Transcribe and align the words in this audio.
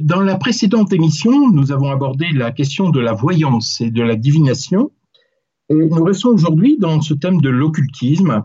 Dans 0.00 0.20
la 0.22 0.36
précédente 0.36 0.92
émission, 0.92 1.50
nous 1.50 1.72
avons 1.72 1.90
abordé 1.90 2.26
la 2.32 2.50
question 2.50 2.90
de 2.90 3.00
la 3.00 3.12
voyance 3.12 3.80
et 3.80 3.90
de 3.90 4.02
la 4.02 4.16
divination. 4.16 4.90
Nous 5.68 6.04
restons 6.04 6.30
aujourd'hui 6.30 6.78
dans 6.78 7.00
ce 7.00 7.14
thème 7.14 7.40
de 7.40 7.50
l'occultisme. 7.50 8.42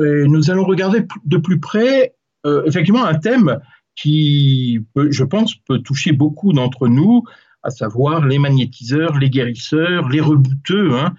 Nous 0.00 0.50
allons 0.50 0.64
regarder 0.64 1.06
de 1.24 1.36
plus 1.36 1.60
près, 1.60 2.14
euh, 2.46 2.64
effectivement, 2.66 3.04
un 3.04 3.14
thème 3.14 3.60
qui, 3.94 4.80
je 4.96 5.24
pense, 5.24 5.54
peut 5.54 5.78
toucher 5.78 6.12
beaucoup 6.12 6.52
d'entre 6.52 6.88
nous, 6.88 7.22
à 7.62 7.70
savoir 7.70 8.26
les 8.26 8.38
magnétiseurs, 8.38 9.18
les 9.18 9.30
guérisseurs, 9.30 10.08
les 10.08 10.20
rebouteux, 10.20 10.94
hein, 10.94 11.14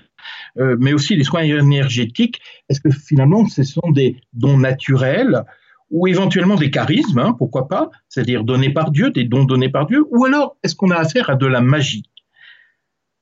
euh, 0.59 0.77
mais 0.79 0.93
aussi 0.93 1.16
les 1.16 1.23
soins 1.23 1.41
énergétiques. 1.41 2.39
Est-ce 2.70 2.79
que 2.79 2.89
finalement, 2.89 3.48
ce 3.48 3.64
sont 3.64 3.91
des 3.91 4.21
dons 4.34 4.57
naturels 4.57 5.43
ou 5.90 6.08
éventuellement 6.08 6.56
des 6.56 6.70
charismes, 6.70 7.20
hein, 7.20 7.36
pourquoi 7.38 7.68
pas, 7.68 7.90
c'est-à-dire 8.10 8.44
donnés 8.44 8.72
par 8.72 8.92
Dieu, 8.92 9.12
des 9.12 9.24
dons 9.24 9.46
donnés 9.46 9.70
par 9.70 9.86
Dieu, 9.86 10.06
ou 10.10 10.26
alors 10.26 10.58
est-ce 10.64 10.76
qu'on 10.76 10.92
a 10.92 10.98
affaire 10.98 11.30
à 11.30 11.36
de 11.36 11.45
la 11.45 11.62
magie? 11.62 12.04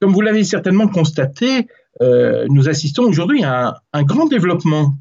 Comme 0.02 0.12
vous 0.12 0.22
l'avez 0.22 0.44
certainement 0.44 0.88
constaté, 0.88 1.68
euh, 2.02 2.46
nous 2.50 2.68
assistons 2.68 3.04
aujourd'hui 3.04 3.44
à 3.44 3.82
un, 3.94 4.04
grand 4.04 4.26
développement 4.26 4.98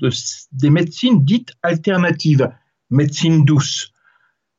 des 0.52 0.70
médecines 0.70 1.24
dites 1.24 1.52
alternatives, 1.62 2.50
médecine 2.91 3.45
douce. 3.45 3.92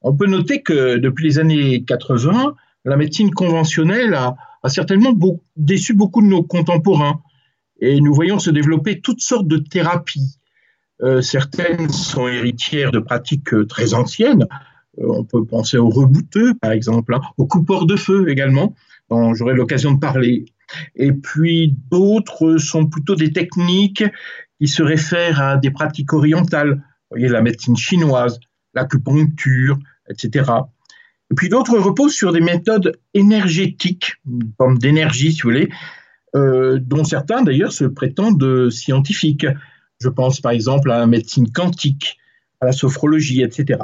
On 0.01 0.15
peut 0.15 0.27
noter 0.27 0.61
que 0.61 0.97
depuis 0.97 1.25
les 1.25 1.39
années 1.39 1.83
80, 1.85 2.55
la 2.83 2.97
médecine 2.97 3.31
conventionnelle 3.31 4.13
a, 4.13 4.35
certainement 4.67 5.13
déçu 5.55 5.93
beaucoup 5.93 6.21
de 6.21 6.27
nos 6.27 6.43
contemporains. 6.43 7.21
Et 7.79 8.01
nous 8.01 8.13
voyons 8.13 8.39
se 8.39 8.49
développer 8.49 8.99
toutes 8.99 9.21
sortes 9.21 9.47
de 9.47 9.57
thérapies. 9.57 10.39
Euh, 11.01 11.21
certaines 11.21 11.89
sont 11.89 12.27
héritières 12.27 12.91
de 12.91 12.99
pratiques 12.99 13.53
euh, 13.53 13.65
très 13.65 13.93
anciennes. 13.93 14.47
Euh, 14.99 15.07
on 15.09 15.23
peut 15.23 15.43
penser 15.45 15.77
aux 15.77 15.89
rebouteux, 15.89 16.53
par 16.55 16.71
exemple, 16.71 17.13
hein, 17.13 17.21
aux 17.37 17.47
coupeurs 17.47 17.85
de 17.85 17.95
feu 17.95 18.29
également, 18.29 18.75
dont 19.09 19.33
j'aurai 19.33 19.55
l'occasion 19.55 19.91
de 19.91 19.99
parler. 19.99 20.45
Et 20.95 21.11
puis 21.11 21.75
d'autres 21.91 22.57
sont 22.57 22.87
plutôt 22.87 23.15
des 23.15 23.33
techniques 23.33 24.05
qui 24.59 24.67
se 24.67 24.81
réfèrent 24.81 25.41
à 25.41 25.57
des 25.57 25.69
pratiques 25.69 26.13
orientales. 26.13 26.75
Vous 26.75 27.17
voyez, 27.17 27.27
la 27.27 27.41
médecine 27.41 27.75
chinoise, 27.75 28.39
l'acupuncture, 28.73 29.77
etc. 30.09 30.49
Et 31.29 31.35
puis 31.35 31.49
d'autres 31.49 31.77
reposent 31.77 32.15
sur 32.15 32.31
des 32.31 32.39
méthodes 32.39 32.97
énergétiques, 33.13 34.13
une 34.25 34.53
forme 34.57 34.77
d'énergie, 34.77 35.33
si 35.33 35.41
vous 35.41 35.49
voulez, 35.49 35.69
dont 36.33 37.03
certains 37.03 37.43
d'ailleurs 37.43 37.71
se 37.71 37.85
prétendent 37.85 38.69
scientifiques. 38.69 39.45
Je 40.05 40.09
pense 40.11 40.39
par 40.39 40.51
exemple 40.51 40.91
à 40.91 40.99
la 40.99 41.07
médecine 41.07 41.51
quantique, 41.51 42.19
à 42.61 42.67
la 42.67 42.71
sophrologie, 42.71 43.41
etc. 43.41 43.79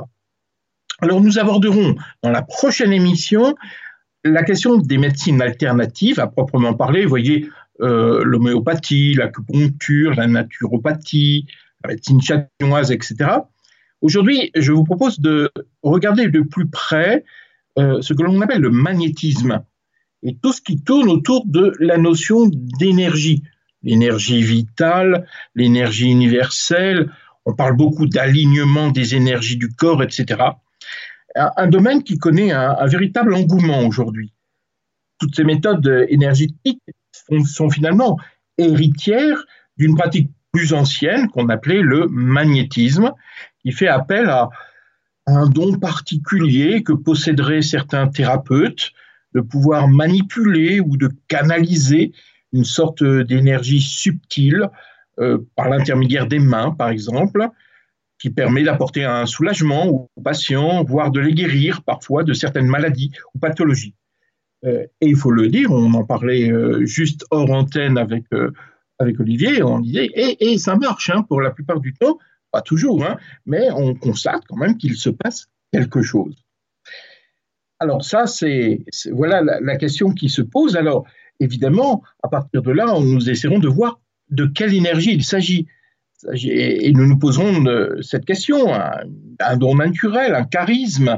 Alors 0.99 1.19
nous 1.19 1.39
aborderons 1.39 1.95
dans 2.21 2.29
la 2.29 2.43
prochaine 2.43 2.93
émission 2.93 3.55
la 4.23 4.43
question 4.43 4.77
des 4.77 4.99
médecines 4.99 5.41
alternatives 5.41 6.19
à 6.19 6.27
proprement 6.27 6.75
parler. 6.75 7.05
Vous 7.05 7.09
voyez, 7.09 7.49
euh, 7.81 8.21
l'homéopathie, 8.23 9.15
l'acupuncture, 9.15 10.13
la 10.13 10.27
naturopathie, 10.27 11.47
la 11.83 11.89
médecine 11.89 12.21
chinoise, 12.21 12.91
etc. 12.91 13.15
Aujourd'hui, 14.01 14.51
je 14.53 14.71
vous 14.71 14.83
propose 14.83 15.19
de 15.19 15.49
regarder 15.81 16.27
de 16.27 16.41
plus 16.41 16.69
près 16.69 17.25
euh, 17.79 17.99
ce 18.01 18.13
que 18.13 18.21
l'on 18.21 18.39
appelle 18.41 18.61
le 18.61 18.69
magnétisme 18.69 19.63
et 20.21 20.37
tout 20.39 20.53
ce 20.53 20.61
qui 20.61 20.83
tourne 20.83 21.09
autour 21.09 21.47
de 21.47 21.73
la 21.79 21.97
notion 21.97 22.47
d'énergie, 22.79 23.41
l'énergie 23.83 24.41
vitale, 24.41 25.27
l'énergie 25.55 26.09
universelle. 26.09 27.11
On 27.45 27.53
parle 27.53 27.75
beaucoup 27.75 28.07
d'alignement 28.07 28.89
des 28.89 29.15
énergies 29.15 29.57
du 29.57 29.69
corps, 29.69 30.03
etc. 30.03 30.41
Un, 31.35 31.67
domaine 31.67 32.03
qui 32.03 32.17
connaît 32.17 32.51
un, 32.51 32.85
véritable 32.85 33.33
engouement 33.33 33.79
aujourd'hui. 33.85 34.33
Toutes 35.19 35.35
ces 35.35 35.43
méthodes 35.43 36.05
énergétiques 36.09 36.81
sont 37.45 37.69
finalement 37.69 38.17
héritières 38.57 39.45
d'une 39.77 39.95
pratique 39.95 40.29
plus 40.51 40.73
ancienne 40.73 41.29
qu'on 41.29 41.49
appelait 41.49 41.81
le 41.81 42.07
magnétisme 42.07 43.13
qui 43.61 43.71
fait 43.71 43.87
appel 43.87 44.29
à 44.29 44.49
un 45.27 45.47
don 45.47 45.77
particulier 45.79 46.83
que 46.83 46.93
posséderaient 46.93 47.61
certains 47.61 48.07
thérapeutes 48.07 48.91
de 49.33 49.41
pouvoir 49.41 49.87
manipuler 49.87 50.79
ou 50.79 50.97
de 50.97 51.09
canaliser 51.27 52.11
une 52.53 52.65
sorte 52.65 53.03
d'énergie 53.03 53.81
subtile 53.81 54.69
euh, 55.19 55.39
par 55.55 55.69
l'intermédiaire 55.69 56.27
des 56.27 56.39
mains, 56.39 56.71
par 56.71 56.89
exemple, 56.89 57.47
qui 58.19 58.29
permet 58.29 58.63
d'apporter 58.63 59.03
un 59.03 59.25
soulagement 59.25 59.87
aux 59.87 60.21
patients, 60.23 60.83
voire 60.83 61.11
de 61.11 61.19
les 61.19 61.33
guérir 61.33 61.81
parfois 61.83 62.23
de 62.23 62.33
certaines 62.33 62.67
maladies 62.67 63.11
ou 63.33 63.39
pathologies. 63.39 63.95
Euh, 64.65 64.85
et 65.01 65.07
il 65.07 65.15
faut 65.15 65.31
le 65.31 65.47
dire, 65.47 65.71
on 65.71 65.93
en 65.93 66.05
parlait 66.05 66.51
euh, 66.51 66.85
juste 66.85 67.25
hors 67.31 67.49
antenne 67.49 67.97
avec, 67.97 68.25
avec 68.99 69.19
Olivier, 69.19 69.63
on 69.63 69.79
disait, 69.79 70.09
et, 70.13 70.57
ça 70.57 70.75
marche 70.75 71.09
hein, 71.09 71.23
pour 71.23 71.41
la 71.41 71.51
plupart 71.51 71.79
du 71.79 71.93
temps, 71.93 72.19
pas 72.51 72.61
toujours, 72.61 73.03
hein, 73.03 73.17
mais 73.45 73.71
on 73.71 73.95
constate 73.95 74.43
quand 74.47 74.57
même 74.57 74.77
qu'il 74.77 74.95
se 74.95 75.09
passe 75.09 75.47
quelque 75.73 76.01
chose. 76.01 76.35
Alors 77.79 78.03
ça, 78.03 78.27
c'est 78.27 78.85
voilà 79.11 79.41
la, 79.41 79.75
question 79.75 80.11
qui 80.11 80.29
se 80.29 80.43
pose. 80.43 80.75
Alors 80.75 81.07
évidemment, 81.41 82.03
à 82.23 82.29
partir 82.29 82.61
de 82.61 82.71
là, 82.71 82.85
nous 82.99 83.29
essaierons 83.29 83.59
de 83.59 83.67
voir 83.67 83.99
de 84.29 84.45
quelle 84.45 84.73
énergie 84.73 85.13
il 85.13 85.23
s'agit. 85.23 85.67
Et 86.33 86.91
nous 86.93 87.07
nous 87.07 87.17
poserons 87.17 87.65
cette 88.01 88.25
question, 88.25 88.71
un, 88.73 89.57
don 89.57 89.75
naturel, 89.75 90.35
un 90.35 90.43
charisme, 90.43 91.17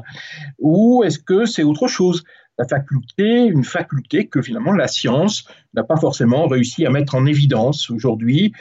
ou 0.60 1.04
est-ce 1.04 1.20
que 1.20 1.46
c'est 1.46 1.64
autre 1.64 1.88
chose? 1.88 2.24
La 2.58 2.66
faculté, 2.66 3.46
une 3.46 3.66
faculté 3.66 4.28
que 4.28 4.42
finalement 4.42 4.72
la 4.72 4.88
science 4.88 5.46
n'a 5.74 5.84
pas 5.84 5.98
forcément 5.98 6.48
réussi 6.48 6.86
à 6.86 6.90
mettre 6.90 7.16
en 7.16 7.26
évidence 7.26 7.90
aujourd'hui, 7.90 8.54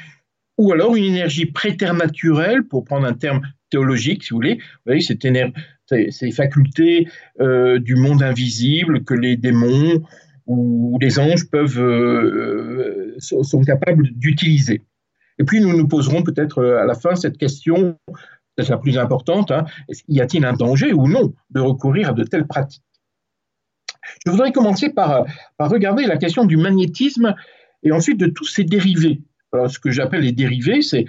ou 0.58 0.72
alors 0.72 0.96
une 0.96 1.04
énergie 1.04 1.46
préternaturelle, 1.46 2.64
pour 2.64 2.84
prendre 2.84 3.06
un 3.06 3.14
terme 3.14 3.42
théologique, 3.70 4.24
si 4.24 4.30
vous 4.30 4.36
voulez, 4.36 4.54
vous 4.54 4.92
voyez, 4.92 5.00
ces, 5.00 6.30
facultés 6.32 7.06
euh, 7.40 7.78
du 7.78 7.96
monde 7.96 8.22
invisible 8.22 9.04
que 9.04 9.14
les 9.14 9.36
démons 9.36 10.02
ou 10.46 10.98
les 11.00 11.18
anges 11.18 11.48
peuvent, 11.48 11.80
euh, 11.80 13.16
euh, 13.16 13.42
sont 13.42 13.62
capables 13.62 14.08
d'utiliser. 14.12 14.82
Et 15.38 15.44
puis 15.44 15.60
nous 15.60 15.76
nous 15.76 15.88
poserons 15.88 16.22
peut-être 16.22 16.64
à 16.64 16.84
la 16.84 16.94
fin 16.94 17.14
cette 17.14 17.38
question, 17.38 17.98
peut-être 18.54 18.68
la 18.68 18.78
plus 18.78 18.98
importante, 18.98 19.50
hein, 19.50 19.64
y 20.08 20.20
a-t-il 20.20 20.44
un 20.44 20.52
danger 20.52 20.92
ou 20.92 21.08
non 21.08 21.32
de 21.50 21.60
recourir 21.60 22.10
à 22.10 22.12
de 22.12 22.24
telles 22.24 22.46
pratiques? 22.46 22.82
Je 24.26 24.30
voudrais 24.30 24.52
commencer 24.52 24.90
par, 24.90 25.24
par 25.56 25.70
regarder 25.70 26.04
la 26.04 26.16
question 26.16 26.44
du 26.44 26.56
magnétisme 26.56 27.34
et 27.82 27.92
ensuite 27.92 28.18
de 28.18 28.26
tous 28.26 28.44
ses 28.44 28.64
dérivés. 28.64 29.22
Ce 29.68 29.78
que 29.78 29.90
j'appelle 29.90 30.22
les 30.22 30.32
dérivés, 30.32 30.82
c'est 30.82 31.06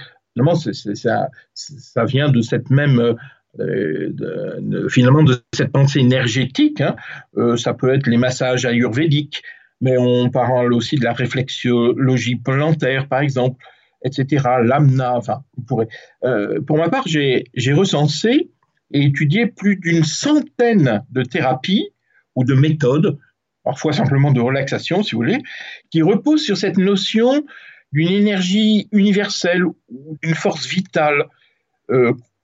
ça, 0.95 1.29
ça, 1.53 2.05
vient 2.05 2.29
de 2.29 2.41
cette 2.41 2.69
même 2.69 3.15
euh, 3.59 4.09
de, 4.11 4.87
finalement 4.89 5.21
de 5.21 5.35
cette 5.53 5.71
pensée 5.71 5.99
énergétique. 5.99 6.81
Hein. 6.81 6.95
Euh, 7.37 7.55
ça 7.55 7.75
peut 7.75 7.93
être 7.93 8.07
les 8.07 8.17
massages 8.17 8.65
ayurvédiques, 8.65 9.43
mais 9.79 9.95
on 9.95 10.31
parle 10.31 10.73
aussi 10.73 10.95
de 10.95 11.03
la 11.03 11.13
réflexologie 11.13 12.37
plantaire, 12.37 13.07
par 13.07 13.19
exemple, 13.19 13.63
etc. 14.03 14.43
L'amna, 14.63 15.15
enfin, 15.15 15.43
on 15.55 15.61
pourrait. 15.61 15.87
Euh, 16.23 16.61
pour 16.61 16.77
ma 16.77 16.89
part, 16.89 17.03
j'ai 17.05 17.73
recensé 17.73 18.49
et 18.91 19.03
étudié 19.03 19.45
plus 19.45 19.75
d'une 19.75 20.03
centaine 20.03 21.03
de 21.11 21.21
thérapies 21.21 21.89
ou 22.35 22.45
de 22.45 22.55
méthodes, 22.55 23.19
parfois 23.63 23.93
simplement 23.93 24.31
de 24.31 24.41
relaxation, 24.41 25.03
si 25.03 25.11
vous 25.11 25.21
voulez, 25.21 25.43
qui 25.91 26.01
reposent 26.01 26.43
sur 26.43 26.57
cette 26.57 26.77
notion 26.77 27.45
d'une 27.91 28.11
énergie 28.11 28.87
universelle 28.91 29.63
ou 29.65 30.17
d'une 30.23 30.33
force 30.33 30.65
vitale. 30.65 31.25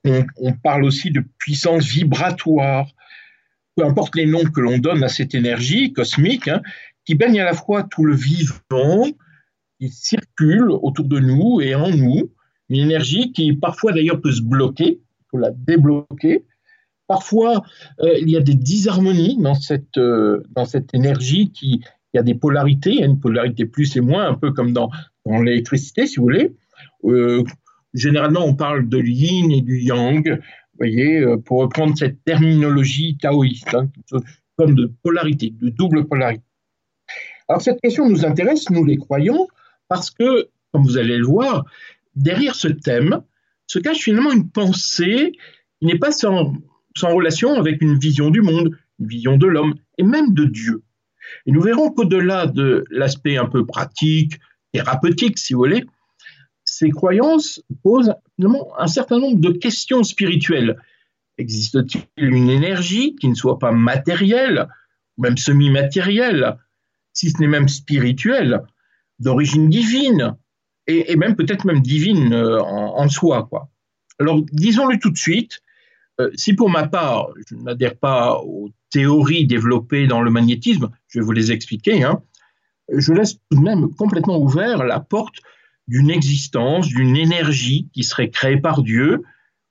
On, 0.04 0.52
parle 0.52 0.84
aussi 0.84 1.10
de 1.10 1.22
puissance 1.38 1.84
vibratoire, 1.84 2.86
peu 3.76 3.84
importe 3.84 4.16
les 4.16 4.26
noms 4.26 4.44
que 4.44 4.60
l'on 4.60 4.78
donne 4.78 5.04
à 5.04 5.08
cette 5.08 5.34
énergie 5.34 5.92
cosmique, 5.92 6.48
hein, 6.48 6.62
qui 7.04 7.14
baigne 7.14 7.40
à 7.40 7.44
la 7.44 7.54
fois 7.54 7.82
tout 7.82 8.04
le 8.04 8.14
vivant, 8.14 9.06
qui 9.78 9.88
circule 9.90 10.70
autour 10.70 11.06
de 11.06 11.18
nous 11.18 11.60
et 11.60 11.74
en 11.74 11.90
nous, 11.90 12.30
une 12.68 12.80
énergie 12.82 13.32
qui 13.32 13.52
parfois 13.52 13.92
d'ailleurs 13.92 14.20
peut 14.20 14.32
se 14.32 14.42
bloquer, 14.42 15.00
il 15.00 15.24
faut 15.30 15.38
la 15.38 15.50
débloquer. 15.50 16.44
Parfois, 17.06 17.64
euh, 18.00 18.16
il 18.20 18.30
y 18.30 18.36
a 18.36 18.40
des 18.40 18.54
disharmonies 18.54 19.36
dans 19.40 19.54
cette, 19.54 19.98
euh, 19.98 20.44
dans 20.50 20.64
cette 20.64 20.94
énergie 20.94 21.50
qui, 21.50 21.82
il 22.12 22.16
y 22.16 22.18
a 22.18 22.22
des 22.22 22.34
polarités, 22.34 22.90
il 22.90 23.00
y 23.00 23.02
a 23.02 23.06
une 23.06 23.18
polarité 23.18 23.64
plus 23.64 23.96
et 23.96 24.00
moins, 24.00 24.28
un 24.28 24.34
peu 24.34 24.52
comme 24.52 24.72
dans, 24.72 24.90
dans 25.26 25.40
l'électricité, 25.42 26.06
si 26.06 26.16
vous 26.16 26.22
voulez. 26.22 26.52
Euh, 27.04 27.42
généralement, 27.94 28.44
on 28.46 28.54
parle 28.54 28.88
de 28.88 28.98
yin 28.98 29.50
et 29.50 29.62
du 29.62 29.80
yang, 29.80 30.40
voyez, 30.80 31.20
euh, 31.20 31.36
pour 31.36 31.60
reprendre 31.60 31.96
cette 31.96 32.24
terminologie 32.24 33.16
taoïste, 33.18 33.74
hein, 33.74 33.88
comme 34.56 34.74
de 34.74 34.92
polarité, 35.02 35.54
de 35.60 35.68
double 35.68 36.06
polarité. 36.06 36.42
Alors, 37.48 37.60
cette 37.60 37.80
question 37.80 38.08
nous 38.08 38.24
intéresse, 38.24 38.70
nous 38.70 38.84
les 38.84 38.96
croyons, 38.96 39.48
parce 39.88 40.10
que, 40.10 40.48
comme 40.72 40.84
vous 40.84 40.98
allez 40.98 41.16
le 41.16 41.26
voir, 41.26 41.64
derrière 42.14 42.54
ce 42.54 42.68
thème 42.68 43.22
se 43.66 43.78
cache 43.78 43.98
finalement 43.98 44.32
une 44.32 44.50
pensée 44.50 45.32
qui 45.78 45.86
n'est 45.86 45.98
pas 45.98 46.12
sans 46.12 46.54
relation 47.02 47.54
avec 47.54 47.82
une 47.82 47.98
vision 47.98 48.30
du 48.30 48.40
monde, 48.40 48.76
une 48.98 49.06
vision 49.06 49.36
de 49.36 49.46
l'homme 49.46 49.74
et 49.98 50.02
même 50.02 50.32
de 50.34 50.44
Dieu. 50.44 50.82
Et 51.46 51.52
nous 51.52 51.60
verrons 51.60 51.90
qu'au-delà 51.90 52.46
de 52.46 52.84
l'aspect 52.90 53.36
un 53.36 53.46
peu 53.46 53.64
pratique, 53.66 54.38
thérapeutique, 54.72 55.38
si 55.38 55.54
vous 55.54 55.60
voulez, 55.60 55.84
ces 56.80 56.88
croyances 56.88 57.62
posent 57.82 58.14
un 58.78 58.86
certain 58.86 59.18
nombre 59.18 59.38
de 59.38 59.50
questions 59.50 60.02
spirituelles. 60.02 60.80
Existe-t-il 61.36 62.24
une 62.24 62.48
énergie 62.48 63.16
qui 63.16 63.28
ne 63.28 63.34
soit 63.34 63.58
pas 63.58 63.70
matérielle, 63.70 64.66
même 65.18 65.36
semi-matérielle, 65.36 66.56
si 67.12 67.28
ce 67.28 67.38
n'est 67.38 67.48
même 67.48 67.68
spirituelle, 67.68 68.62
d'origine 69.18 69.68
divine, 69.68 70.36
et, 70.86 71.16
même 71.16 71.36
peut-être 71.36 71.66
même 71.66 71.82
divine 71.82 72.32
euh, 72.32 72.58
en, 72.62 73.08
soi. 73.10 73.46
Quoi. 73.50 73.68
Alors, 74.18 74.40
disons-le 74.50 74.98
tout 74.98 75.10
de 75.10 75.18
suite, 75.18 75.60
euh, 76.18 76.30
si 76.34 76.54
pour 76.54 76.70
ma 76.70 76.88
part, 76.88 77.28
je 77.46 77.56
n'adhère 77.56 77.96
pas 77.98 78.40
aux 78.42 78.70
théories 78.88 79.46
développées 79.46 80.06
dans 80.06 80.22
le 80.22 80.30
magnétisme, 80.30 80.88
je 81.08 81.18
vais 81.18 81.24
vous 81.26 81.32
les 81.32 81.52
expliquer, 81.52 82.04
hein, 82.04 82.22
je 82.88 83.12
laisse 83.12 83.34
tout 83.34 83.58
de 83.58 83.60
même 83.62 83.94
complètement 83.96 84.38
ouvert 84.38 84.82
la 84.82 84.98
porte 84.98 85.40
d'une 85.90 86.10
existence, 86.10 86.86
d'une 86.86 87.16
énergie 87.16 87.88
qui 87.92 88.04
serait 88.04 88.30
créée 88.30 88.58
par 88.58 88.82
Dieu, 88.82 89.22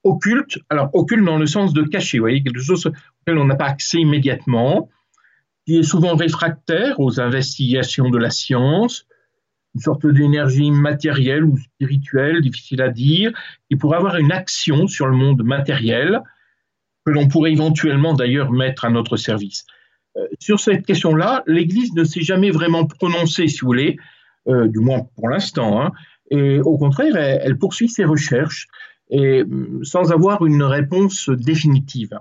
occulte, 0.04 0.60
alors 0.70 0.90
occulte 0.94 1.24
dans 1.24 1.38
le 1.38 1.48
sens 1.48 1.74
de 1.74 1.82
caché, 1.82 2.18
vous 2.18 2.24
voyez, 2.24 2.44
quelque 2.44 2.60
chose 2.60 2.88
auquel 2.88 3.38
on 3.38 3.46
n'a 3.46 3.56
pas 3.56 3.68
accès 3.68 4.00
immédiatement, 4.00 4.90
qui 5.66 5.78
est 5.78 5.84
souvent 5.84 6.18
réfractaire 6.18 7.00
aux 7.00 7.22
investigations 7.22 8.10
de 8.10 8.18
la 8.18 8.32
science, 8.32 9.06
une 9.76 9.82
sorte 9.82 10.06
d'énergie 10.06 10.72
matérielle 10.72 11.46
ou 11.46 11.58
spirituelle, 11.58 12.42
difficile 12.42 12.82
à 12.82 12.90
dire, 12.90 13.32
qui 13.70 13.78
pourrait 13.78 13.98
avoir 13.98 14.18
une 14.18 14.34
action 14.34 14.88
sur 14.88 15.08
le 15.08 15.16
monde 15.16 15.44
matériel, 15.44 16.22
que 17.06 17.12
l'on 17.12 17.30
pourrait 17.30 17.54
éventuellement 17.54 18.14
d'ailleurs 18.14 18.52
mettre 18.52 18.84
à 18.84 18.90
notre 18.90 19.16
service. 19.16 19.66
Euh, 20.18 20.28
sur 20.40 20.60
cette 20.60 20.86
question-là, 20.86 21.44
l'Église 21.48 21.94
ne 21.94 22.04
s'est 22.04 22.24
jamais 22.24 22.52
vraiment 22.52 22.86
prononcée, 22.86 23.48
si 23.48 23.62
vous 23.62 23.68
voulez, 23.68 23.96
euh, 24.50 24.68
du 24.68 24.80
moins 24.80 25.08
pour 25.16 25.30
l'instant, 25.30 25.82
hein, 25.82 25.92
et 26.32 26.60
au 26.60 26.78
contraire, 26.78 27.16
elle, 27.16 27.58
poursuit 27.58 27.90
ses 27.90 28.06
recherches 28.06 28.68
et, 29.10 29.44
mm, 29.44 29.84
sans 29.84 30.12
avoir 30.12 30.46
une 30.46 30.64
réponse 30.64 31.30
définitive. 31.30 32.20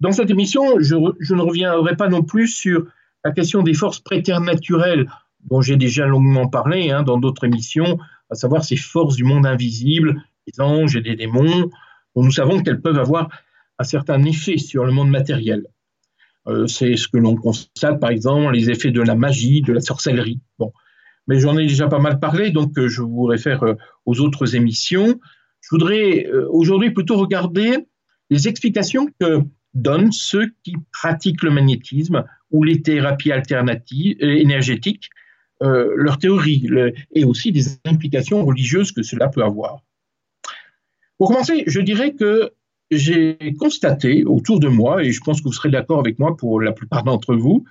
Dans 0.00 0.12
cette 0.12 0.30
émission, 0.30 0.80
je, 0.80 0.94
ne 0.96 1.42
reviendrai 1.42 1.96
pas 1.96 2.08
non 2.08 2.22
plus 2.22 2.48
sur 2.48 2.86
la 3.24 3.30
question 3.32 3.62
des 3.62 3.74
forces 3.74 4.00
préternaturelles 4.00 5.08
dont 5.48 5.60
j'ai 5.60 5.76
déjà 5.76 6.06
longuement 6.06 6.48
parlé 6.48 6.90
hein, 6.90 7.02
dans 7.02 7.18
d'autres 7.18 7.44
émissions, 7.44 7.98
à 8.30 8.34
savoir 8.34 8.64
ces 8.64 8.76
forces 8.76 9.16
du 9.16 9.24
monde 9.24 9.46
invisible, 9.46 10.22
des 10.46 10.60
anges 10.60 10.96
et 10.96 11.02
des 11.02 11.16
démons, 11.16 11.70
dont 12.14 12.22
nous 12.22 12.30
savons 12.30 12.62
qu'elles 12.62 12.80
peuvent 12.80 12.98
avoir 12.98 13.28
un 13.78 13.84
certain 13.84 14.22
effet 14.24 14.58
sur 14.58 14.84
le 14.84 14.92
monde 14.92 15.10
matériel. 15.10 15.66
Euh, 16.48 16.66
c'est 16.66 16.96
ce 16.96 17.08
que 17.08 17.18
l'on 17.18 17.36
constate, 17.36 18.00
par 18.00 18.10
exemple, 18.10 18.52
les 18.52 18.70
effets 18.70 18.90
de 18.90 19.00
la 19.00 19.14
magie, 19.14 19.62
de 19.62 19.72
la 19.72 19.80
sorcellerie. 19.80 20.40
Bon. 20.58 20.72
Mais 21.32 21.40
j'en 21.40 21.56
ai 21.56 21.66
déjà 21.66 21.88
pas 21.88 21.98
mal 21.98 22.20
parlé, 22.20 22.50
donc 22.50 22.76
euh, 22.76 22.88
je 22.88 23.00
vous 23.00 23.22
réfère 23.22 23.62
euh, 23.62 23.74
aux 24.04 24.20
autres 24.20 24.54
émissions. 24.54 25.18
Je 25.62 25.68
voudrais 25.70 26.28
aujourd'hui 26.50 26.90
plutôt 26.90 27.16
regarder 27.16 27.86
les 28.28 28.48
explications 28.48 29.08
que 29.18 29.38
donnent 29.72 30.12
ceux 30.12 30.52
qui 30.62 30.76
pratiquent 30.92 31.42
le 31.42 31.50
magnétisme 31.50 32.24
ou 32.50 32.64
les 32.64 32.82
thérapies 32.82 33.32
alternatives 33.32 34.16
énergétiques 34.20 35.08
euh, 35.62 35.90
leur 35.96 36.18
théorie 36.18 36.68
et 37.14 37.24
aussi 37.24 37.50
des 37.50 37.78
implications 37.86 38.44
religieuses 38.44 38.92
que 38.92 39.02
cela 39.02 39.28
peut 39.28 39.42
avoir. 39.42 39.78
Pour 41.16 41.28
commencer, 41.28 41.64
je 41.66 41.80
dirais 41.80 42.12
que 42.12 42.50
j'ai 42.90 43.38
constaté 43.58 44.24
autour 44.24 44.60
de 44.60 44.68
moi, 44.68 45.02
et 45.02 45.12
je 45.12 45.20
pense 45.20 45.40
que 45.40 45.44
vous 45.44 45.54
serez 45.54 45.70
d'accord 45.70 46.00
avec 46.00 46.18
moi 46.18 46.36
pour 46.36 46.60
la 46.60 46.72
plupart 46.72 47.04
d'entre 47.04 47.34
vous, 47.34 47.64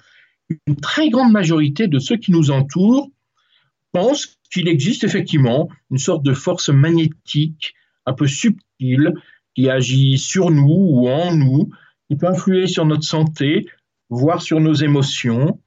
une 0.66 0.78
très 0.78 1.12
grande 1.12 1.32
majorité 1.32 1.88
de 1.88 2.00
ceux 2.00 2.18
qui 2.18 2.32
nous 2.32 2.50
entourent 2.50 3.12
pensent 3.92 4.38
qu'il 4.52 4.68
existe 4.68 5.04
effectivement 5.04 5.70
une 5.90 5.98
sorte 5.98 6.24
de 6.24 6.34
force 6.34 6.70
magnétique 6.70 7.74
un 8.06 8.14
peu 8.14 8.28
subtile 8.28 9.14
qui 9.56 9.70
agit 9.70 10.18
sur 10.18 10.52
nous 10.52 10.88
ou 10.90 11.10
en 11.10 11.36
nous, 11.36 11.70
qui 12.10 12.16
peut 12.16 12.28
influer 12.28 12.68
sur 12.68 12.86
notre 12.86 13.04
santé, 13.04 13.68
voire 14.10 14.42
sur 14.42 14.60
nos 14.60 14.74
émotions, 14.74 15.60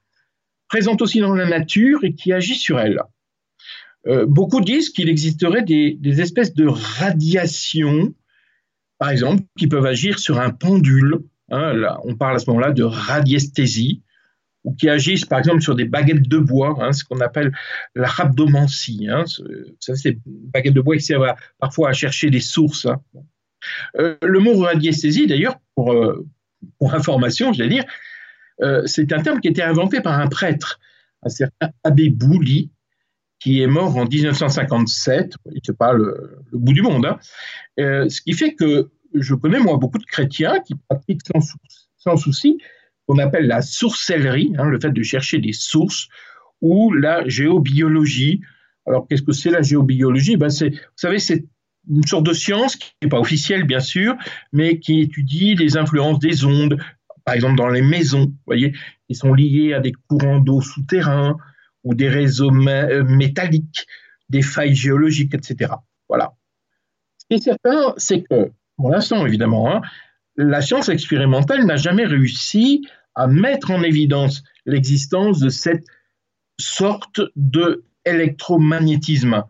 présente 0.69 1.03
aussi 1.03 1.21
dans 1.21 1.35
la 1.35 1.47
nature 1.47 2.05
et 2.05 2.15
qui 2.15 2.33
agit 2.33 2.57
sur 2.57 2.79
elle. 2.79 3.01
Euh, 4.07 4.27
beaucoup 4.27 4.61
disent 4.61 4.91
qu'il 4.91 5.09
existerait 5.09 5.63
des, 5.63 6.21
espèces 6.21 6.55
de 6.55 6.67
radiations, 6.67 8.15
par 8.99 9.11
exemple, 9.11 9.43
qui 9.59 9.67
peuvent 9.67 9.87
agir 9.87 10.19
sur 10.19 10.41
un 10.41 10.51
pendule. 10.51 11.21
Hein, 11.51 11.97
on 12.05 12.17
parle 12.17 12.37
à 12.37 12.39
ce 12.39 12.49
moment-là 12.51 12.73
de 12.73 12.83
radiesthésie, 12.83 14.03
ou 14.65 14.75
qui 14.75 14.89
agissent 14.89 15.27
par 15.27 15.39
exemple 15.39 15.61
sur 15.61 15.75
des 15.75 15.85
baguettes 15.85 16.29
de 16.29 16.39
bois, 16.39 16.77
hein, 16.81 16.93
ce 16.93 17.05
qu'on 17.05 17.21
appelle 17.21 17.53
la 17.95 18.09
rhabdomancie. 18.09 19.09
Hein, 19.11 19.25
savez, 19.79 19.99
ces 19.99 20.19
baguettes 20.27 20.75
de 20.75 20.81
bois 20.81 20.97
qui 20.97 21.03
servent 21.03 21.35
parfois 21.59 21.91
à 21.91 21.93
chercher 21.93 22.31
des 22.31 22.41
sources. 22.41 22.89
Euh, 23.99 24.17
le 24.23 24.41
mot 24.41 24.57
radiesthésie, 24.59 25.27
d'ailleurs, 25.27 25.57
pour, 25.75 25.93
euh, 25.93 26.27
information, 26.81 27.53
je 27.53 27.63
vais 27.63 27.69
dire, 27.69 27.85
euh, 28.63 28.83
c'est 28.87 29.13
un 29.13 29.23
terme 29.23 29.41
qui 29.41 29.49
a 29.49 29.51
été 29.51 29.63
inventé 29.63 30.01
par 30.01 30.19
un 30.19 30.29
prêtre, 30.29 30.81
un 31.23 31.29
certain 31.29 31.71
Abbé 31.83 32.11
Bouli, 32.11 32.71
qui 33.41 33.61
est 33.61 33.67
mort 33.67 33.97
en 33.97 34.07
1957. 34.07 35.35
C'est 35.63 35.77
pas 35.77 35.93
le, 35.93 36.39
le, 36.53 36.59
bout 36.59 36.73
du 36.73 36.83
monde. 36.83 37.07
Hein. 37.07 37.19
Ce 37.77 38.21
qui 38.23 38.33
fait 38.33 38.55
que 38.55 38.91
je 39.15 39.35
connais, 39.35 39.59
moi, 39.59 39.77
beaucoup 39.77 39.99
de 39.99 40.05
chrétiens 40.05 40.61
qui 40.61 40.75
pratiquent 40.89 41.21
sans, 41.99 42.17
souci 42.17 42.59
qu'on 43.07 43.19
appelle 43.19 43.47
la 43.47 43.63
sourcellerie, 43.63 44.53
hein, 44.59 44.65
le 44.65 44.81
fait 44.81 44.91
de 44.91 45.03
chercher 45.03 45.39
des 45.39 45.53
sources, 45.53 46.09
ou 46.61 46.93
la 46.93 47.27
géobiologie. 47.29 48.41
Alors, 48.87 49.07
qu'est-ce 49.07 49.23
que 49.23 49.33
c'est 49.33 49.51
la 49.51 49.63
géobiologie? 49.63 50.37
Ben, 50.37 50.49
Vous 50.49 50.77
savez, 50.97 51.19
c'est 51.19 51.45
une 51.91 52.07
sorte 52.07 52.25
de 52.25 52.33
science 52.33 52.77
qui 52.77 52.93
n'est 53.03 53.09
pas 53.09 53.21
officielle, 53.21 53.65
bien 53.65 53.81
sûr, 53.81 54.17
mais 54.53 54.79
qui 54.79 55.01
étudie 55.01 55.55
les 55.55 55.77
influences 55.77 56.19
des 56.19 56.45
ondes, 56.45 56.79
par 57.25 57.35
exemple 57.35 57.57
dans 57.57 57.69
les 57.69 57.83
maisons, 57.83 58.33
voyez, 58.47 58.73
qui 59.09 59.15
sont 59.15 59.35
liées 59.35 59.75
à 59.75 59.81
des 59.81 59.93
courants 60.09 60.41
d'eau 60.41 60.61
souterrains 60.61 61.37
ou 61.83 61.95
des 61.95 62.09
réseaux 62.09 62.51
euh, 62.51 63.05
métalliques, 63.05 63.87
des 64.31 64.43
failles 64.43 64.75
géologiques, 64.75 65.35
etc. 65.35 65.73
Voilà. 66.09 66.33
Ce 67.19 67.27
qui 67.29 67.35
est 67.35 67.45
certain, 67.45 67.95
c'est 67.97 68.23
que, 68.23 68.51
pour 68.77 68.91
l'instant 68.91 69.27
évidemment, 69.27 69.71
hein, 69.71 69.83
la 70.37 70.61
science 70.61 70.89
expérimentale 70.89 71.65
n'a 71.65 71.77
jamais 71.77 72.05
réussi 72.05 72.87
à 73.15 73.27
mettre 73.27 73.71
en 73.71 73.83
évidence 73.83 74.43
l'existence 74.67 75.39
de 75.41 75.49
cette 75.49 75.85
sorte 76.59 77.21
de 77.37 77.85
électromagnétisme. 78.05 79.45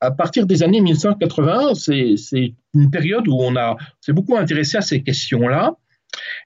À 0.00 0.10
partir 0.10 0.46
des 0.46 0.62
années 0.62 0.80
1980, 0.80 1.74
c'est 1.74 2.54
une 2.74 2.90
période 2.90 3.28
où 3.28 3.34
on 3.34 3.54
s'est 4.00 4.12
beaucoup 4.12 4.36
intéressé 4.36 4.76
à 4.76 4.80
ces 4.80 5.02
questions-là 5.02 5.74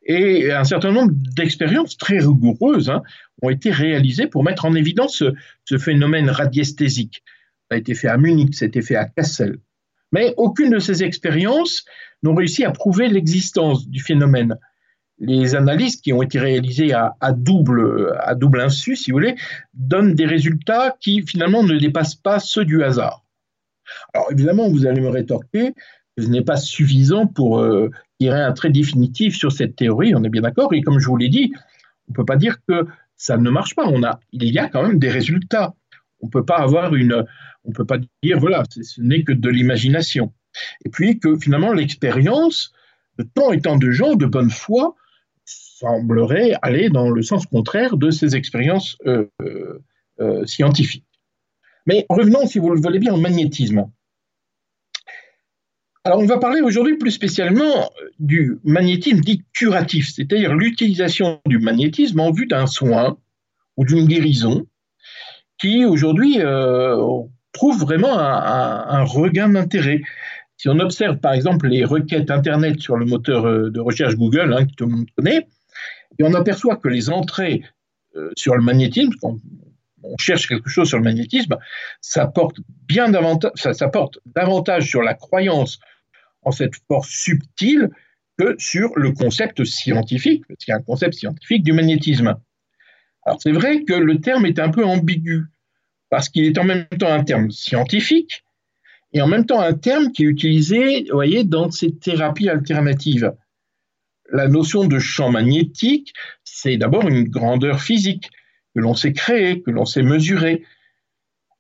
et 0.05 0.51
un 0.51 0.65
certain 0.65 0.93
nombre 0.93 1.13
d'expériences 1.37 1.97
très 1.97 2.19
rigoureuses 2.19 2.91
hein, 2.91 3.03
ont 3.43 3.51
été 3.51 3.71
réalisées 3.71 4.27
pour 4.27 4.43
mettre 4.45 4.65
en 4.65 4.75
évidence 4.75 5.23
ce, 5.65 5.79
phénomène 5.79 6.31
radiesthésique. 6.31 7.23
Ça 7.71 7.77
a 7.77 7.79
été 7.79 7.95
fait 7.95 8.09
à 8.09 8.17
Munich, 8.17 8.55
ça 8.55 8.65
a 8.65 8.69
été 8.69 8.83
fait 8.83 8.97
à 8.97 9.07
Kassel. 9.07 9.59
Mais 10.12 10.35
aucune 10.37 10.71
de 10.71 10.78
ces 10.78 11.02
expériences 11.02 11.85
n'ont 12.23 12.35
réussi 12.35 12.64
à 12.64 12.71
prouver 12.71 13.09
l'existence 13.09 13.88
du 13.88 14.00
phénomène. 14.00 14.59
Les 15.19 15.54
analyses 15.54 16.00
qui 16.00 16.12
ont 16.12 16.23
été 16.23 16.38
réalisées 16.38 16.92
à, 16.92 17.14
double, 17.33 18.14
insu, 18.61 18.97
si 18.97 19.11
vous 19.11 19.16
voulez, 19.16 19.37
donnent 19.75 20.14
des 20.14 20.26
résultats 20.26 20.97
qui 21.00 21.23
finalement 21.23 21.62
ne 21.62 21.78
dépassent 21.78 22.14
pas 22.14 22.38
ceux 22.38 22.64
du 22.64 22.83
hasard. 22.83 23.25
Alors 24.14 24.31
évidemment, 24.33 24.69
vous 24.69 24.87
allez 24.87 25.00
me 25.00 25.09
rétorquer, 25.09 25.75
ce 26.19 26.26
n'est 26.26 26.42
pas 26.42 26.57
suffisant 26.57 27.26
pour 27.26 27.61
euh, 27.61 27.90
tirer 28.19 28.40
un 28.40 28.52
trait 28.52 28.71
définitif 28.71 29.37
sur 29.37 29.52
cette 29.52 29.76
théorie, 29.76 30.14
on 30.14 30.23
est 30.25 30.28
bien 30.28 30.42
d'accord. 30.42 30.73
Et 30.73 30.83
comme 30.83 30.99
je 30.99 31.07
vous 31.07 31.16
l'ai 31.16 31.28
dit, 31.28 31.52
on 32.09 32.12
ne 32.12 32.14
peut 32.14 32.25
pas 32.25 32.37
dire 32.37 32.59
que 32.66 32.87
ça 33.16 33.37
ne 33.37 33.50
marche 33.50 33.75
pas. 33.75 33.85
Il 34.33 34.45
y 34.45 34.59
a 34.59 34.69
quand 34.69 34.83
même 34.83 34.99
des 34.99 35.09
résultats. 35.09 35.75
On 36.23 36.26
ne 36.26 36.31
peut 36.31 36.45
pas 36.45 36.59
avoir 36.59 36.95
une, 36.95 37.25
on 37.64 37.73
peut 37.73 37.85
pas 37.85 37.99
dire 38.23 38.38
voilà, 38.38 38.62
ce 38.71 39.00
n'est 39.00 39.25
que 39.25 39.33
de 39.33 39.49
l'imagination. 39.49 40.33
Et 40.85 40.88
puis 40.88 41.19
que 41.19 41.37
finalement 41.37 41.73
l'expérience 41.73 42.73
de 43.19 43.25
tant 43.35 43.52
et 43.52 43.61
tant 43.61 43.76
de 43.76 43.91
gens 43.91 44.14
de 44.14 44.26
bonne 44.26 44.50
foi 44.50 44.95
semblerait 45.45 46.52
aller 46.62 46.88
dans 46.88 47.11
le 47.11 47.23
sens 47.23 47.47
contraire 47.47 47.97
de 47.97 48.11
ces 48.11 48.37
expériences 48.37 48.97
euh, 49.07 49.26
euh, 50.21 50.47
scientifiques. 50.47 51.07
Mais 51.87 52.07
revenons, 52.09 52.47
si 52.47 52.59
vous 52.59 52.71
le 52.71 52.81
voulez 52.81 53.00
bien, 53.00 53.12
au 53.12 53.21
magnétisme. 53.21 53.91
Alors, 56.05 56.19
on 56.19 56.26
va 56.26 56.38
parler 56.38 56.61
aujourd'hui 56.61 56.97
plus 56.97 57.11
spécialement 57.11 57.91
du 58.19 58.59
magnétisme 58.64 59.21
dit 59.21 59.45
curatif, 59.52 60.12
c'est-à-dire 60.12 60.55
l'utilisation 60.55 61.41
du 61.47 61.59
magnétisme 61.59 62.21
en 62.21 62.33
vue 62.33 62.47
d'un 62.47 62.67
soin 62.67 63.19
ou 63.76 63.85
d'une 63.85 64.07
guérison 64.07 64.67
qui 65.59 65.85
aujourd'hui 65.85 66.41
euh, 66.41 66.97
trouve 67.53 67.81
vraiment 67.81 68.19
un, 68.19 69.05
regain 69.05 69.49
d'intérêt. 69.49 70.01
Si 70.57 70.69
on 70.69 70.79
observe 70.79 71.19
par 71.19 71.33
exemple 71.33 71.69
les 71.69 71.85
requêtes 71.85 72.31
Internet 72.31 72.81
sur 72.81 72.97
le 72.97 73.05
moteur 73.05 73.47
euh, 73.47 73.71
de 73.71 73.81
recherche 73.81 74.17
Google, 74.17 74.53
hein, 74.53 74.67
que 74.67 74.73
tout 74.77 74.87
le 74.87 74.93
monde 74.93 75.07
connaît, 75.17 75.49
Et 76.19 76.25
on 76.25 76.35
aperçoit 76.35 76.77
que 76.77 76.89
les 76.89 77.11
entrées 77.11 77.63
euh, 78.17 78.31
sur 78.37 78.55
le 78.55 78.63
magnétisme, 78.63 79.13
quand 79.21 79.39
on 80.03 80.17
cherche 80.19 80.49
quelque 80.49 80.69
chose 80.69 80.89
sur 80.89 80.99
le 80.99 81.05
magnétisme, 81.05 81.57
ça 82.01 82.27
porte 82.27 82.57
bien 82.89 83.09
davantage, 83.09 83.53
ça, 83.55 83.89
porte 83.89 84.19
davantage 84.27 84.89
sur 84.89 85.03
la 85.03 85.15
croyance 85.15 85.79
en 86.43 86.51
cette 86.51 86.75
force 86.89 87.09
subtile 87.09 87.91
que 88.39 88.55
sur 88.59 88.91
le 88.97 89.13
concept 89.13 89.65
scientifique, 89.65 90.45
parce 90.49 90.65
qu'il 90.65 90.73
y 90.73 90.75
a 90.75 90.79
un 90.79 90.83
concept 90.83 91.15
scientifique 91.15 91.63
du 91.63 91.73
magnétisme. 91.73 92.37
Alors 93.25 93.41
c'est 93.41 93.52
vrai 93.52 93.85
que 93.85 93.95
le 93.95 94.21
terme 94.21 94.47
est 94.47 94.59
un 94.59 94.71
peu 94.71 94.85
ambigu, 94.85 95.47
parce 96.11 96.29
qu'il 96.29 96.45
est 96.45 96.59
en 96.59 96.64
même 96.64 96.87
temps 96.87 97.12
un 97.12 97.25
terme 97.25 97.50
scientifique 97.50 98.45
et 99.12 99.21
en 99.21 99.26
même 99.26 99.47
temps 99.47 99.61
un 99.61 99.75
terme 99.75 100.11
qui 100.11 100.25
est 100.25 100.26
utilisé, 100.26 101.07
dans 101.45 101.71
ces 101.71 101.95
thérapies 101.95 102.49
alternatives. 102.49 103.33
La 104.31 104.49
notion 104.49 104.87
de 104.87 104.99
champ 104.99 105.31
magnétique, 105.31 106.14
c'est 106.45 106.79
d'abord 106.79 107.07
une 107.07 107.25
grandeur 107.25 107.81
physique 107.81 108.31
que 108.75 108.81
l'on 108.81 108.95
sait 108.95 109.12
créer, 109.12 109.61
que 109.61 109.71
l'on 109.71 109.85
sait 109.85 110.02
mesurer. 110.02 110.64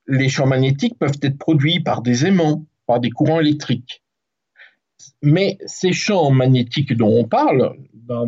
Les 0.06 0.30
champs 0.30 0.46
magnétiques 0.46 0.98
peuvent 0.98 1.18
être 1.22 1.36
produits 1.36 1.80
par 1.80 2.00
des 2.00 2.24
aimants, 2.24 2.64
par 2.86 3.00
des 3.00 3.10
courants 3.10 3.40
électriques. 3.40 4.02
Mais 5.20 5.58
ces 5.66 5.92
champs 5.92 6.30
magnétiques 6.30 6.96
dont 6.96 7.14
on 7.14 7.24
parle, 7.24 7.76
dans, 7.92 8.26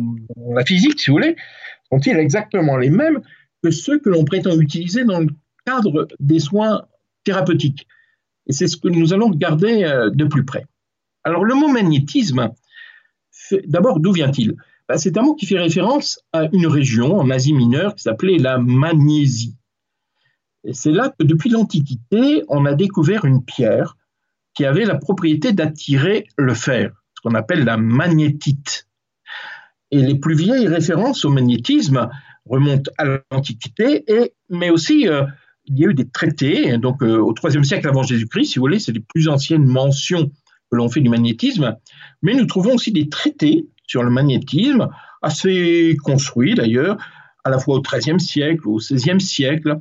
la 0.53 0.63
physique, 0.63 0.99
si 0.99 1.09
vous 1.09 1.17
voulez, 1.17 1.35
sont-ils 1.91 2.17
exactement 2.17 2.77
les 2.77 2.89
mêmes 2.89 3.21
que 3.63 3.71
ceux 3.71 3.99
que 3.99 4.09
l'on 4.09 4.25
prétend 4.25 4.59
utiliser 4.59 5.03
dans 5.03 5.19
le 5.19 5.29
cadre 5.65 6.07
des 6.19 6.39
soins 6.39 6.85
thérapeutiques 7.23 7.87
Et 8.47 8.53
c'est 8.53 8.67
ce 8.67 8.77
que 8.77 8.87
nous 8.87 9.13
allons 9.13 9.29
regarder 9.29 9.83
euh, 9.83 10.09
de 10.09 10.25
plus 10.25 10.45
près. 10.45 10.65
Alors 11.23 11.43
le 11.43 11.55
mot 11.55 11.67
magnétisme, 11.67 12.51
d'abord, 13.65 13.99
d'où 13.99 14.11
vient-il? 14.11 14.55
Ben, 14.87 14.97
C'est 14.97 15.17
un 15.17 15.23
mot 15.23 15.35
qui 15.35 15.45
fait 15.45 15.59
référence 15.59 16.19
à 16.31 16.47
une 16.53 16.67
région 16.67 17.17
en 17.17 17.29
Asie 17.29 17.53
mineure 17.53 17.95
qui 17.95 18.03
s'appelait 18.03 18.37
la 18.37 18.59
Magnésie. 18.59 19.55
Et 20.63 20.73
c'est 20.73 20.91
là 20.91 21.13
que 21.17 21.23
depuis 21.23 21.49
l'Antiquité, 21.49 22.43
on 22.49 22.65
a 22.65 22.73
découvert 22.73 23.25
une 23.25 23.43
pierre 23.43 23.97
qui 24.55 24.65
avait 24.65 24.85
la 24.85 24.95
propriété 24.95 25.51
d'attirer 25.51 26.27
le 26.37 26.53
fer, 26.53 26.91
ce 27.15 27.21
qu'on 27.21 27.35
appelle 27.35 27.65
la 27.65 27.77
magnétite. 27.77 28.84
Et 29.91 30.01
les 30.01 30.15
plus 30.15 30.35
vieilles 30.35 30.67
références 30.67 31.25
au 31.25 31.29
magnétisme 31.29 32.09
remontent 32.45 32.91
à 32.97 33.05
l'Antiquité, 33.31 34.03
mais 34.49 34.69
aussi 34.69 35.07
euh, 35.07 35.23
il 35.65 35.79
y 35.79 35.85
a 35.85 35.89
eu 35.89 35.93
des 35.93 36.07
traités, 36.07 36.77
donc 36.77 37.01
euh, 37.01 37.17
au 37.17 37.33
IIIe 37.33 37.65
siècle 37.65 37.87
avant 37.87 38.03
Jésus-Christ, 38.03 38.45
si 38.45 38.59
vous 38.59 38.63
voulez, 38.63 38.79
c'est 38.79 38.91
les 38.91 38.99
plus 38.99 39.27
anciennes 39.27 39.65
mentions 39.65 40.29
que 40.71 40.77
l'on 40.77 40.89
fait 40.89 41.01
du 41.01 41.09
magnétisme, 41.09 41.75
mais 42.21 42.33
nous 42.33 42.45
trouvons 42.45 42.75
aussi 42.75 42.91
des 42.91 43.09
traités 43.09 43.67
sur 43.87 44.03
le 44.03 44.09
magnétisme, 44.09 44.89
assez 45.21 45.97
construits 46.03 46.55
d'ailleurs, 46.55 46.97
à 47.43 47.49
la 47.49 47.59
fois 47.59 47.75
au 47.75 47.81
XIIIe 47.81 48.19
siècle, 48.19 48.67
au 48.67 48.77
XVIe 48.77 49.21
siècle, 49.21 49.79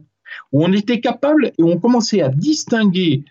où 0.53 0.65
on 0.65 0.73
était 0.73 1.01
capable 1.01 1.53
et 1.59 1.63
on 1.63 1.79
commençait 1.79 2.21
à 2.23 2.29
distinguer 2.29 3.25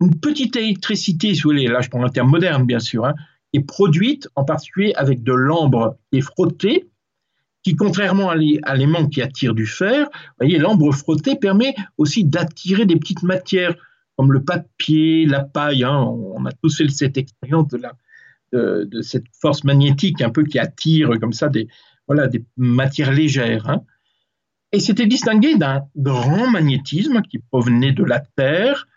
une 0.00 0.18
petite 0.18 0.56
électricité, 0.56 1.34
si 1.34 1.42
vous 1.42 1.50
voulez, 1.50 1.66
là 1.66 1.80
je 1.80 1.88
prends 1.88 2.04
un 2.04 2.08
terme 2.08 2.30
moderne 2.30 2.64
bien 2.64 2.80
sûr, 2.80 3.04
hein, 3.04 3.14
est 3.54 3.62
produite 3.62 4.28
en 4.34 4.44
particulier 4.44 4.92
avec 4.96 5.22
de 5.22 5.32
l'ambre 5.32 5.96
et 6.12 6.20
frotté, 6.20 6.90
qui 7.62 7.76
contrairement 7.76 8.28
à 8.28 8.74
l'aimant 8.74 9.08
qui 9.08 9.22
attire 9.22 9.54
du 9.54 9.66
fer, 9.66 10.08
voyez, 10.38 10.58
l'ambre 10.58 10.92
frotté 10.92 11.36
permet 11.36 11.74
aussi 11.96 12.24
d'attirer 12.24 12.84
des 12.84 12.96
petites 12.96 13.22
matières 13.22 13.74
comme 14.16 14.32
le 14.32 14.44
papier, 14.44 15.24
la 15.24 15.40
paille. 15.40 15.82
Hein. 15.82 15.98
on 15.98 16.44
a 16.44 16.52
tous 16.52 16.76
fait 16.76 16.88
cette 16.88 17.16
expérience 17.16 17.68
de, 17.68 17.78
la, 17.78 17.92
de, 18.52 19.00
cette 19.00 19.24
force 19.40 19.64
magnétique 19.64 20.20
un 20.20 20.30
peu 20.30 20.44
qui 20.44 20.58
attire 20.58 21.10
comme 21.20 21.32
ça 21.32 21.48
des, 21.48 21.68
voilà, 22.06 22.28
des 22.28 22.44
matières 22.56 23.12
légères. 23.12 23.68
Hein. 23.68 23.82
Et 24.72 24.80
c'était 24.80 25.06
distingué 25.06 25.56
d'un 25.56 25.82
grand 25.96 26.50
magnétisme 26.50 27.22
qui 27.22 27.38
provenait 27.38 27.92
de 27.92 28.04
la 28.04 28.20
Terre, 28.20 28.88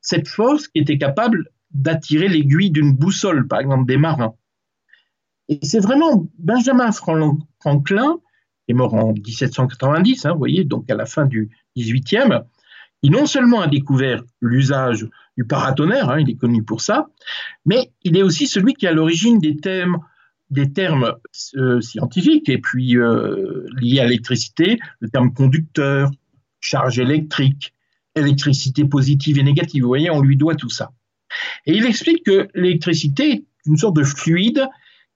cette 0.00 0.26
force 0.26 0.68
qui 0.68 0.80
était 0.80 0.98
capable 0.98 1.50
d'attirer 1.70 2.28
l'aiguille 2.28 2.70
d'une 2.70 2.94
boussole, 2.94 3.46
par 3.46 3.60
exemple 3.60 3.86
des 3.86 3.96
marins. 3.96 4.34
Et 5.48 5.58
c'est 5.62 5.80
vraiment 5.80 6.26
Benjamin 6.38 6.90
Franklin, 6.92 8.18
qui 8.66 8.72
est 8.72 8.74
mort 8.74 8.94
en 8.94 9.12
1790, 9.12 10.26
hein, 10.26 10.32
vous 10.32 10.38
voyez, 10.38 10.64
donc 10.64 10.90
à 10.90 10.94
la 10.94 11.06
fin 11.06 11.26
du 11.26 11.50
18e, 11.76 12.44
qui 13.02 13.10
non 13.10 13.26
seulement 13.26 13.60
a 13.60 13.66
découvert 13.66 14.22
l'usage 14.40 15.06
du 15.36 15.44
paratonnerre, 15.44 16.10
hein, 16.10 16.20
il 16.20 16.30
est 16.30 16.36
connu 16.36 16.62
pour 16.62 16.80
ça, 16.80 17.08
mais 17.64 17.92
il 18.02 18.16
est 18.16 18.22
aussi 18.22 18.46
celui 18.46 18.74
qui 18.74 18.86
est 18.86 18.90
à 18.90 18.92
l'origine 18.92 19.38
des 19.38 19.56
termes 20.72 21.14
euh, 21.56 21.80
scientifiques 21.80 22.48
et 22.48 22.58
puis 22.58 22.96
euh, 22.96 23.66
liés 23.80 24.00
à 24.00 24.04
l'électricité, 24.04 24.78
le 25.00 25.08
terme 25.08 25.32
conducteur, 25.32 26.10
charge 26.60 26.98
électrique, 26.98 27.72
électricité 28.14 28.84
positive 28.84 29.38
et 29.38 29.42
négative. 29.42 29.82
Vous 29.82 29.88
voyez, 29.88 30.10
on 30.10 30.20
lui 30.20 30.36
doit 30.36 30.56
tout 30.56 30.70
ça. 30.70 30.90
Et 31.66 31.76
il 31.76 31.84
explique 31.86 32.24
que 32.24 32.48
l'électricité 32.54 33.30
est 33.32 33.44
une 33.66 33.76
sorte 33.76 33.96
de 33.96 34.04
fluide 34.04 34.66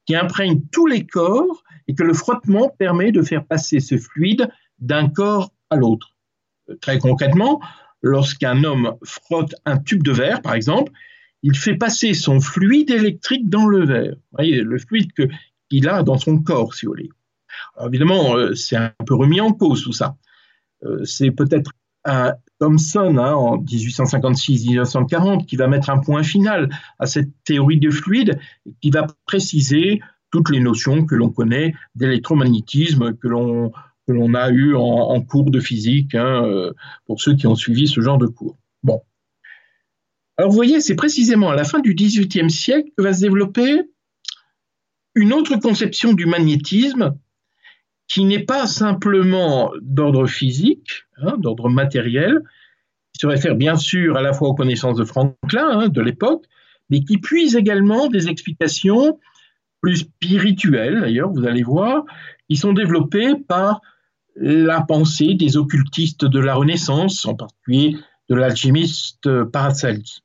qui 0.06 0.14
imprègne 0.16 0.62
tous 0.72 0.86
les 0.86 1.06
corps 1.06 1.62
et 1.88 1.94
que 1.94 2.02
le 2.02 2.14
frottement 2.14 2.68
permet 2.68 3.12
de 3.12 3.22
faire 3.22 3.44
passer 3.44 3.80
ce 3.80 3.96
fluide 3.96 4.48
d'un 4.78 5.08
corps 5.08 5.52
à 5.70 5.76
l'autre. 5.76 6.14
Très 6.80 6.98
concrètement, 6.98 7.60
lorsqu'un 8.02 8.64
homme 8.64 8.96
frotte 9.04 9.54
un 9.64 9.78
tube 9.78 10.02
de 10.02 10.12
verre, 10.12 10.42
par 10.42 10.54
exemple, 10.54 10.92
il 11.42 11.56
fait 11.56 11.74
passer 11.74 12.14
son 12.14 12.40
fluide 12.40 12.90
électrique 12.90 13.48
dans 13.48 13.66
le 13.66 13.84
verre. 13.84 14.14
Vous 14.14 14.36
voyez, 14.38 14.60
le 14.62 14.78
fluide 14.78 15.10
qu'il 15.68 15.88
a 15.88 16.02
dans 16.02 16.18
son 16.18 16.38
corps, 16.38 16.74
si 16.74 16.86
vous 16.86 16.92
voulez. 16.92 17.10
Alors 17.76 17.88
évidemment, 17.88 18.36
euh, 18.36 18.54
c'est 18.54 18.76
un 18.76 18.92
peu 19.06 19.14
remis 19.14 19.40
en 19.40 19.52
cause 19.52 19.82
tout 19.82 19.92
ça. 19.92 20.16
Euh, 20.84 21.04
c'est 21.04 21.30
peut-être 21.30 21.72
un 22.04 22.34
Thomson 22.62 23.18
hein, 23.18 23.34
en 23.34 23.58
1856-1940 23.58 25.46
qui 25.46 25.56
va 25.56 25.66
mettre 25.66 25.90
un 25.90 25.98
point 25.98 26.22
final 26.22 26.70
à 27.00 27.06
cette 27.06 27.30
théorie 27.42 27.80
de 27.80 27.90
fluide 27.90 28.38
et 28.66 28.74
qui 28.80 28.90
va 28.90 29.08
préciser 29.26 30.00
toutes 30.30 30.48
les 30.48 30.60
notions 30.60 31.04
que 31.04 31.16
l'on 31.16 31.30
connaît 31.30 31.74
d'électromagnétisme, 31.96 33.16
que 33.16 33.26
l'on 33.26 33.72
a 34.34 34.50
eu 34.50 34.76
en, 34.76 35.20
cours 35.22 35.50
de 35.50 35.58
physique, 35.58 36.14
hein, 36.14 36.44
euh, 36.44 36.72
pour 37.06 37.20
ceux 37.20 37.34
qui 37.34 37.48
ont 37.48 37.56
suivi 37.56 37.88
ce 37.88 38.00
genre 38.00 38.18
de 38.18 38.28
cours. 38.28 38.56
Alors 40.38 40.50
vous 40.50 40.56
voyez, 40.56 40.80
c'est 40.80 40.94
précisément 40.94 41.50
à 41.50 41.56
la 41.56 41.64
fin 41.64 41.80
du 41.80 41.94
XVIIIe 41.94 42.50
siècle 42.50 42.90
que 42.96 43.02
va 43.02 43.12
se 43.12 43.20
développer 43.20 43.82
une 45.14 45.32
autre 45.32 45.56
conception 45.56 46.14
du 46.14 46.26
magnétisme 46.26 47.18
qui 48.08 48.24
n'est 48.24 48.44
pas 48.44 48.66
simplement 48.66 49.72
d'ordre 49.80 50.26
physique, 50.26 51.04
hein, 51.18 51.36
d'ordre 51.38 51.68
matériel, 51.68 52.40
qui 53.12 53.20
se 53.20 53.26
réfère 53.26 53.54
bien 53.54 53.76
sûr 53.76 54.16
à 54.16 54.22
la 54.22 54.32
fois 54.32 54.48
aux 54.48 54.54
connaissances 54.54 54.96
de 54.96 55.04
Franklin 55.04 55.68
hein, 55.68 55.88
de 55.88 56.00
l'époque, 56.00 56.44
mais 56.90 57.00
qui 57.00 57.18
puise 57.18 57.56
également 57.56 58.08
des 58.08 58.28
explications 58.28 59.18
plus 59.80 59.96
spirituelles, 59.96 61.00
d'ailleurs, 61.00 61.30
vous 61.30 61.46
allez 61.46 61.62
voir, 61.62 62.04
qui 62.48 62.56
sont 62.56 62.72
développées 62.72 63.34
par 63.48 63.80
la 64.36 64.82
pensée 64.82 65.34
des 65.34 65.56
occultistes 65.56 66.24
de 66.24 66.38
la 66.38 66.54
Renaissance, 66.54 67.26
en 67.26 67.34
particulier 67.34 67.96
de 68.28 68.34
l'alchimiste 68.34 69.28
Paracelse. 69.44 70.20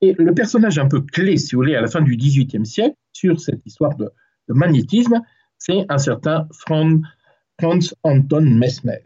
Et 0.00 0.14
le 0.18 0.32
personnage 0.32 0.78
un 0.78 0.88
peu 0.88 1.00
clé, 1.00 1.36
si 1.36 1.54
vous 1.54 1.60
voulez, 1.60 1.74
à 1.74 1.80
la 1.80 1.88
fin 1.88 2.00
du 2.00 2.16
XVIIIe 2.16 2.64
siècle, 2.64 2.96
sur 3.12 3.40
cette 3.40 3.64
histoire 3.66 3.96
de, 3.96 4.10
magnétisme, 4.48 5.20
c'est 5.60 5.84
un 5.88 5.98
certain 5.98 6.48
Franz, 6.52 7.94
Anton 8.02 8.40
Mesmer. 8.40 8.98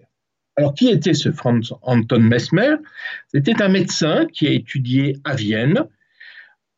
Alors, 0.56 0.72
qui 0.72 0.88
était 0.88 1.14
ce 1.14 1.32
Franz 1.32 1.74
Anton 1.82 2.20
Mesmer? 2.20 2.76
C'était 3.28 3.60
un 3.60 3.68
médecin 3.68 4.26
qui 4.32 4.46
a 4.46 4.52
étudié 4.52 5.18
à 5.24 5.34
Vienne, 5.34 5.86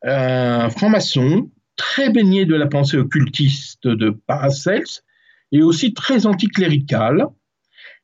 un 0.02 0.70
franc-maçon, 0.70 1.50
très 1.76 2.10
baigné 2.10 2.46
de 2.46 2.54
la 2.54 2.66
pensée 2.66 2.96
occultiste 2.96 3.86
de 3.86 4.10
Paracelse, 4.10 5.04
et 5.52 5.62
aussi 5.62 5.92
très 5.92 6.26
anticlérical, 6.26 7.26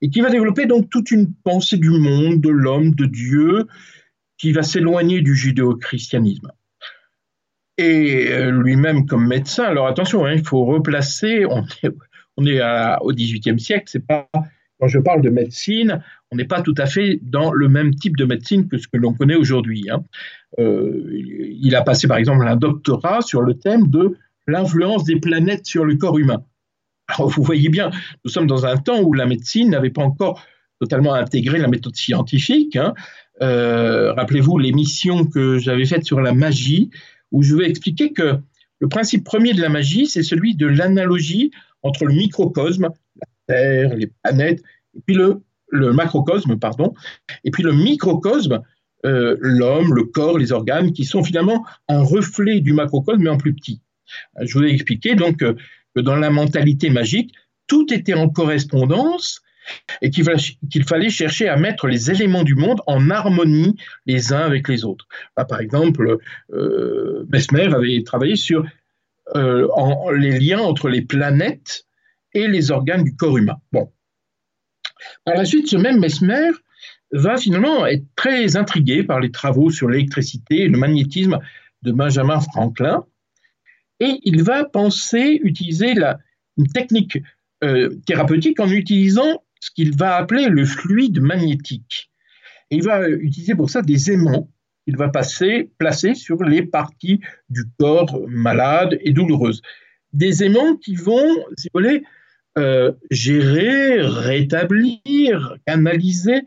et 0.02 0.10
qui 0.10 0.20
va 0.20 0.28
développer 0.28 0.66
donc 0.66 0.90
toute 0.90 1.10
une 1.10 1.32
pensée 1.32 1.78
du 1.78 1.90
monde, 1.90 2.40
de 2.40 2.50
l'homme, 2.50 2.94
de 2.94 3.06
Dieu, 3.06 3.66
qui 4.36 4.52
va 4.52 4.62
s'éloigner 4.62 5.22
du 5.22 5.34
judéo-christianisme. 5.34 6.52
Et 7.78 8.30
euh, 8.30 8.50
lui-même 8.50 9.06
comme 9.06 9.26
médecin, 9.26 9.64
alors 9.64 9.86
attention, 9.86 10.26
hein, 10.26 10.34
il 10.34 10.46
faut 10.46 10.64
replacer, 10.64 11.46
on 11.46 11.62
est, 11.82 11.90
on 12.36 12.46
est 12.46 12.60
au 13.00 13.12
XVIIIe 13.12 13.58
siècle, 13.58 13.84
c'est 13.86 14.06
pas, 14.06 14.28
quand 14.78 14.88
je 14.88 14.98
parle 14.98 15.22
de 15.22 15.30
médecine, 15.30 16.02
on 16.30 16.36
n'est 16.36 16.44
pas 16.44 16.62
tout 16.62 16.74
à 16.76 16.86
fait 16.86 17.20
dans 17.22 17.52
le 17.52 17.68
même 17.68 17.94
type 17.94 18.16
de 18.16 18.24
médecine 18.24 18.68
que 18.68 18.78
ce 18.78 18.88
que 18.88 18.96
l'on 18.96 19.14
connaît 19.14 19.36
aujourd'hui. 19.36 19.86
Hein. 19.90 20.02
Euh, 20.58 21.08
il 21.12 21.74
a 21.76 21.82
passé 21.82 22.08
par 22.08 22.16
exemple 22.16 22.46
un 22.46 22.56
doctorat 22.56 23.22
sur 23.22 23.42
le 23.42 23.54
thème 23.54 23.88
de 23.88 24.16
l'influence 24.46 25.04
des 25.04 25.20
planètes 25.20 25.66
sur 25.66 25.84
le 25.84 25.96
corps 25.96 26.18
humain. 26.18 26.44
Alors, 27.08 27.28
vous 27.30 27.42
voyez 27.42 27.68
bien, 27.68 27.90
nous 28.24 28.30
sommes 28.30 28.46
dans 28.46 28.66
un 28.66 28.76
temps 28.76 29.00
où 29.02 29.12
la 29.12 29.26
médecine 29.26 29.70
n'avait 29.70 29.90
pas 29.90 30.02
encore 30.02 30.42
totalement 30.80 31.14
intégré 31.14 31.58
la 31.58 31.68
méthode 31.68 31.94
scientifique. 31.94 32.76
Hein. 32.76 32.94
Euh, 33.40 34.12
rappelez-vous 34.12 34.58
l'émission 34.58 35.26
que 35.26 35.58
j'avais 35.58 35.84
faite 35.86 36.04
sur 36.04 36.20
la 36.20 36.32
magie, 36.32 36.90
où 37.32 37.42
je 37.42 37.56
vais 37.56 37.68
expliquer 37.68 38.12
que 38.12 38.38
le 38.80 38.88
principe 38.88 39.24
premier 39.24 39.52
de 39.52 39.60
la 39.60 39.68
magie, 39.68 40.06
c'est 40.06 40.22
celui 40.22 40.54
de 40.54 40.66
l'analogie 40.66 41.50
entre 41.82 42.04
le 42.04 42.14
microcosme, 42.14 42.88
la 43.16 43.26
Terre, 43.46 43.96
les 43.96 44.08
planètes, 44.22 44.62
et 44.94 45.00
puis 45.06 45.16
le, 45.16 45.42
macrocosme, 45.92 46.58
pardon, 46.58 46.94
et 47.44 47.50
puis 47.50 47.62
le 47.62 47.72
microcosme, 47.72 48.60
euh, 49.04 49.36
l'homme, 49.40 49.94
le 49.94 50.04
corps, 50.04 50.38
les 50.38 50.52
organes, 50.52 50.92
qui 50.92 51.04
sont 51.04 51.24
finalement 51.24 51.64
un 51.88 52.02
reflet 52.02 52.60
du 52.60 52.72
macrocosme, 52.72 53.22
mais 53.22 53.30
en 53.30 53.38
plus 53.38 53.54
petit. 53.54 53.80
Euh, 54.38 54.46
je 54.46 54.58
vous 54.58 54.64
ai 54.64 54.70
expliqué 54.70 55.14
donc 55.14 55.38
que 55.38 55.56
dans 56.00 56.16
la 56.16 56.30
mentalité 56.30 56.90
magique, 56.90 57.34
tout 57.66 57.92
était 57.92 58.14
en 58.14 58.28
correspondance 58.28 59.42
et 60.00 60.10
qu'il 60.10 60.84
fallait 60.84 61.10
chercher 61.10 61.48
à 61.48 61.56
mettre 61.56 61.86
les 61.86 62.10
éléments 62.10 62.42
du 62.42 62.54
monde 62.54 62.80
en 62.86 63.10
harmonie 63.10 63.76
les 64.06 64.32
uns 64.32 64.40
avec 64.40 64.68
les 64.68 64.84
autres. 64.84 65.06
par 65.34 65.60
exemple, 65.60 66.18
euh, 66.52 67.24
Mesmer 67.32 67.74
avait 67.74 68.02
travaillé 68.04 68.36
sur 68.36 68.64
euh, 69.36 69.68
les 70.16 70.38
liens 70.38 70.60
entre 70.60 70.88
les 70.88 71.02
planètes 71.02 71.86
et 72.34 72.48
les 72.48 72.70
organes 72.70 73.04
du 73.04 73.14
corps 73.14 73.38
humain. 73.38 73.56
Bon. 73.72 73.92
Par 75.24 75.36
la 75.36 75.44
suite, 75.44 75.68
ce 75.68 75.76
même 75.76 76.00
Mesmer 76.00 76.50
va 77.12 77.36
finalement 77.36 77.86
être 77.86 78.04
très 78.16 78.56
intrigué 78.56 79.04
par 79.04 79.20
les 79.20 79.30
travaux 79.30 79.70
sur 79.70 79.88
l'électricité 79.88 80.62
et 80.62 80.68
le 80.68 80.78
magnétisme 80.78 81.38
de 81.82 81.92
Benjamin 81.92 82.40
Franklin, 82.40 83.04
et 84.00 84.18
il 84.24 84.42
va 84.42 84.64
penser 84.64 85.38
utiliser 85.42 85.94
une 86.56 86.66
technique 86.68 87.18
euh, 87.62 87.90
thérapeutique 88.06 88.58
en 88.58 88.68
utilisant 88.68 89.44
ce 89.62 89.70
qu'il 89.70 89.96
va 89.96 90.16
appeler 90.16 90.48
le 90.48 90.64
fluide 90.64 91.20
magnétique. 91.20 92.10
Et 92.70 92.76
il 92.76 92.82
va 92.82 93.08
utiliser 93.08 93.54
pour 93.54 93.70
ça 93.70 93.80
des 93.80 94.10
aimants 94.10 94.48
qu'il 94.84 94.96
va 94.96 95.08
passer, 95.08 95.70
placer 95.78 96.16
sur 96.16 96.42
les 96.42 96.62
parties 96.62 97.20
du 97.48 97.62
corps 97.78 98.20
malades 98.26 98.98
et 99.02 99.12
douloureuses. 99.12 99.62
Des 100.12 100.42
aimants 100.42 100.74
qui 100.76 100.96
vont, 100.96 101.32
si 101.56 101.68
vous 101.68 101.80
voulez, 101.80 102.02
euh, 102.58 102.90
gérer, 103.12 104.00
rétablir, 104.00 105.56
canaliser 105.64 106.42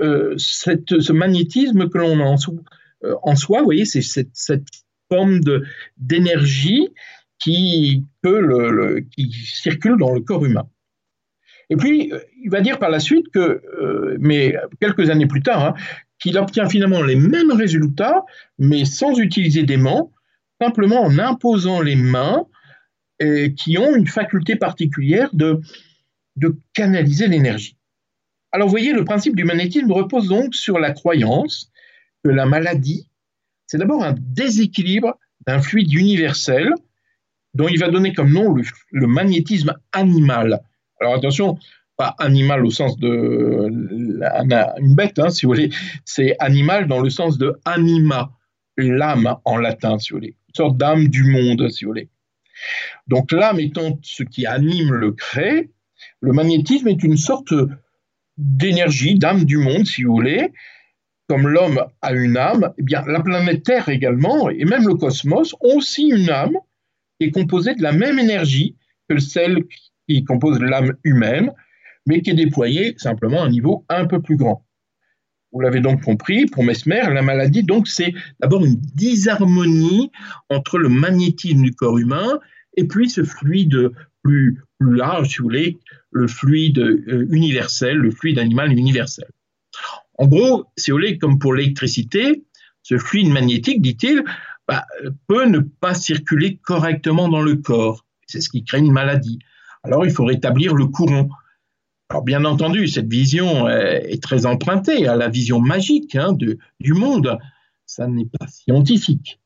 euh, 0.00 0.34
ce 0.38 1.12
magnétisme 1.12 1.90
que 1.90 1.98
l'on 1.98 2.20
a 2.20 2.24
en, 2.24 2.36
euh, 3.04 3.14
en, 3.22 3.36
soi. 3.36 3.58
Vous 3.58 3.66
voyez, 3.66 3.84
c'est 3.84 4.02
cette, 4.02 4.30
cette, 4.32 4.66
forme 5.08 5.38
d'énergie 5.98 6.88
qui 7.38 8.02
circule 9.30 9.98
dans 9.98 10.12
le 10.12 10.20
corps 10.20 10.44
humain. 10.44 10.68
Et 11.70 11.76
puis, 11.76 12.12
il 12.42 12.50
va 12.50 12.60
dire 12.60 12.78
par 12.78 12.90
la 12.90 13.00
suite 13.00 13.28
que, 13.30 13.38
euh, 13.38 14.16
mais 14.20 14.54
quelques 14.80 15.10
années 15.10 15.26
plus 15.26 15.42
tard, 15.42 15.64
hein, 15.64 15.74
qu'il 16.18 16.38
obtient 16.38 16.68
finalement 16.68 17.02
les 17.02 17.16
mêmes 17.16 17.52
résultats, 17.52 18.24
mais 18.58 18.84
sans 18.84 19.18
utiliser 19.18 19.64
d'aimants, 19.64 20.12
simplement 20.60 21.02
en 21.02 21.18
imposant 21.18 21.80
les 21.80 21.96
mains 21.96 22.44
qui 23.56 23.78
ont 23.78 23.96
une 23.96 24.06
faculté 24.06 24.56
particulière 24.56 25.30
de, 25.32 25.60
de 26.36 26.54
canaliser 26.74 27.26
l'énergie. 27.28 27.76
Alors, 28.52 28.68
vous 28.68 28.72
voyez, 28.72 28.92
le 28.92 29.04
principe 29.04 29.36
du 29.36 29.44
magnétisme 29.44 29.90
repose 29.90 30.28
donc 30.28 30.54
sur 30.54 30.78
la 30.78 30.92
croyance 30.92 31.70
que 32.24 32.30
la 32.30 32.46
maladie, 32.46 33.08
c'est 33.66 33.78
d'abord 33.78 34.04
un 34.04 34.14
déséquilibre 34.18 35.18
d'un 35.46 35.60
fluide 35.60 35.92
universel 35.92 36.72
dont 37.54 37.68
il 37.68 37.78
va 37.78 37.88
donner 37.88 38.12
comme 38.12 38.32
nom 38.32 38.54
le 38.54 39.06
magnétisme 39.06 39.74
animal. 39.92 40.60
Alors 41.00 41.14
attention, 41.14 41.58
pas 41.96 42.14
animal 42.18 42.64
au 42.64 42.70
sens 42.70 42.98
de 42.98 43.68
une 43.68 44.94
bête, 44.94 45.18
hein, 45.18 45.30
si 45.30 45.46
vous 45.46 45.52
voulez, 45.52 45.70
c'est 46.04 46.36
animal 46.38 46.88
dans 46.88 47.00
le 47.00 47.10
sens 47.10 47.38
de 47.38 47.58
anima, 47.64 48.32
l'âme 48.76 49.36
en 49.44 49.56
latin, 49.56 49.98
si 49.98 50.10
vous 50.10 50.18
voulez, 50.18 50.36
une 50.48 50.54
sorte 50.54 50.76
d'âme 50.76 51.08
du 51.08 51.24
monde, 51.24 51.68
si 51.70 51.84
vous 51.84 51.90
voulez. 51.90 52.08
Donc 53.06 53.32
l'âme 53.32 53.60
étant 53.60 53.98
ce 54.02 54.22
qui 54.22 54.46
anime 54.46 54.92
le 54.92 55.12
cré, 55.12 55.70
le 56.20 56.32
magnétisme 56.32 56.88
est 56.88 57.02
une 57.02 57.16
sorte 57.16 57.54
d'énergie, 58.36 59.18
d'âme 59.18 59.44
du 59.44 59.58
monde, 59.58 59.86
si 59.86 60.04
vous 60.04 60.14
voulez. 60.14 60.52
Comme 61.28 61.48
l'homme 61.48 61.84
a 62.02 62.12
une 62.12 62.36
âme, 62.36 62.72
eh 62.78 62.82
bien 62.82 63.02
la 63.06 63.20
planète 63.20 63.64
Terre 63.64 63.88
également, 63.88 64.48
et 64.48 64.64
même 64.64 64.86
le 64.86 64.94
cosmos, 64.94 65.54
ont 65.60 65.76
aussi 65.76 66.08
une 66.08 66.30
âme 66.30 66.56
qui 67.18 67.26
est 67.26 67.30
composée 67.32 67.74
de 67.74 67.82
la 67.82 67.92
même 67.92 68.18
énergie 68.18 68.76
que 69.08 69.18
celle 69.18 69.64
qui 70.08 70.24
compose 70.24 70.60
l'âme 70.60 70.94
humaine, 71.04 71.52
mais 72.06 72.22
qui 72.22 72.30
est 72.30 72.34
déployée 72.34 72.94
simplement 72.98 73.42
à 73.42 73.46
un 73.46 73.50
niveau 73.50 73.84
un 73.88 74.06
peu 74.06 74.20
plus 74.20 74.36
grand. 74.36 74.64
Vous 75.52 75.60
l'avez 75.60 75.80
donc 75.80 76.02
compris, 76.02 76.46
pour 76.46 76.64
Mesmer, 76.64 77.02
la 77.12 77.22
maladie, 77.22 77.62
donc, 77.62 77.88
c'est 77.88 78.12
d'abord 78.40 78.64
une 78.64 78.76
disharmonie 78.76 80.10
entre 80.50 80.78
le 80.78 80.88
magnétisme 80.88 81.62
du 81.62 81.72
corps 81.72 81.98
humain 81.98 82.40
et 82.76 82.84
puis 82.84 83.08
ce 83.08 83.24
fluide 83.24 83.90
plus, 84.22 84.60
large, 84.80 85.28
si 85.28 85.38
vous 85.38 85.44
voulez, 85.44 85.78
le 86.10 86.26
fluide 86.26 86.78
euh, 86.78 87.26
universel, 87.30 87.96
le 87.96 88.10
fluide 88.10 88.38
animal 88.38 88.72
universel. 88.72 89.26
En 90.18 90.26
gros, 90.26 90.66
si 90.76 90.90
comme 91.18 91.38
pour 91.38 91.54
l'électricité, 91.54 92.44
ce 92.82 92.98
fluide 92.98 93.30
magnétique, 93.30 93.80
dit-il, 93.80 94.24
bah, 94.68 94.84
peut 95.26 95.46
ne 95.46 95.60
pas 95.60 95.94
circuler 95.94 96.56
correctement 96.56 97.28
dans 97.28 97.42
le 97.42 97.56
corps. 97.56 98.04
C'est 98.26 98.40
ce 98.40 98.48
qui 98.48 98.64
crée 98.64 98.78
une 98.78 98.92
maladie 98.92 99.38
alors 99.86 100.04
il 100.04 100.10
faut 100.10 100.24
rétablir 100.24 100.74
le 100.74 100.86
courant. 100.86 101.28
Alors 102.10 102.22
bien 102.22 102.44
entendu, 102.44 102.86
cette 102.86 103.08
vision 103.08 103.68
est 103.68 104.22
très 104.22 104.46
empruntée 104.46 105.08
à 105.08 105.16
la 105.16 105.28
vision 105.28 105.60
magique 105.60 106.14
hein, 106.14 106.34
du 106.34 106.92
monde. 106.92 107.38
Ça 107.84 108.06
n'est 108.06 108.28
pas 108.38 108.46
scientifique. 108.46 109.40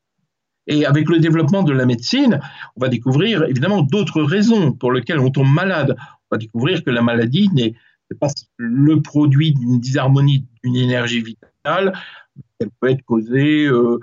Et 0.66 0.86
avec 0.86 1.08
le 1.08 1.18
développement 1.18 1.62
de 1.62 1.72
la 1.72 1.86
médecine, 1.86 2.40
on 2.76 2.80
va 2.80 2.88
découvrir 2.88 3.44
évidemment 3.44 3.82
d'autres 3.82 4.22
raisons 4.22 4.72
pour 4.72 4.92
lesquelles 4.92 5.18
on 5.18 5.30
tombe 5.30 5.48
malade. 5.48 5.96
On 5.98 6.36
va 6.36 6.38
découvrir 6.38 6.84
que 6.84 6.90
la 6.90 7.02
maladie 7.02 7.48
n'est 7.52 7.74
pas 8.20 8.28
le 8.56 9.00
produit 9.00 9.52
d'une 9.52 9.80
disharmonie 9.80 10.46
d'une 10.62 10.76
énergie 10.76 11.22
vitale. 11.22 11.92
Elle 12.60 12.70
peut 12.80 12.90
être 12.90 13.02
causée 13.02 13.66
euh, 13.66 13.98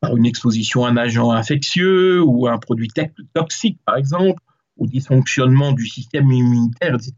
par 0.00 0.16
une 0.16 0.26
exposition 0.26 0.84
à 0.84 0.90
un 0.90 0.96
agent 0.96 1.30
infectieux 1.30 2.22
ou 2.22 2.46
à 2.46 2.52
un 2.52 2.58
produit 2.58 2.88
toxique, 3.34 3.78
par 3.84 3.96
exemple, 3.96 4.40
au 4.78 4.86
dysfonctionnement 4.86 5.72
du 5.72 5.86
système 5.86 6.30
immunitaire, 6.30 6.94
etc. 6.94 7.12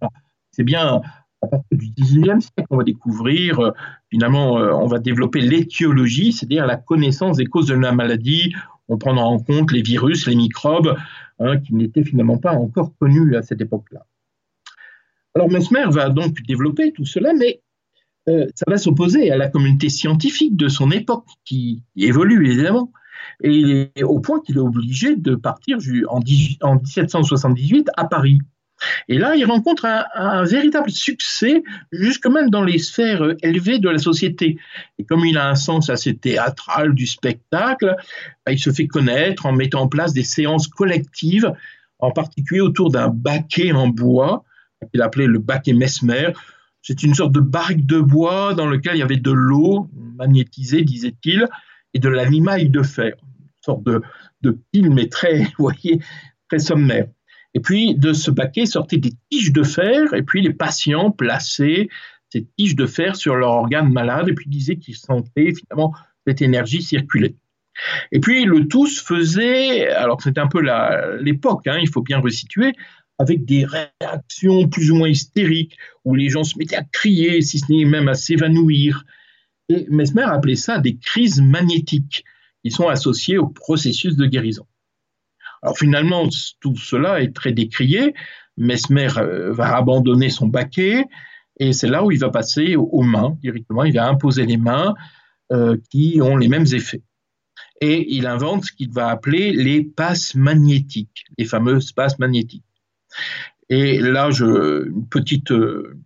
C'est 0.51 0.65
bien 0.65 1.01
à 1.43 1.47
partir 1.47 1.79
du 1.79 1.87
19e 1.87 2.41
siècle 2.41 2.67
qu'on 2.69 2.77
va 2.77 2.85
découvrir, 2.85 3.61
euh, 3.61 3.71
finalement, 4.11 4.59
euh, 4.59 4.73
on 4.73 4.87
va 4.87 4.99
développer 4.99 5.41
l'étiologie, 5.41 6.33
c'est-à-dire 6.33 6.67
la 6.67 6.77
connaissance 6.77 7.39
des 7.39 7.47
causes 7.47 7.69
de 7.69 7.75
la 7.75 7.93
maladie, 7.93 8.55
on 8.89 8.99
prendra 8.99 9.25
en 9.25 9.39
compte 9.39 9.73
les 9.73 9.83
virus, 9.83 10.27
les 10.27 10.37
microbes, 10.37 10.97
hein, 11.39 11.59
qui 11.59 11.75
n'étaient 11.75 12.05
finalement 12.05 12.39
pas 12.39 12.53
encore 12.53 12.93
connus 12.99 13.37
à 13.37 13.43
cette 13.43 13.61
époque-là. 13.61 14.05
Alors 15.35 15.49
Mesmer 15.49 15.85
va 15.89 16.11
donc 16.11 16.43
développer 16.43 16.93
tout 16.93 17.05
cela, 17.05 17.33
mais 17.33 17.63
euh, 18.29 18.47
ça 18.55 18.65
va 18.69 18.77
s'opposer 18.77 19.31
à 19.31 19.37
la 19.37 19.49
communauté 19.49 19.89
scientifique 19.89 20.57
de 20.57 20.69
son 20.69 20.91
époque, 20.91 21.27
qui 21.45 21.83
évolue 21.97 22.51
évidemment 22.51 22.93
et 23.43 23.91
au 24.03 24.21
point 24.21 24.41
qu'il 24.41 24.57
est 24.57 24.61
obligé 24.61 25.17
de 25.17 25.35
partir 25.35 25.79
en, 26.09 26.21
1778 26.21 27.89
à 27.97 28.05
Paris. 28.05 28.39
Et 29.09 29.19
là, 29.19 29.37
il 29.37 29.45
rencontre 29.45 29.87
un, 30.15 30.45
véritable 30.45 30.91
succès, 30.91 31.63
jusque 31.93 32.27
même 32.27 32.51
dans 32.51 32.65
les 32.65 32.79
sphères 32.79 33.35
élevées 33.43 33.79
de 33.79 33.89
la 33.89 33.99
société. 33.99 34.59
Et 34.99 35.05
comme 35.05 35.25
il 35.25 35.37
a 35.37 35.49
un 35.49 35.55
sens 35.55 35.91
assez 35.91 36.17
théâtral 36.17 36.95
du 36.95 37.07
spectacle, 37.07 37.95
bah, 38.47 38.53
il 38.53 38.59
se 38.59 38.71
fait 38.71 38.87
connaître 38.87 39.47
en 39.47 39.53
mettant 39.53 39.83
en 39.83 39.89
place 39.89 40.13
des 40.13 40.25
séances 40.25 40.69
collectives, 40.69 41.53
en 41.99 42.11
particulier 42.11 42.61
autour 42.61 42.91
d'un 42.91 43.09
baquet 43.09 43.73
en 43.73 43.89
bois, 43.89 44.45
qu'il 44.91 45.03
appelait 45.03 45.27
le 45.27 45.39
baquet 45.39 45.75
Mesmer. 45.75 46.33
C'est 46.83 47.03
une 47.03 47.15
sorte 47.15 47.33
de 47.33 47.41
barrique 47.41 47.85
de 47.85 48.01
bois 48.01 48.55
dans 48.55 48.67
lequel 48.67 48.97
il 48.97 49.01
y 49.01 49.03
avait 49.03 49.17
de 49.17 49.31
l'eau 49.31 49.91
magnétisée, 50.17 50.83
disait-il, 50.83 51.47
et 51.95 51.99
de 51.99 52.09
l'animal 52.09 52.71
de 52.71 52.83
fer, 52.83 53.15
une 53.23 53.65
sorte 53.65 53.85
de, 53.85 54.03
de 54.43 54.59
pile, 54.73 54.91
mais 54.91 55.09
très, 55.09 55.47
voyez, 55.59 56.01
très 56.49 56.59
sommaire. 56.59 57.07
Et 57.55 57.61
puis, 57.61 57.95
de 57.95 58.13
ce 58.13 58.31
baquet 58.31 58.67
sortaient 58.67 58.99
des 58.99 59.13
tiges 59.31 59.53
de 59.53 59.63
fer, 59.63 60.15
et 60.15 60.23
puis 60.23 60.41
les 60.41 60.53
patients 60.53 61.11
plaçaient 61.11 61.89
ces 62.33 62.47
tiges 62.57 62.77
de 62.77 62.87
fer 62.87 63.17
sur 63.17 63.35
leur 63.35 63.51
organe 63.51 63.93
malade, 63.93 64.29
et 64.29 64.35
puis 64.35 64.49
disaient 64.49 64.77
qu'ils 64.77 64.97
sentaient 64.97 65.53
finalement 65.53 65.93
cette 66.27 66.43
énergie 66.43 66.83
circuler. 66.83 67.37
Et 68.13 68.21
puis, 68.21 68.45
le 68.45 68.69
tout 68.69 68.87
se 68.87 69.03
faisait, 69.03 69.89
alors 69.89 70.21
c'était 70.23 70.41
un 70.41 70.47
peu 70.47 70.61
l'époque, 71.21 71.67
hein, 71.67 71.79
il 71.81 71.89
faut 71.89 72.03
bien 72.03 72.21
resituer, 72.21 72.73
avec 73.19 73.45
des 73.45 73.67
réactions 73.67 74.69
plus 74.69 74.91
ou 74.91 74.97
moins 74.97 75.09
hystériques, 75.09 75.77
où 76.05 76.15
les 76.15 76.29
gens 76.29 76.45
se 76.45 76.57
mettaient 76.57 76.77
à 76.77 76.85
crier, 76.85 77.43
si 77.43 77.59
ce 77.59 77.71
n'est 77.71 77.85
même 77.85 78.09
à 78.09 78.15
s'évanouir, 78.15 79.05
Mesmer 79.89 80.23
appelait 80.23 80.57
ça 80.57 80.79
des 80.79 80.97
crises 80.97 81.41
magnétiques 81.41 82.25
qui 82.63 82.71
sont 82.71 82.89
associées 82.89 83.39
au 83.39 83.49
processus 83.49 84.17
de 84.17 84.27
guérison. 84.27 84.67
Alors 85.63 85.79
finalement, 85.79 86.29
tout 86.61 86.77
cela 86.77 87.23
est 87.23 87.35
très 87.35 87.53
décrié. 87.53 88.15
Mesmer 88.57 89.09
euh, 89.19 89.53
va 89.53 89.77
abandonner 89.77 90.31
son 90.31 90.47
baquet 90.47 91.05
et 91.59 91.73
c'est 91.73 91.89
là 91.89 92.05
où 92.05 92.11
il 92.11 92.19
va 92.19 92.31
passer 92.31 92.75
aux 92.75 93.03
mains 93.03 93.37
directement. 93.43 93.85
Il 93.85 93.95
va 93.95 94.09
imposer 94.09 94.47
les 94.47 94.57
mains 94.57 94.95
euh, 95.53 95.77
qui 95.91 96.21
ont 96.23 96.37
les 96.37 96.49
mêmes 96.49 96.67
effets. 96.73 97.03
Et 97.83 98.15
il 98.15 98.27
invente 98.27 98.65
ce 98.65 98.73
qu'il 98.73 98.91
va 98.91 99.09
appeler 99.09 99.53
les 99.53 99.85
passes 99.85 100.35
magnétiques, 100.35 101.25
les 101.39 101.45
fameuses 101.45 101.93
passes 101.93 102.19
magnétiques. 102.19 102.65
Et 103.73 104.01
là, 104.01 104.31
une 104.31 105.07
petite, 105.09 105.53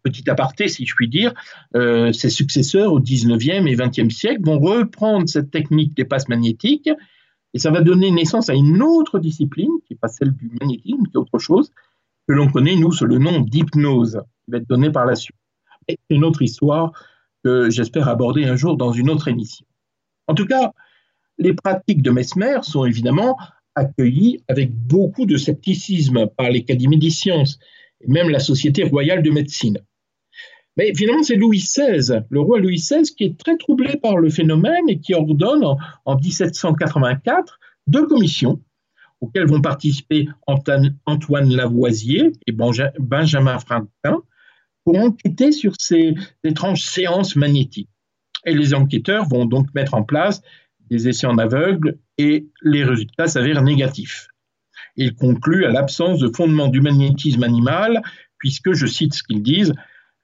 petite 0.03 0.29
aparté, 0.29 0.69
si 0.69 0.85
je 0.85 0.95
puis 0.95 1.09
dire, 1.09 1.33
euh, 1.75 2.13
ses 2.13 2.29
successeurs 2.29 2.93
au 2.93 3.01
19e 3.01 3.67
et 3.67 3.75
20e 3.75 4.11
siècle 4.11 4.43
vont 4.45 4.61
reprendre 4.61 5.27
cette 5.29 5.51
technique 5.51 5.97
des 5.97 6.05
passes 6.05 6.29
magnétiques 6.29 6.91
et 7.55 7.59
ça 7.59 7.71
va 7.71 7.81
donner 7.81 8.11
naissance 8.11 8.51
à 8.51 8.55
une 8.55 8.83
autre 8.83 9.19
discipline, 9.19 9.71
qui 9.87 9.95
n'est 9.95 9.99
pas 9.99 10.09
celle 10.09 10.33
du 10.33 10.51
magnétisme, 10.61 11.05
qui 11.05 11.13
est 11.15 11.19
autre 11.19 11.39
chose, 11.39 11.71
que 12.29 12.35
l'on 12.35 12.51
connaît, 12.51 12.77
nous, 12.77 12.93
sous 12.93 13.07
le 13.07 13.19
nom 13.19 13.41
d'hypnose, 13.41 14.21
qui 14.45 14.51
va 14.51 14.59
être 14.59 14.69
donnée 14.69 14.91
par 14.91 15.07
la 15.07 15.15
suite. 15.15 15.37
C'est 15.89 15.99
une 16.11 16.25
autre 16.25 16.43
histoire 16.43 16.93
que 17.45 17.71
j'espère 17.71 18.09
aborder 18.09 18.45
un 18.45 18.57
jour 18.57 18.77
dans 18.77 18.93
une 18.93 19.09
autre 19.09 19.29
émission. 19.29 19.65
En 20.27 20.35
tout 20.35 20.47
cas, 20.47 20.73
les 21.39 21.55
pratiques 21.55 22.03
de 22.03 22.11
Mesmer 22.11 22.59
sont 22.63 22.85
évidemment 22.85 23.39
accueilli 23.75 24.43
avec 24.49 24.73
beaucoup 24.73 25.27
de 25.27 25.37
scepticisme 25.37 26.27
par 26.37 26.51
l'Académie 26.51 26.99
des 26.99 27.11
sciences 27.11 27.59
et 28.01 28.11
même 28.11 28.31
la 28.31 28.39
Société 28.39 28.85
royale 28.85 29.23
de 29.23 29.31
médecine. 29.31 29.79
Mais 30.77 30.93
finalement, 30.95 31.23
c'est 31.23 31.37
Louis 31.37 31.59
XVI, 31.59 32.23
le 32.31 32.41
roi 32.41 32.59
Louis 32.59 32.77
XVI, 32.77 33.03
qui 33.03 33.25
est 33.25 33.39
très 33.39 33.57
troublé 33.57 33.97
par 33.97 34.17
le 34.19 34.29
phénomène 34.29 34.89
et 34.89 34.99
qui 34.99 35.15
ordonne 35.15 35.65
en, 36.05 36.17
1784 36.17 37.61
deux 37.87 38.07
commissions 38.07 38.61
auxquelles 39.21 39.47
vont 39.47 39.61
participer 39.61 40.29
Antoine 40.47 41.55
Lavoisier 41.55 42.33
et 42.47 42.53
Benjamin 42.53 43.59
Franklin 43.59 44.23
pour 44.85 44.99
enquêter 44.99 45.53
sur 45.53 45.75
ces 45.79 46.15
étranges 46.43 46.83
séances 46.83 47.37
magnétiques. 47.37 47.89
Et 48.45 48.55
les 48.55 48.75
enquêteurs 48.75 49.27
vont 49.29 49.47
donc 49.47 49.73
mettre 49.75 49.95
en 49.95 50.03
place 50.03 50.43
des 50.91 51.09
essais 51.09 51.27
en 51.27 51.39
aveugle 51.39 51.99
et 52.19 52.47
les 52.63 52.85
résultats 52.85 53.27
s'avèrent 53.27 53.63
négatifs. 53.63 54.29
Il 54.97 55.15
conclut 55.15 55.65
à 55.65 55.71
l'absence 55.71 56.21
de 56.21 56.31
fondement 56.35 56.69
du 56.69 56.81
magnétisme 56.81 57.43
animal, 57.43 58.03
puisque, 58.39 58.73
je 58.73 58.87
cite 58.87 59.15
ce 59.15 59.23
qu'ils 59.23 59.43
disent, 59.43 59.75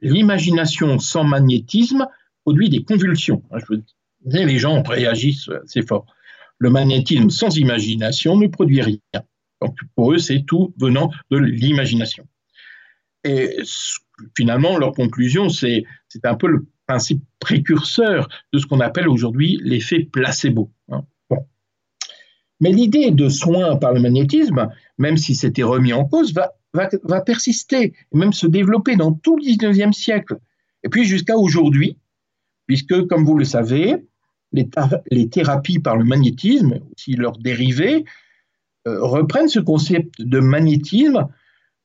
l'imagination 0.00 0.98
sans 0.98 1.24
magnétisme 1.24 2.06
produit 2.44 2.70
des 2.70 2.84
convulsions. 2.84 3.42
les 4.24 4.58
gens 4.58 4.82
réagissent 4.82 5.50
assez 5.64 5.82
fort. 5.82 6.06
Le 6.58 6.70
magnétisme 6.70 7.30
sans 7.30 7.56
imagination 7.56 8.36
ne 8.36 8.46
produit 8.46 8.82
rien. 8.82 8.98
Donc 9.60 9.76
pour 9.94 10.12
eux, 10.12 10.18
c'est 10.18 10.44
tout 10.46 10.74
venant 10.78 11.10
de 11.30 11.38
l'imagination. 11.38 12.26
Et 13.24 13.58
finalement, 14.36 14.78
leur 14.78 14.92
conclusion, 14.92 15.48
c'est 15.48 15.84
un 16.24 16.34
peu 16.34 16.48
le 16.48 16.66
principe 16.90 17.22
précurseur 17.38 18.28
de 18.52 18.58
ce 18.58 18.66
qu'on 18.66 18.80
appelle 18.80 19.08
aujourd'hui 19.08 19.60
l'effet 19.62 20.00
placebo. 20.00 20.72
Hein. 20.90 21.04
Mais 22.58 22.72
l'idée 22.72 23.12
de 23.12 23.28
soin 23.28 23.76
par 23.76 23.92
le 23.94 24.00
magnétisme, 24.00 24.68
même 24.98 25.16
si 25.16 25.36
c'était 25.36 25.62
remis 25.62 25.92
en 25.92 26.04
cause, 26.04 26.34
va, 26.34 27.20
persister, 27.20 27.94
même 28.12 28.32
se 28.32 28.48
développer 28.48 28.96
dans 28.96 29.12
tout 29.12 29.36
le 29.36 29.44
19e 29.44 29.92
siècle, 29.92 30.38
et 30.82 30.88
puis 30.88 31.04
jusqu'à 31.04 31.36
aujourd'hui, 31.36 31.96
puisque, 32.66 33.06
comme 33.06 33.24
vous 33.24 33.38
le 33.38 33.44
savez, 33.44 33.96
les, 34.52 34.68
les, 35.12 35.28
thérapies 35.28 35.78
par 35.78 35.96
le 35.96 36.04
magnétisme, 36.04 36.80
aussi 36.92 37.12
leurs 37.12 37.38
dérivés, 37.38 38.04
euh, 38.88 39.00
reprennent 39.00 39.48
ce 39.48 39.60
concept 39.60 40.20
de 40.20 40.40
magnétisme 40.40 41.28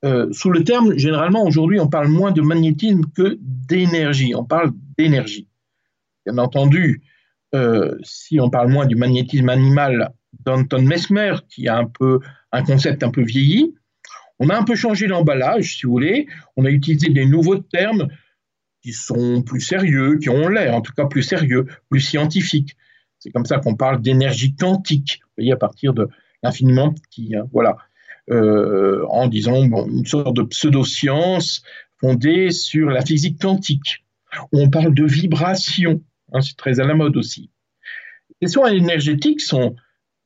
euh, 0.04 0.28
sous 0.32 0.50
le 0.50 0.64
terme, 0.64 0.98
généralement 0.98 1.44
aujourd'hui, 1.44 1.80
on 1.80 1.88
parle 1.88 2.10
moins 2.10 2.32
de 2.32 2.42
magnétisme 2.42 3.02
que 3.16 3.38
d'énergie. 3.42 4.34
On 4.36 4.44
parle 4.44 4.72
d'énergie. 4.98 5.48
Bien 6.26 6.38
entendu, 6.38 7.02
euh, 7.54 7.98
si 8.04 8.40
on 8.40 8.50
parle 8.50 8.72
moins 8.72 8.86
du 8.86 8.96
magnétisme 8.96 9.50
animal 9.50 10.14
d'Anton 10.46 10.82
Mesmer, 10.82 11.36
qui 11.50 11.68
a 11.68 11.78
un 11.78 11.86
peu 11.86 12.20
un 12.52 12.64
concept 12.64 13.04
un 13.04 13.12
peu 13.12 13.24
vieilli, 13.24 13.74
on 14.40 14.50
a 14.50 14.58
un 14.58 14.64
peu 14.64 14.76
changé 14.76 15.08
l'emballage, 15.08 15.78
si 15.78 15.86
vous 15.86 15.94
voulez. 15.94 16.28
On 16.58 16.66
a 16.66 16.70
utilisé 16.70 17.10
des 17.10 17.26
nouveaux 17.26 17.58
termes 17.58 18.10
qui 18.82 18.92
sont 18.92 19.42
plus 19.42 19.62
sérieux, 19.62 20.18
qui 20.18 20.30
ont 20.30 20.48
l'air 20.50 20.76
en 20.76 20.82
tout 20.82 20.94
cas 20.94 21.06
plus 21.06 21.24
sérieux, 21.24 21.66
plus 21.90 22.02
scientifiques. 22.02 22.76
C'est 23.20 23.32
comme 23.32 23.46
ça 23.46 23.60
qu'on 23.60 23.76
parle 23.76 24.02
d'énergie 24.02 24.56
quantique, 24.56 25.22
voyez, 25.38 25.54
à 25.54 25.58
partir 25.58 25.94
de 25.94 26.10
l'infiniment 26.44 26.94
petit. 26.94 27.36
Hein, 27.36 27.48
voilà. 27.52 27.78
Euh, 28.32 29.06
en 29.10 29.28
disant 29.28 29.64
une 29.64 30.06
sorte 30.08 30.36
de 30.36 30.42
pseudo-science 30.42 31.62
fondée 32.00 32.50
sur 32.50 32.90
la 32.90 33.06
physique 33.06 33.40
quantique. 33.40 34.04
On 34.52 34.72
parle 34.72 34.96
de 34.96 35.06
vibration, 35.06 36.02
hein, 36.34 36.42
c'est 36.42 36.58
très 36.58 36.80
à 36.80 36.86
la 36.86 36.96
mode 36.96 37.18
aussi. 37.18 37.52
Les 38.42 38.48
soins 38.48 38.74
énergétiques 38.74 39.42
sont, 39.42 39.76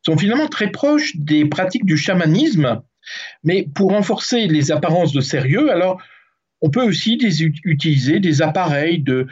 sont 0.01 0.17
finalement 0.17 0.47
très 0.47 0.71
proches 0.71 1.17
des 1.17 1.43
pratiques 1.43 1.83
du 1.83 1.97
chamanisme, 1.97 2.81
mais 3.43 3.67
pour 3.75 3.89
renforcer 3.89 4.47
les 4.47 4.71
apparences 4.71 5.12
de 5.12 5.19
sérieux, 5.19 5.69
alors 5.69 6.01
on 6.62 6.69
peut 6.69 6.83
aussi 6.83 7.17
utiliser 7.65 8.21
des 8.21 8.41
appareils 8.41 8.99
de 8.99 9.27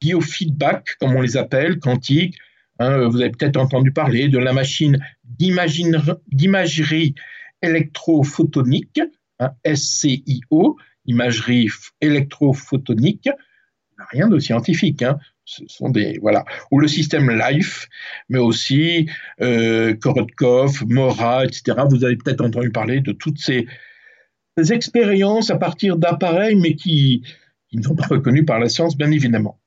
biofeedback, 0.00 0.96
comme 0.98 1.14
on 1.14 1.20
les 1.20 1.36
appelle, 1.36 1.78
quantiques. 1.78 2.36
Hein, 2.80 3.06
vous 3.06 3.20
avez 3.20 3.30
peut-être 3.30 3.58
entendu 3.58 3.92
parler 3.92 4.28
de 4.28 4.38
la 4.38 4.52
machine 4.52 4.98
d'imagerie 5.24 7.14
électrophotonique, 7.62 9.00
hein, 9.38 9.50
SCIO, 9.74 10.76
imagerie 11.06 11.68
électrophotonique, 12.00 13.28
rien 14.10 14.28
de 14.28 14.38
scientifique. 14.38 15.02
Hein. 15.02 15.18
Ce 15.44 15.64
sont 15.66 15.90
des 15.90 16.18
voilà 16.20 16.44
ou 16.70 16.78
le 16.78 16.86
système 16.88 17.30
LIFE, 17.30 17.88
mais 18.28 18.38
aussi 18.38 19.08
euh, 19.40 19.94
Korotkov, 19.94 20.84
Mora, 20.86 21.44
etc. 21.44 21.78
Vous 21.90 22.04
avez 22.04 22.16
peut-être 22.16 22.42
entendu 22.42 22.70
parler 22.70 23.00
de 23.00 23.12
toutes 23.12 23.38
ces, 23.38 23.66
expériences 24.70 25.50
à 25.50 25.56
partir 25.56 25.96
d'appareils, 25.96 26.56
mais 26.56 26.74
qui, 26.74 27.22
qui, 27.70 27.78
ne 27.78 27.82
sont 27.82 27.94
pas 27.94 28.06
reconnus 28.06 28.44
par 28.44 28.60
la 28.60 28.68
science, 28.68 28.98
bien 28.98 29.10
évidemment. 29.10 29.58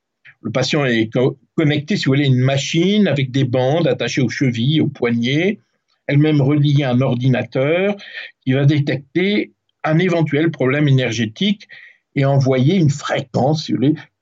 Le 0.42 0.52
patient 0.52 0.84
est 0.84 1.10
connecté, 1.56 1.96
si 1.96 2.04
vous 2.04 2.12
voulez, 2.12 2.24
à 2.24 2.28
une 2.28 2.38
machine 2.38 3.08
avec 3.08 3.32
des 3.32 3.42
bandes 3.42 3.88
attachées 3.88 4.22
aux 4.22 4.28
chevilles, 4.28 4.80
aux 4.80 4.86
poignets, 4.86 5.58
elle-même 6.06 6.40
reliée 6.40 6.84
un 6.84 7.00
ordinateur 7.00 7.96
qui 8.44 8.52
va 8.52 8.64
détecter 8.64 9.52
un 9.84 9.98
éventuel 9.98 10.50
problème 10.50 10.88
énergétique 10.88 11.68
et 12.14 12.24
envoyer 12.24 12.76
une 12.76 12.90
fréquence 12.90 13.70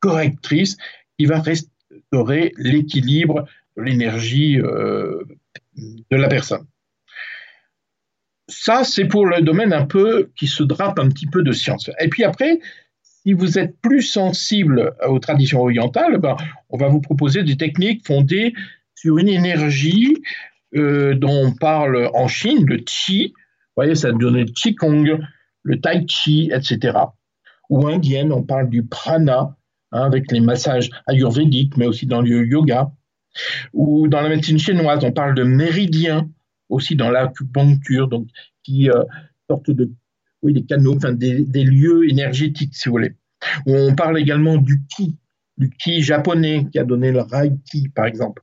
correctrice 0.01 0.77
qui 1.19 1.27
va 1.27 1.41
restaurer 1.41 2.53
l'équilibre 2.57 3.47
de 3.77 3.83
l'énergie 3.83 4.59
euh, 4.61 5.23
de 5.77 6.17
la 6.17 6.29
personne. 6.29 6.67
Ça, 8.49 8.85
c'est 8.85 9.07
pour 9.07 9.27
le 9.27 9.41
domaine 9.41 9.73
un 9.73 9.87
peu 9.87 10.31
qui 10.37 10.47
se 10.47 10.63
drape 10.63 10.99
un 10.99 11.09
petit 11.09 11.27
peu 11.27 11.43
de 11.43 11.53
science. 11.53 11.91
Et 11.99 12.09
puis 12.09 12.25
après, 12.25 12.59
si 13.03 13.33
vous 13.33 13.59
êtes 13.59 13.81
plus 13.81 14.03
sensible 14.03 14.95
aux 15.09 15.19
traditions 15.19 15.63
orientales, 15.63 16.19
ben, 16.19 16.37
on 16.69 16.77
va 16.77 16.89
vous 16.89 17.01
proposer 17.01 17.43
des 17.43 17.57
techniques 17.57 18.07
fondées 18.07 18.53
sur 18.95 19.17
une 19.17 19.29
énergie 19.29 20.23
euh, 20.77 21.15
dont 21.15 21.47
on 21.47 21.53
parle 21.53 22.11
en 22.15 22.29
Chine, 22.29 22.65
le 22.67 22.79
Qi, 22.79 23.33
vous 23.35 23.83
voyez, 23.83 23.95
ça 23.95 24.13
donne 24.13 24.37
le 24.37 24.45
Qigong, 24.45 25.21
le 25.63 25.81
Tai 25.81 26.05
Chi, 26.07 26.51
etc. 26.53 26.99
Ou 27.71 27.87
indienne, 27.87 28.33
on 28.33 28.43
parle 28.43 28.69
du 28.69 28.85
prana, 28.85 29.57
hein, 29.93 30.03
avec 30.03 30.31
les 30.31 30.41
massages 30.41 30.91
ayurvédiques, 31.07 31.77
mais 31.77 31.87
aussi 31.87 32.07
dans 32.07 32.23
le 32.23 32.47
yoga. 32.47 32.93
Ou 33.73 34.07
dans 34.09 34.21
la 34.21 34.29
médecine 34.29 34.59
chinoise, 34.59 35.05
on 35.05 35.13
parle 35.13 35.35
de 35.35 35.43
méridien, 35.43 36.29
aussi 36.69 36.97
dans 36.97 37.11
l'acupuncture, 37.11 38.09
donc 38.09 38.29
qui 38.63 38.91
euh, 38.91 39.03
sortent 39.49 39.71
de 39.71 39.91
oui, 40.43 40.53
des 40.53 40.65
canaux, 40.65 40.95
enfin 40.97 41.13
des, 41.13 41.45
des, 41.45 41.65
lieux 41.65 42.09
énergétiques, 42.09 42.75
si 42.75 42.89
vous 42.89 42.97
voulez. 42.97 43.15
Ou 43.67 43.75
on 43.75 43.95
parle 43.95 44.19
également 44.19 44.59
du 44.59 44.83
ki, 44.95 45.17
du 45.57 45.71
ki 45.71 46.03
japonais, 46.03 46.67
qui 46.71 46.79
a 46.79 46.85
donné 46.85 47.13
le 47.13 47.23
Reiki, 47.23 47.89
par 47.89 48.05
exemple. 48.05 48.43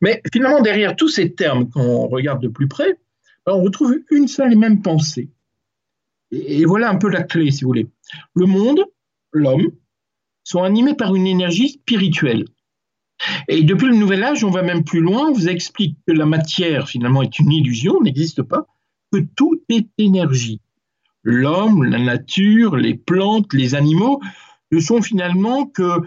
Mais 0.00 0.22
finalement, 0.32 0.60
derrière 0.60 0.96
tous 0.96 1.08
ces 1.08 1.32
termes, 1.32 1.68
quand 1.68 1.82
on 1.82 2.08
regarde 2.08 2.42
de 2.42 2.48
plus 2.48 2.68
près, 2.68 2.98
ben, 3.46 3.54
on 3.54 3.62
retrouve 3.62 3.96
une 4.10 4.28
seule 4.28 4.52
et 4.52 4.56
même 4.56 4.82
pensée. 4.82 5.30
Et 6.30 6.64
voilà 6.64 6.90
un 6.90 6.96
peu 6.96 7.08
la 7.08 7.22
clé, 7.22 7.50
si 7.50 7.64
vous 7.64 7.70
voulez. 7.70 7.88
Le 8.34 8.46
monde, 8.46 8.84
l'homme, 9.32 9.70
sont 10.44 10.62
animés 10.62 10.94
par 10.94 11.14
une 11.14 11.26
énergie 11.26 11.70
spirituelle. 11.70 12.44
Et 13.48 13.62
depuis 13.62 13.88
le 13.88 13.96
Nouvel 13.96 14.22
Âge, 14.22 14.44
on 14.44 14.50
va 14.50 14.62
même 14.62 14.84
plus 14.84 15.00
loin, 15.00 15.30
on 15.30 15.32
vous 15.32 15.48
explique 15.48 15.98
que 16.06 16.12
la 16.12 16.26
matière, 16.26 16.88
finalement, 16.88 17.22
est 17.22 17.38
une 17.38 17.50
illusion, 17.50 18.00
n'existe 18.00 18.42
pas, 18.42 18.66
que 19.12 19.18
tout 19.34 19.60
est 19.68 19.88
énergie. 19.98 20.60
L'homme, 21.24 21.84
la 21.84 21.98
nature, 21.98 22.76
les 22.76 22.94
plantes, 22.94 23.52
les 23.52 23.74
animaux 23.74 24.20
ne 24.70 24.80
sont 24.80 25.02
finalement 25.02 25.66
que 25.66 26.00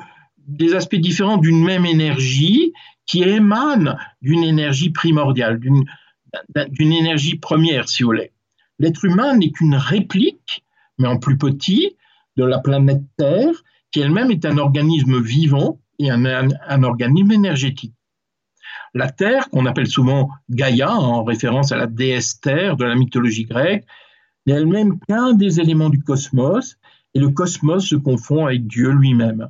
des 0.47 0.73
aspects 0.73 0.95
différents 0.95 1.38
d'une 1.38 1.63
même 1.63 1.86
énergie 1.86 2.73
qui 3.12 3.24
émane 3.24 3.97
d'une 4.21 4.45
énergie 4.45 4.89
primordiale, 4.89 5.60
d'une 5.60 6.93
énergie 6.93 7.36
première, 7.36 7.89
si 7.89 8.04
vous 8.04 8.08
voulez. 8.08 8.32
L'être 8.80 9.04
humain 9.04 9.36
n'est 9.36 9.52
qu'une 9.52 9.76
réplique, 9.76 10.63
mais 10.97 11.10
en 11.10 11.17
plus 11.17 11.38
petit, 11.38 11.97
de 12.38 12.45
la 12.45 12.60
planète 12.60 13.04
Terre, 13.17 13.52
qui 13.91 14.00
elle-même 14.00 14.32
est 14.32 14.45
un 14.45 14.58
organisme 14.58 15.21
vivant 15.21 15.78
et 16.00 16.10
un, 16.10 16.24
un, 16.24 16.84
organisme 16.84 17.34
énergétique. 17.34 17.93
La 18.93 19.12
Terre, 19.12 19.50
qu'on 19.50 19.65
appelle 19.65 19.88
souvent 19.88 20.30
Gaïa, 20.50 20.95
en 20.95 21.26
référence 21.26 21.74
à 21.74 21.76
la 21.76 21.88
déesse 21.88 22.39
Terre 22.39 22.78
de 22.78 22.86
la 22.86 22.95
mythologie 22.95 23.43
grecque, 23.43 23.86
n'est 24.45 24.54
elle-même 24.54 25.00
qu'un 25.02 25.34
des 25.34 25.60
éléments 25.60 25.89
du 25.89 26.02
cosmos, 26.02 26.78
et 27.13 27.19
le 27.19 27.28
cosmos 27.28 27.86
se 27.86 27.97
confond 27.97 28.45
avec 28.45 28.67
Dieu 28.67 28.89
lui-même. 28.91 29.50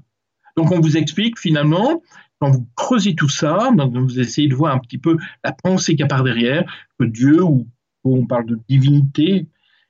Donc 0.57 0.71
on 0.71 0.79
vous 0.79 0.97
explique 0.97 1.37
finalement, 1.37 2.01
quand 2.41 2.49
vous 2.49 2.67
creusez 2.75 3.13
tout 3.13 3.29
ça, 3.29 3.69
vous 3.93 4.19
essayez 4.19 4.47
de 4.47 4.55
voir 4.55 4.73
un 4.73 4.79
petit 4.79 4.97
peu 4.97 5.15
la 5.43 5.51
pensée 5.51 5.93
qu'il 5.93 5.99
y 5.99 6.03
a 6.03 6.07
par 6.07 6.23
derrière, 6.23 6.65
que 6.99 7.05
Dieu, 7.05 7.43
ou 7.43 7.67
on 8.03 8.25
parle 8.25 8.47
de 8.47 8.59
divinité, 8.67 9.47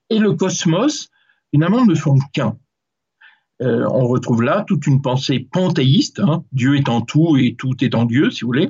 et 0.09 0.19
le 0.19 0.33
cosmos, 0.33 1.09
finalement, 1.51 1.85
ne 1.85 1.95
sont 1.95 2.19
qu'un. 2.33 2.57
Euh, 3.61 3.87
on 3.89 4.05
retrouve 4.05 4.41
là 4.41 4.65
toute 4.67 4.85
une 4.85 5.01
pensée 5.01 5.39
panthéiste, 5.39 6.19
hein. 6.19 6.43
Dieu 6.51 6.75
est 6.75 6.89
en 6.89 6.99
tout 6.99 7.37
et 7.37 7.55
tout 7.55 7.81
est 7.81 7.95
en 7.95 8.03
Dieu, 8.03 8.29
si 8.31 8.41
vous 8.41 8.47
voulez. 8.47 8.69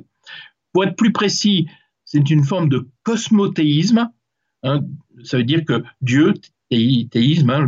Pour 0.74 0.84
être 0.84 0.96
plus 0.96 1.12
précis, 1.12 1.68
c'est 2.06 2.30
une 2.30 2.44
forme 2.44 2.70
de 2.70 2.88
cosmothéisme. 3.02 4.10
Hein. 4.64 4.82
ça 5.24 5.38
veut 5.38 5.44
dire 5.44 5.66
que 5.66 5.84
Dieu, 6.02 6.36
théisme, 6.70 7.50
hein, 7.50 7.68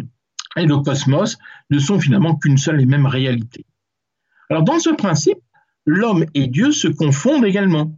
et 0.57 0.67
le 0.67 0.77
cosmos 0.77 1.39
ne 1.71 1.79
sont 1.79 1.99
finalement 1.99 2.35
qu'une 2.35 2.59
seule 2.59 2.81
et 2.81 2.85
même 2.85 3.07
réalité. 3.07 3.65
Alors 4.51 4.61
dans 4.61 4.77
ce 4.77 4.91
principe, 4.91 5.39
l'homme 5.85 6.25
et 6.33 6.47
Dieu 6.47 6.71
se 6.71 6.87
confondent 6.87 7.45
également. 7.45 7.97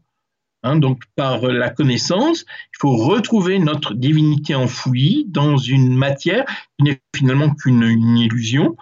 Hein, 0.63 0.78
donc 0.78 1.04
par 1.15 1.41
la 1.43 1.69
connaissance, 1.69 2.41
il 2.41 2.78
faut 2.80 2.95
retrouver 2.95 3.60
notre 3.60 3.93
divinité 3.93 4.56
enfouie 4.56 5.26
dans 5.30 5.58
une 5.58 5.95
matière 5.95 6.45
qui 6.78 6.86
n'est 6.86 7.02
finalement 7.15 7.54
qu'une 7.54 7.84
illusion 8.17 8.76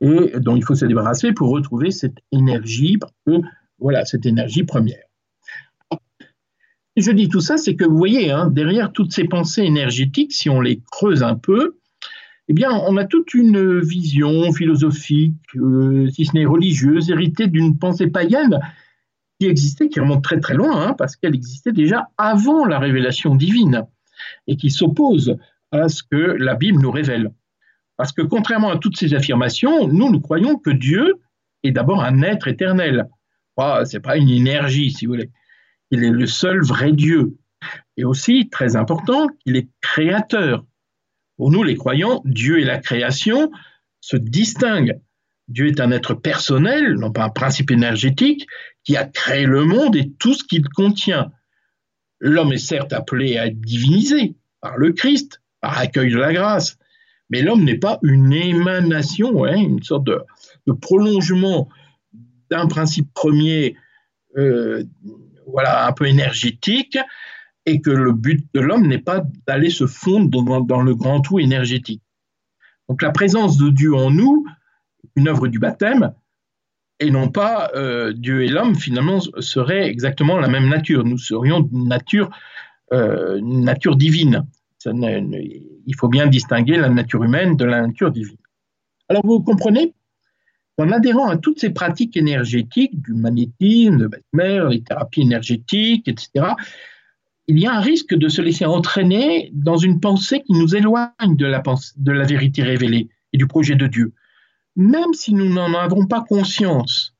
et 0.00 0.32
dont 0.40 0.56
il 0.56 0.64
faut 0.64 0.74
se 0.74 0.84
débarrasser 0.84 1.32
pour 1.32 1.50
retrouver 1.50 1.90
cette 1.90 2.18
énergie, 2.32 2.98
voilà, 3.78 4.04
cette 4.04 4.26
énergie 4.26 4.64
première. 4.64 5.02
Je 6.96 7.12
dis 7.12 7.28
tout 7.28 7.40
ça, 7.40 7.56
c'est 7.56 7.76
que 7.76 7.84
vous 7.84 7.96
voyez, 7.96 8.32
hein, 8.32 8.50
derrière 8.50 8.90
toutes 8.90 9.12
ces 9.12 9.24
pensées 9.24 9.62
énergétiques, 9.62 10.32
si 10.32 10.50
on 10.50 10.60
les 10.60 10.82
creuse 10.90 11.22
un 11.22 11.36
peu, 11.36 11.77
eh 12.48 12.54
bien, 12.54 12.70
on 12.72 12.96
a 12.96 13.04
toute 13.04 13.34
une 13.34 13.80
vision 13.80 14.52
philosophique, 14.52 15.36
euh, 15.56 16.08
si 16.08 16.24
ce 16.24 16.32
n'est 16.32 16.46
religieuse, 16.46 17.10
héritée 17.10 17.46
d'une 17.46 17.78
pensée 17.78 18.06
païenne 18.06 18.58
qui 19.38 19.46
existait, 19.46 19.88
qui 19.88 20.00
remonte 20.00 20.24
très 20.24 20.40
très 20.40 20.54
loin, 20.54 20.88
hein, 20.88 20.94
parce 20.96 21.14
qu'elle 21.16 21.34
existait 21.34 21.72
déjà 21.72 22.08
avant 22.16 22.64
la 22.64 22.78
révélation 22.78 23.36
divine, 23.36 23.84
et 24.46 24.56
qui 24.56 24.70
s'oppose 24.70 25.36
à 25.70 25.88
ce 25.88 26.02
que 26.02 26.16
la 26.16 26.54
Bible 26.54 26.80
nous 26.80 26.90
révèle. 26.90 27.30
Parce 27.96 28.12
que 28.12 28.22
contrairement 28.22 28.70
à 28.70 28.78
toutes 28.78 28.96
ces 28.96 29.14
affirmations, 29.14 29.86
nous, 29.86 30.10
nous 30.10 30.20
croyons 30.20 30.56
que 30.56 30.70
Dieu 30.70 31.16
est 31.62 31.72
d'abord 31.72 32.02
un 32.02 32.22
être 32.22 32.48
éternel. 32.48 33.08
Oh, 33.56 33.80
Ce 33.84 33.96
n'est 33.96 34.00
pas 34.00 34.16
une 34.16 34.30
énergie, 34.30 34.90
si 34.90 35.06
vous 35.06 35.12
voulez. 35.12 35.30
Il 35.90 36.04
est 36.04 36.10
le 36.10 36.26
seul 36.26 36.62
vrai 36.62 36.92
Dieu. 36.92 37.36
Et 37.96 38.04
aussi, 38.04 38.48
très 38.48 38.76
important, 38.76 39.26
il 39.46 39.56
est 39.56 39.68
créateur. 39.80 40.64
Pour 41.38 41.52
nous, 41.52 41.62
les 41.62 41.76
croyants, 41.76 42.20
Dieu 42.24 42.58
et 42.58 42.64
la 42.64 42.78
création 42.78 43.50
se 44.00 44.16
distinguent. 44.16 45.00
Dieu 45.46 45.68
est 45.68 45.80
un 45.80 45.92
être 45.92 46.12
personnel, 46.12 46.94
non 46.94 47.12
pas 47.12 47.24
un 47.24 47.30
principe 47.30 47.70
énergétique, 47.70 48.46
qui 48.84 48.96
a 48.96 49.04
créé 49.04 49.46
le 49.46 49.64
monde 49.64 49.96
et 49.96 50.10
tout 50.18 50.34
ce 50.34 50.44
qu'il 50.44 50.68
contient. 50.68 51.30
L'homme 52.18 52.52
est 52.52 52.58
certes 52.58 52.92
appelé 52.92 53.38
à 53.38 53.46
être 53.46 53.60
divinisé 53.60 54.34
par 54.60 54.76
le 54.76 54.92
Christ, 54.92 55.40
par 55.60 55.78
accueil 55.78 56.10
de 56.10 56.18
la 56.18 56.32
grâce, 56.32 56.76
mais 57.30 57.40
l'homme 57.40 57.62
n'est 57.62 57.78
pas 57.78 58.00
une 58.02 58.32
émanation, 58.32 59.44
hein, 59.44 59.56
une 59.56 59.82
sorte 59.82 60.04
de, 60.04 60.72
prolongement 60.80 61.68
d'un 62.50 62.66
principe 62.66 63.12
premier, 63.14 63.76
euh, 64.36 64.82
voilà, 65.46 65.86
un 65.86 65.92
peu 65.92 66.06
énergétique, 66.06 66.98
et 67.68 67.80
que 67.80 67.90
le 67.90 68.12
but 68.12 68.46
de 68.54 68.60
l'homme 68.60 68.86
n'est 68.86 68.98
pas 68.98 69.22
d'aller 69.46 69.70
se 69.70 69.86
fondre 69.86 70.64
dans, 70.64 70.82
le 70.82 70.94
grand 70.94 71.20
tout 71.20 71.38
énergétique. 71.38 72.02
Donc 72.88 73.02
la 73.02 73.10
présence 73.10 73.58
de 73.58 73.68
Dieu 73.68 73.94
en 73.94 74.10
nous, 74.10 74.46
une 75.16 75.28
œuvre 75.28 75.48
du 75.48 75.58
baptême, 75.58 76.14
et 77.00 77.10
non 77.10 77.28
pas 77.28 77.70
euh, 77.74 78.12
Dieu 78.12 78.42
et 78.42 78.48
l'homme 78.48 78.74
finalement 78.74 79.20
seraient 79.38 79.88
exactement 79.88 80.38
la 80.38 80.48
même 80.48 80.68
nature. 80.68 81.04
Nous 81.04 81.18
serions 81.18 81.60
d'une 81.60 81.86
nature, 81.86 82.30
euh, 82.92 83.38
nature 83.42 83.96
divine. 83.96 84.44
il 84.84 85.94
faut 85.96 86.08
bien 86.08 86.26
distinguer 86.26 86.76
la 86.76 86.88
nature 86.88 87.22
humaine 87.22 87.56
de 87.56 87.64
la 87.64 87.86
nature 87.86 88.10
divine. 88.10 88.38
Alors 89.08 89.24
vous 89.24 89.40
comprenez, 89.40 89.94
en 90.78 90.90
adhérant 90.90 91.28
à 91.28 91.36
toutes 91.36 91.60
ces 91.60 91.70
pratiques 91.70 92.16
énergétiques, 92.16 93.00
du 93.02 93.12
magnétisme, 93.12 93.98
de 93.98 94.10
Mesmer, 94.32 94.64
les 94.70 94.82
thérapies 94.82 95.22
énergétiques, 95.22 96.08
etc., 96.08 96.54
il 97.48 97.58
y 97.58 97.66
a 97.66 97.72
un 97.72 97.80
risque 97.80 98.14
de 98.14 98.28
se 98.28 98.42
laisser 98.42 98.66
entraîner 98.66 99.50
dans 99.54 99.78
une 99.78 100.00
pensée 100.00 100.42
qui 100.42 100.52
nous 100.52 100.76
éloigne 100.76 101.36
de 101.36 101.46
la, 101.46 102.24
vérité 102.24 102.62
révélée 102.62 103.08
et 103.32 103.38
du 103.38 103.46
projet 103.46 103.74
de 103.74 103.86
Dieu, 103.86 104.12
même 104.76 105.14
si 105.14 105.32
nous 105.32 105.48
n'en 105.48 105.72
avons 105.74 106.06
pas 106.06 106.20
conscience. 106.20 107.14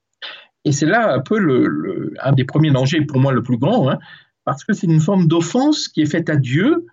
Et 0.66 0.72
c'est 0.72 0.86
là 0.86 1.14
un 1.14 1.20
peu 1.20 2.12
un 2.22 2.32
des 2.32 2.44
premiers 2.44 2.70
dangers, 2.70 3.00
pour 3.00 3.18
moi 3.18 3.32
le 3.32 3.42
plus 3.42 3.56
grand, 3.56 3.88
hein, 3.90 3.98
parce 4.44 4.64
que 4.64 4.74
c'est 4.74 4.86
une 4.86 5.00
forme 5.00 5.28
d'offense 5.28 5.88
qui 5.88 6.02
est 6.02 6.10
faite 6.10 6.28
à 6.28 6.36
Dieu, 6.36 6.86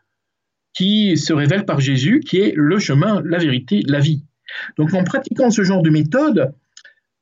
qui 0.73 1.17
se 1.17 1.33
révèle 1.33 1.65
par 1.65 1.81
Jésus, 1.81 2.21
qui 2.21 2.37
est 2.37 2.53
le 2.55 2.79
chemin, 2.79 3.21
la 3.25 3.37
vérité, 3.37 3.81
la 3.85 3.99
vie. 3.99 4.23
Donc 4.77 4.93
en 4.93 5.03
pratiquant 5.03 5.49
ce 5.49 5.63
genre 5.63 5.81
de 5.81 5.89
méthode, 5.89 6.53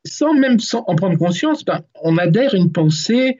sans 0.06 0.34
même 0.34 0.58
en 0.74 0.96
prendre 0.96 1.18
conscience, 1.18 1.66
ben, 1.66 1.82
on 2.04 2.18
adhère 2.20 2.54
à 2.54 2.58
une 2.58 2.72
pensée 2.72 3.40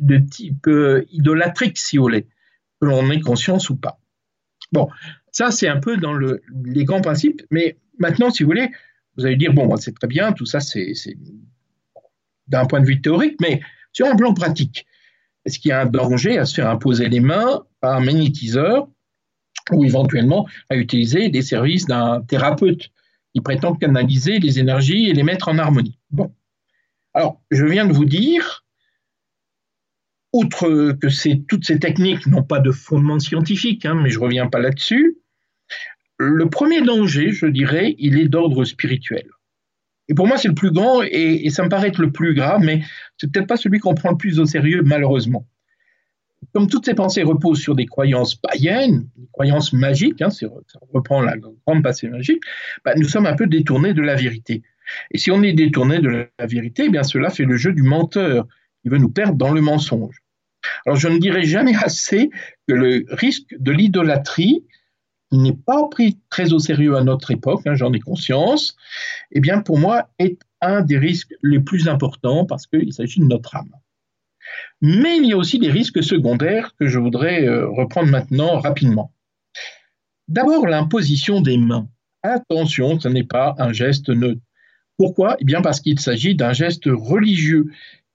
de 0.00 0.18
type 0.18 0.66
euh, 0.66 1.04
idolatrique, 1.10 1.78
si 1.78 1.96
vous 1.96 2.04
voulez, 2.04 2.26
que 2.80 2.86
l'on 2.86 3.10
ait 3.10 3.20
conscience 3.20 3.70
ou 3.70 3.76
pas. 3.76 4.00
Bon, 4.72 4.88
ça 5.30 5.50
c'est 5.50 5.68
un 5.68 5.80
peu 5.80 5.96
dans 5.96 6.14
les 6.14 6.84
grands 6.84 7.00
principes, 7.00 7.42
mais 7.50 7.76
maintenant, 7.98 8.30
si 8.30 8.42
vous 8.42 8.48
voulez, 8.48 8.70
vous 9.16 9.26
allez 9.26 9.36
dire, 9.36 9.52
bon, 9.52 9.76
c'est 9.76 9.94
très 9.94 10.08
bien, 10.08 10.32
tout 10.32 10.46
ça 10.46 10.60
c'est 10.60 10.94
d'un 12.48 12.66
point 12.66 12.80
de 12.80 12.86
vue 12.86 13.00
théorique, 13.00 13.36
mais 13.40 13.60
sur 13.92 14.06
un 14.06 14.16
plan 14.16 14.34
pratique, 14.34 14.86
est-ce 15.44 15.58
qu'il 15.58 15.70
y 15.70 15.72
a 15.72 15.82
un 15.82 15.86
danger 15.86 16.38
à 16.38 16.46
se 16.46 16.54
faire 16.54 16.68
imposer 16.68 17.08
les 17.08 17.20
mains 17.20 17.64
par 17.80 17.96
un 17.96 18.00
magnétiseur 18.04 18.88
ou 19.72 19.84
éventuellement 19.84 20.46
à 20.68 20.76
utiliser 20.76 21.28
des 21.28 21.42
services 21.42 21.86
d'un 21.86 22.22
thérapeute 22.22 22.90
qui 23.32 23.40
prétend 23.40 23.74
canaliser 23.74 24.38
les 24.38 24.58
énergies 24.58 25.08
et 25.08 25.12
les 25.12 25.22
mettre 25.22 25.48
en 25.48 25.58
harmonie? 25.58 25.98
Bon. 26.10 26.32
Alors, 27.12 27.40
je 27.50 27.64
viens 27.64 27.86
de 27.86 27.92
vous 27.92 28.04
dire 28.04 28.63
outre 30.34 30.92
que 31.00 31.36
toutes 31.46 31.64
ces 31.64 31.78
techniques 31.78 32.26
n'ont 32.26 32.42
pas 32.42 32.58
de 32.58 32.72
fondement 32.72 33.20
scientifique, 33.20 33.86
hein, 33.86 33.94
mais 33.94 34.10
je 34.10 34.18
ne 34.18 34.24
reviens 34.24 34.48
pas 34.48 34.58
là-dessus, 34.58 35.18
le 36.18 36.48
premier 36.48 36.82
danger, 36.82 37.30
je 37.30 37.46
dirais, 37.46 37.94
il 37.98 38.18
est 38.18 38.26
d'ordre 38.28 38.64
spirituel. 38.64 39.26
Et 40.08 40.14
pour 40.14 40.26
moi, 40.26 40.36
c'est 40.36 40.48
le 40.48 40.54
plus 40.54 40.72
grand 40.72 41.02
et, 41.02 41.48
ça 41.50 41.62
me 41.62 41.68
paraît 41.68 41.88
être 41.88 42.00
le 42.00 42.10
plus 42.10 42.34
grave, 42.34 42.60
mais 42.64 42.82
c'est 43.16 43.30
peut-être 43.30 43.46
pas 43.46 43.56
celui 43.56 43.78
qu'on 43.78 43.94
prend 43.94 44.10
le 44.10 44.16
plus 44.16 44.40
au 44.40 44.44
sérieux, 44.44 44.82
malheureusement. 44.84 45.46
Comme 46.52 46.68
toutes 46.68 46.84
ces 46.84 46.94
pensées 46.94 47.22
reposent 47.22 47.60
sur 47.60 47.76
des 47.76 47.86
croyances 47.86 48.34
païennes, 48.34 49.08
des 49.16 49.28
croyances 49.32 49.72
magiques, 49.72 50.20
hein, 50.20 50.30
ça 50.30 50.48
reprend 50.92 51.22
la 51.22 51.36
grande 51.36 51.82
passée 51.84 52.08
magique, 52.08 52.42
bah, 52.84 52.94
nous 52.96 53.08
sommes 53.08 53.26
un 53.26 53.34
peu 53.34 53.46
détournés 53.46 53.94
de 53.94 54.02
la 54.02 54.16
vérité. 54.16 54.62
Et 55.12 55.18
si 55.18 55.30
on 55.30 55.44
est 55.44 55.52
détourné 55.52 56.00
de 56.00 56.28
la 56.38 56.46
vérité, 56.46 56.86
eh 56.86 56.90
bien 56.90 57.04
cela 57.04 57.30
fait 57.30 57.44
le 57.44 57.56
jeu 57.56 57.72
du 57.72 57.82
menteur, 57.82 58.48
qui 58.82 58.88
veut 58.88 58.98
nous 58.98 59.08
perdre 59.08 59.36
dans 59.36 59.52
le 59.52 59.62
mensonge. 59.62 60.23
Alors 60.86 60.96
je 60.96 61.08
ne 61.08 61.18
dirai 61.18 61.44
jamais 61.44 61.74
assez 61.74 62.30
que 62.68 62.74
le 62.74 63.04
risque 63.08 63.54
de 63.58 63.72
l'idolâtrie, 63.72 64.64
qui 65.30 65.38
n'est 65.38 65.56
pas 65.56 65.88
pris 65.88 66.18
très 66.30 66.52
au 66.52 66.58
sérieux 66.58 66.96
à 66.96 67.02
notre 67.02 67.30
époque, 67.30 67.66
hein, 67.66 67.74
j'en 67.74 67.92
ai 67.92 68.00
conscience, 68.00 68.76
eh 69.32 69.40
bien 69.40 69.60
pour 69.60 69.78
moi 69.78 70.10
est 70.18 70.38
un 70.60 70.80
des 70.80 70.98
risques 70.98 71.34
les 71.42 71.60
plus 71.60 71.88
importants 71.88 72.46
parce 72.46 72.66
qu'il 72.66 72.92
s'agit 72.92 73.20
de 73.20 73.26
notre 73.26 73.56
âme. 73.56 73.72
Mais 74.80 75.16
il 75.16 75.26
y 75.26 75.32
a 75.32 75.36
aussi 75.36 75.58
des 75.58 75.70
risques 75.70 76.02
secondaires 76.02 76.74
que 76.78 76.86
je 76.86 76.98
voudrais 76.98 77.46
euh, 77.46 77.68
reprendre 77.68 78.10
maintenant 78.10 78.58
rapidement. 78.58 79.12
D'abord, 80.28 80.66
l'imposition 80.66 81.40
des 81.40 81.58
mains. 81.58 81.88
Attention, 82.22 82.98
ce 82.98 83.08
n'est 83.08 83.24
pas 83.24 83.54
un 83.58 83.72
geste 83.72 84.08
neutre. 84.08 84.40
Pourquoi? 84.96 85.36
Eh 85.40 85.44
bien 85.44 85.60
parce 85.60 85.80
qu'il 85.80 85.98
s'agit 86.00 86.34
d'un 86.34 86.52
geste 86.52 86.84
religieux 86.86 87.70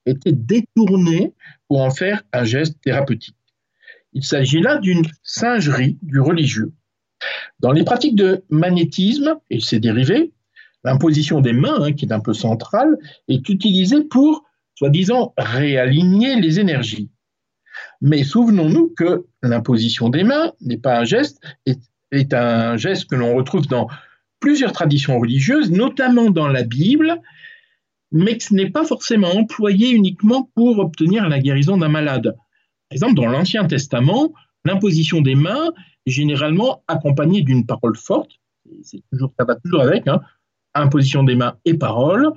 été 0.06 0.32
détourné 0.32 1.34
pour 1.70 1.82
en 1.82 1.92
faire 1.92 2.24
un 2.34 2.44
geste 2.44 2.82
thérapeutique. 2.82 3.38
Il 4.12 4.24
s'agit 4.24 4.60
là 4.60 4.78
d'une 4.80 5.06
singerie 5.24 5.98
du 6.02 6.20
religieux. 6.20 6.74
Dans 7.60 7.72
les 7.72 7.84
pratiques 7.84 8.16
de 8.16 8.44
magnétisme 8.50 9.36
et 9.50 9.60
ses 9.60 9.80
dérivés, 9.80 10.34
l'imposition 10.84 11.42
des 11.42 11.54
mains, 11.54 11.82
hein, 11.82 11.94
qui 11.94 12.06
est 12.06 12.12
un 12.12 12.20
peu 12.20 12.34
centrale, 12.34 12.98
est 13.28 13.48
utilisée 13.50 14.02
pour, 14.02 14.46
soi-disant, 14.76 15.34
réaligner 15.38 16.36
les 16.42 16.60
énergies. 16.60 17.10
Mais 18.02 18.24
souvenons-nous 18.24 18.94
que 18.98 19.26
l'imposition 19.44 20.10
des 20.10 20.24
mains 20.24 20.54
n'est 20.62 20.78
pas 20.78 21.00
un 21.00 21.04
geste, 21.04 21.40
est, 21.66 21.80
est 22.12 22.34
un 22.34 22.78
geste 22.78 23.10
que 23.10 23.16
l'on 23.16 23.36
retrouve 23.36 23.68
dans 23.68 23.88
plusieurs 24.40 24.72
traditions 24.72 25.20
religieuses, 25.20 25.70
notamment 25.70 26.30
dans 26.30 26.48
la 26.48 26.64
Bible, 26.64 27.22
mais 28.12 28.38
que 28.38 28.44
ce 28.44 28.54
n'est 28.54 28.70
pas 28.70 28.86
forcément 28.86 29.30
employé 29.30 29.92
uniquement 29.92 30.50
pour 30.56 30.80
obtenir 30.80 31.28
la 31.30 31.40
guérison 31.40 31.78
d'un 31.78 31.90
malade. 31.90 32.36
Par 32.90 32.96
exemple, 32.96 33.16
dans 33.16 33.28
l'Ancien 33.28 33.66
Testament, 33.66 34.34
l'imposition 34.66 35.22
des 35.22 35.36
mains 35.36 35.72
est 36.06 36.12
généralement 36.12 36.84
accompagnée 36.88 37.42
d'une 37.42 37.66
parole 37.66 37.96
forte. 37.96 38.32
C'est 38.84 39.04
toujours, 39.12 39.32
ça 39.38 39.46
va 39.46 39.56
toujours 39.56 39.82
avec, 39.82 40.08
hein, 40.08 40.22
imposition 40.74 41.24
des 41.24 41.36
mains 41.36 41.56
et 41.66 41.76
parole. 41.76 42.32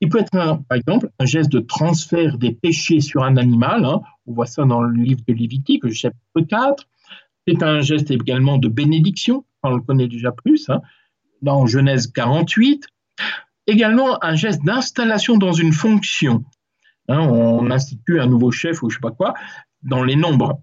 Il 0.00 0.08
peut 0.08 0.18
être, 0.18 0.30
par 0.30 0.76
exemple, 0.76 1.10
un 1.18 1.24
geste 1.24 1.50
de 1.50 1.60
transfert 1.60 2.38
des 2.38 2.52
péchés 2.52 3.00
sur 3.00 3.24
un 3.24 3.36
animal. 3.36 3.84
Hein. 3.84 4.02
On 4.26 4.34
voit 4.34 4.46
ça 4.46 4.64
dans 4.64 4.82
le 4.82 5.02
livre 5.02 5.20
de 5.26 5.32
Lévitique, 5.32 5.90
chapitre 5.92 6.40
4. 6.48 6.86
C'est 7.48 7.62
un 7.62 7.80
geste 7.80 8.10
également 8.10 8.58
de 8.58 8.68
bénédiction, 8.68 9.44
on 9.62 9.70
le 9.70 9.80
connaît 9.80 10.08
déjà 10.08 10.32
plus, 10.32 10.68
hein, 10.68 10.80
dans 11.42 11.66
Genèse 11.66 12.08
48. 12.08 12.86
Également 13.66 14.22
un 14.24 14.34
geste 14.34 14.64
d'installation 14.64 15.36
dans 15.36 15.52
une 15.52 15.72
fonction. 15.72 16.44
Hein, 17.08 17.20
on 17.20 17.70
institue 17.70 18.20
un 18.20 18.26
nouveau 18.26 18.50
chef 18.50 18.82
ou 18.82 18.90
je 18.90 18.96
ne 18.96 18.98
sais 18.98 19.02
pas 19.02 19.10
quoi, 19.10 19.34
dans 19.82 20.04
les 20.04 20.16
nombres. 20.16 20.60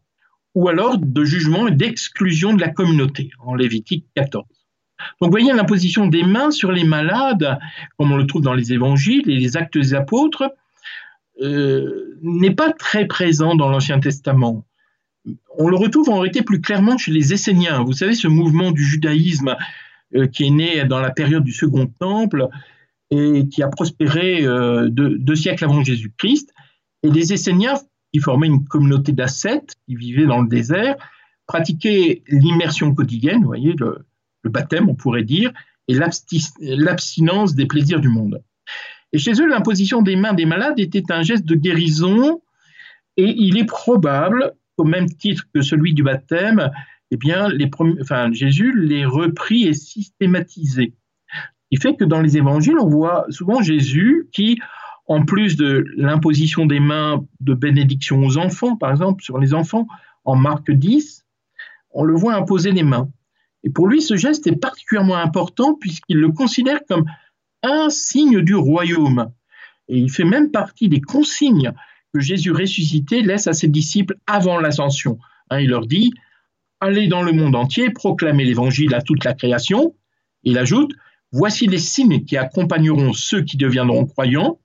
Ou 0.56 0.68
alors 0.70 0.98
de 0.98 1.24
jugement 1.26 1.68
et 1.68 1.72
d'exclusion 1.72 2.54
de 2.54 2.62
la 2.62 2.70
communauté, 2.70 3.32
en 3.40 3.56
Lévitique 3.56 4.06
14. 4.16 4.46
Donc, 5.20 5.30
vous 5.30 5.32
voyez, 5.32 5.52
l'imposition 5.52 6.08
des 6.08 6.24
mains 6.24 6.52
sur 6.52 6.72
les 6.72 6.84
malades, 6.84 7.58
comme 7.98 8.12
on 8.12 8.18
le 8.18 8.28
trouve 8.28 8.42
dans 8.42 8.54
les 8.54 8.74
évangiles 8.74 9.30
et 9.30 9.38
les 9.38 9.58
actes 9.58 9.78
des 9.78 9.94
apôtres, 9.94 10.54
euh, 11.42 12.20
n'est 12.22 12.54
pas 12.54 12.72
très 12.72 13.06
présent 13.06 13.56
dans 13.56 13.70
l'Ancien 13.70 14.00
Testament. 14.00 14.66
On 15.58 15.70
le 15.70 15.76
retrouve 15.76 16.10
en 16.10 16.20
réalité 16.20 16.42
plus 16.42 16.62
clairement 16.62 16.98
chez 16.98 17.12
les 17.12 17.34
Esséniens. 17.34 17.84
Vous 17.84 17.94
savez, 17.94 18.14
ce 18.14 18.28
mouvement 18.28 18.72
du 18.72 18.84
judaïsme 18.84 19.56
euh, 20.16 20.28
qui 20.28 20.46
est 20.46 20.52
né 20.52 20.84
dans 20.86 21.00
la 21.00 21.12
période 21.12 21.44
du 21.44 21.54
Second 21.54 21.88
Temple 21.88 22.50
et 23.12 23.48
qui 23.48 23.62
a 23.62 23.68
prospéré 23.68 24.46
euh, 24.46 24.90
deux, 24.90 25.36
siècles 25.36 25.66
avant 25.66 25.84
Jésus-Christ. 25.84 26.54
Et 27.04 27.10
les 27.10 27.34
Esséniens, 27.34 27.76
qui 28.12 28.20
formaient 28.20 28.48
une 28.48 28.66
communauté 28.66 29.12
d'ascètes, 29.12 29.76
qui 29.86 29.96
vivaient 29.96 30.26
dans 30.26 30.42
le 30.42 30.48
désert, 30.48 30.96
pratiquaient 31.48 32.24
l'immersion 32.28 32.94
quotidienne, 32.94 33.40
vous 33.40 33.48
voyez, 33.48 33.76
le, 33.78 34.06
baptême, 34.46 34.90
on 34.90 34.96
pourrait 34.96 35.24
dire, 35.24 35.52
et 35.88 35.96
l'abstinence 36.60 37.56
des 37.56 37.66
plaisirs 37.66 38.00
du 38.00 38.10
monde. 38.10 38.42
Et 39.12 39.20
chez 39.20 39.34
eux, 39.42 39.48
l'imposition 39.48 40.02
des 40.02 40.16
mains 40.16 40.34
des 40.34 40.46
malades 40.46 40.80
était 40.80 41.12
un 41.12 41.22
geste 41.22 41.46
de 41.46 41.56
guérison, 41.56 42.42
et 43.18 43.30
il 43.38 43.58
est 43.58 43.66
probable, 43.66 44.54
au 44.78 44.86
même 44.86 45.08
titre 45.08 45.44
que 45.54 45.62
celui 45.62 45.94
du 45.94 46.04
baptême, 46.04 46.72
eh 47.12 47.18
bien, 47.18 47.50
Jésus 48.32 48.74
les 48.76 49.06
repris 49.06 49.68
et 49.68 49.74
systématisé. 49.74 50.94
Il 51.74 51.82
fait 51.82 51.96
que 51.96 52.06
dans 52.06 52.22
les 52.22 52.38
évangiles, 52.38 52.78
on 52.80 52.88
voit 52.88 53.26
souvent 53.30 53.64
Jésus 53.64 54.30
qui, 54.32 54.60
en 55.08 55.26
plus 55.26 55.58
de 55.58 55.84
l'imposition 55.98 56.68
des 56.68 56.80
mains 56.80 57.26
de 57.40 57.56
bénédiction 57.56 58.24
aux 58.24 58.38
enfants, 58.38 58.78
par 58.78 58.92
exemple, 58.92 59.24
sur 59.24 59.40
les 59.40 59.56
enfants, 59.56 59.88
en 60.24 60.36
Marc 60.36 60.70
10, 60.70 61.26
on 61.90 62.04
le 62.04 62.14
voit 62.14 62.36
imposer 62.36 62.70
les 62.74 62.84
mains. 62.84 63.10
Et 63.64 63.72
pour 63.72 63.88
lui, 63.88 64.04
ce 64.04 64.16
geste 64.16 64.46
est 64.46 64.56
particulièrement 64.56 65.16
important 65.16 65.74
puisqu'il 65.74 66.18
le 66.18 66.30
considère 66.30 66.80
comme 66.88 67.06
un 67.64 67.90
signe 67.90 68.42
du 68.42 68.54
royaume. 68.54 69.32
Et 69.88 69.98
il 69.98 70.12
fait 70.12 70.26
même 70.26 70.52
partie 70.52 70.90
des 70.90 71.02
consignes 71.02 71.74
que 72.14 72.20
Jésus 72.20 72.52
ressuscité 72.52 73.24
laisse 73.24 73.48
à 73.48 73.54
ses 73.54 73.68
disciples 73.68 74.18
avant 74.28 74.60
l'ascension. 74.60 75.18
Hein, 75.50 75.62
il 75.62 75.72
leur 75.72 75.88
dit, 75.88 76.14
allez 76.82 77.08
dans 77.08 77.24
le 77.24 77.32
monde 77.32 77.56
entier, 77.56 77.90
proclamez 77.90 78.46
l'évangile 78.46 78.94
à 78.94 79.02
toute 79.02 79.26
la 79.26 79.34
création. 79.34 79.96
Il 80.44 80.60
ajoute, 80.60 80.92
voici 81.34 81.68
les 81.68 81.80
signes 81.80 82.24
qui 82.24 82.38
accompagneront 82.38 83.12
ceux 83.12 83.42
qui 83.42 83.58
deviendront 83.58 84.06
croyants. 84.06 84.60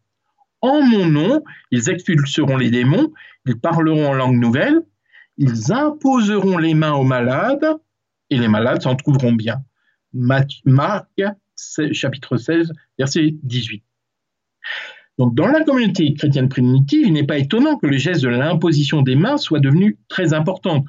En 0.61 0.83
mon 0.83 1.07
nom, 1.07 1.43
ils 1.73 1.91
expulseront 1.91 2.57
les 2.57 2.71
démons, 2.71 3.13
ils 3.47 3.59
parleront 3.59 4.09
en 4.09 4.15
langue 4.15 4.39
nouvelle, 4.39 4.81
ils 5.37 5.73
imposeront 5.73 6.59
les 6.59 6.75
mains 6.75 6.95
aux 6.95 7.05
malades 7.05 7.67
et 8.31 8.37
les 8.37 8.49
malades 8.49 8.83
s'en 8.83 8.95
trouveront 8.95 9.33
bien. 9.33 9.63
Marc 10.13 10.51
chapitre 11.93 12.37
16, 12.37 12.73
verset 12.99 13.35
18. 13.43 13.83
Donc, 15.19 15.35
dans 15.35 15.49
la 15.49 15.65
communauté 15.65 16.15
chrétienne 16.15 16.49
primitive, 16.49 17.07
il 17.07 17.13
n'est 17.13 17.27
pas 17.27 17.39
étonnant 17.39 17.77
que 17.77 17.87
le 17.87 17.97
geste 17.97 18.23
de 18.23 18.29
l'imposition 18.29 19.03
des 19.03 19.17
mains 19.17 19.37
soit 19.37 19.59
devenu 19.59 19.99
très 20.09 20.33
important. 20.33 20.85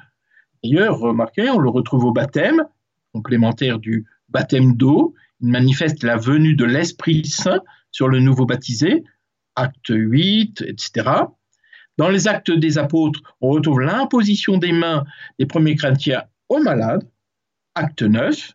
D'ailleurs, 0.62 0.98
remarquez, 0.98 1.50
on 1.50 1.58
le 1.58 1.68
retrouve 1.68 2.04
au 2.04 2.12
baptême, 2.12 2.64
complémentaire 3.12 3.78
du 3.78 4.06
baptême 4.28 4.76
d'eau. 4.76 5.14
Manifeste 5.40 6.02
la 6.02 6.16
venue 6.16 6.54
de 6.54 6.64
l'Esprit 6.64 7.24
Saint 7.24 7.60
sur 7.90 8.08
le 8.08 8.20
nouveau 8.20 8.46
baptisé, 8.46 9.04
acte 9.56 9.88
8, 9.90 10.62
etc. 10.66 11.10
Dans 11.96 12.08
les 12.08 12.28
actes 12.28 12.50
des 12.50 12.78
apôtres, 12.78 13.20
on 13.40 13.50
retrouve 13.50 13.80
l'imposition 13.80 14.58
des 14.58 14.72
mains 14.72 15.04
des 15.38 15.46
premiers 15.46 15.76
chrétiens 15.76 16.22
aux 16.48 16.60
malades, 16.60 17.06
acte 17.74 18.02
9. 18.02 18.52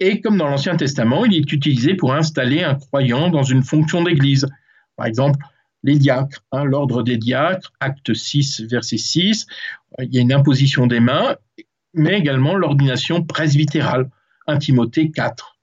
Et 0.00 0.20
comme 0.20 0.36
dans 0.36 0.48
l'Ancien 0.48 0.76
Testament, 0.76 1.24
il 1.24 1.34
est 1.34 1.52
utilisé 1.52 1.94
pour 1.94 2.14
installer 2.14 2.62
un 2.62 2.74
croyant 2.74 3.28
dans 3.30 3.42
une 3.42 3.62
fonction 3.62 4.02
d'église. 4.02 4.46
Par 4.96 5.06
exemple, 5.06 5.38
les 5.82 5.98
diacres, 5.98 6.44
hein, 6.52 6.64
l'ordre 6.64 7.02
des 7.02 7.16
diacres, 7.16 7.72
acte 7.80 8.14
6, 8.14 8.62
verset 8.62 8.98
6, 8.98 9.46
il 10.00 10.14
y 10.14 10.18
a 10.18 10.22
une 10.22 10.32
imposition 10.32 10.86
des 10.86 11.00
mains, 11.00 11.36
mais 11.92 12.18
également 12.18 12.56
l'ordination 12.56 13.22
presbytérale, 13.22 14.10
1 14.46 14.58
Timothée 14.58 15.10
4. 15.10 15.53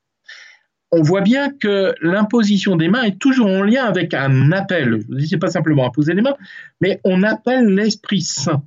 On 0.93 1.01
voit 1.01 1.21
bien 1.21 1.49
que 1.51 1.95
l'imposition 2.01 2.75
des 2.75 2.89
mains 2.89 3.03
est 3.03 3.17
toujours 3.17 3.47
en 3.47 3.63
lien 3.63 3.85
avec 3.85 4.13
un 4.13 4.51
appel. 4.51 5.01
Je 5.07 5.13
ne 5.13 5.19
dis 5.19 5.37
pas 5.37 5.49
simplement 5.49 5.85
imposer 5.87 6.13
les 6.13 6.21
mains, 6.21 6.35
mais 6.81 6.99
on 7.05 7.23
appelle 7.23 7.67
l'Esprit 7.67 8.21
Saint. 8.21 8.63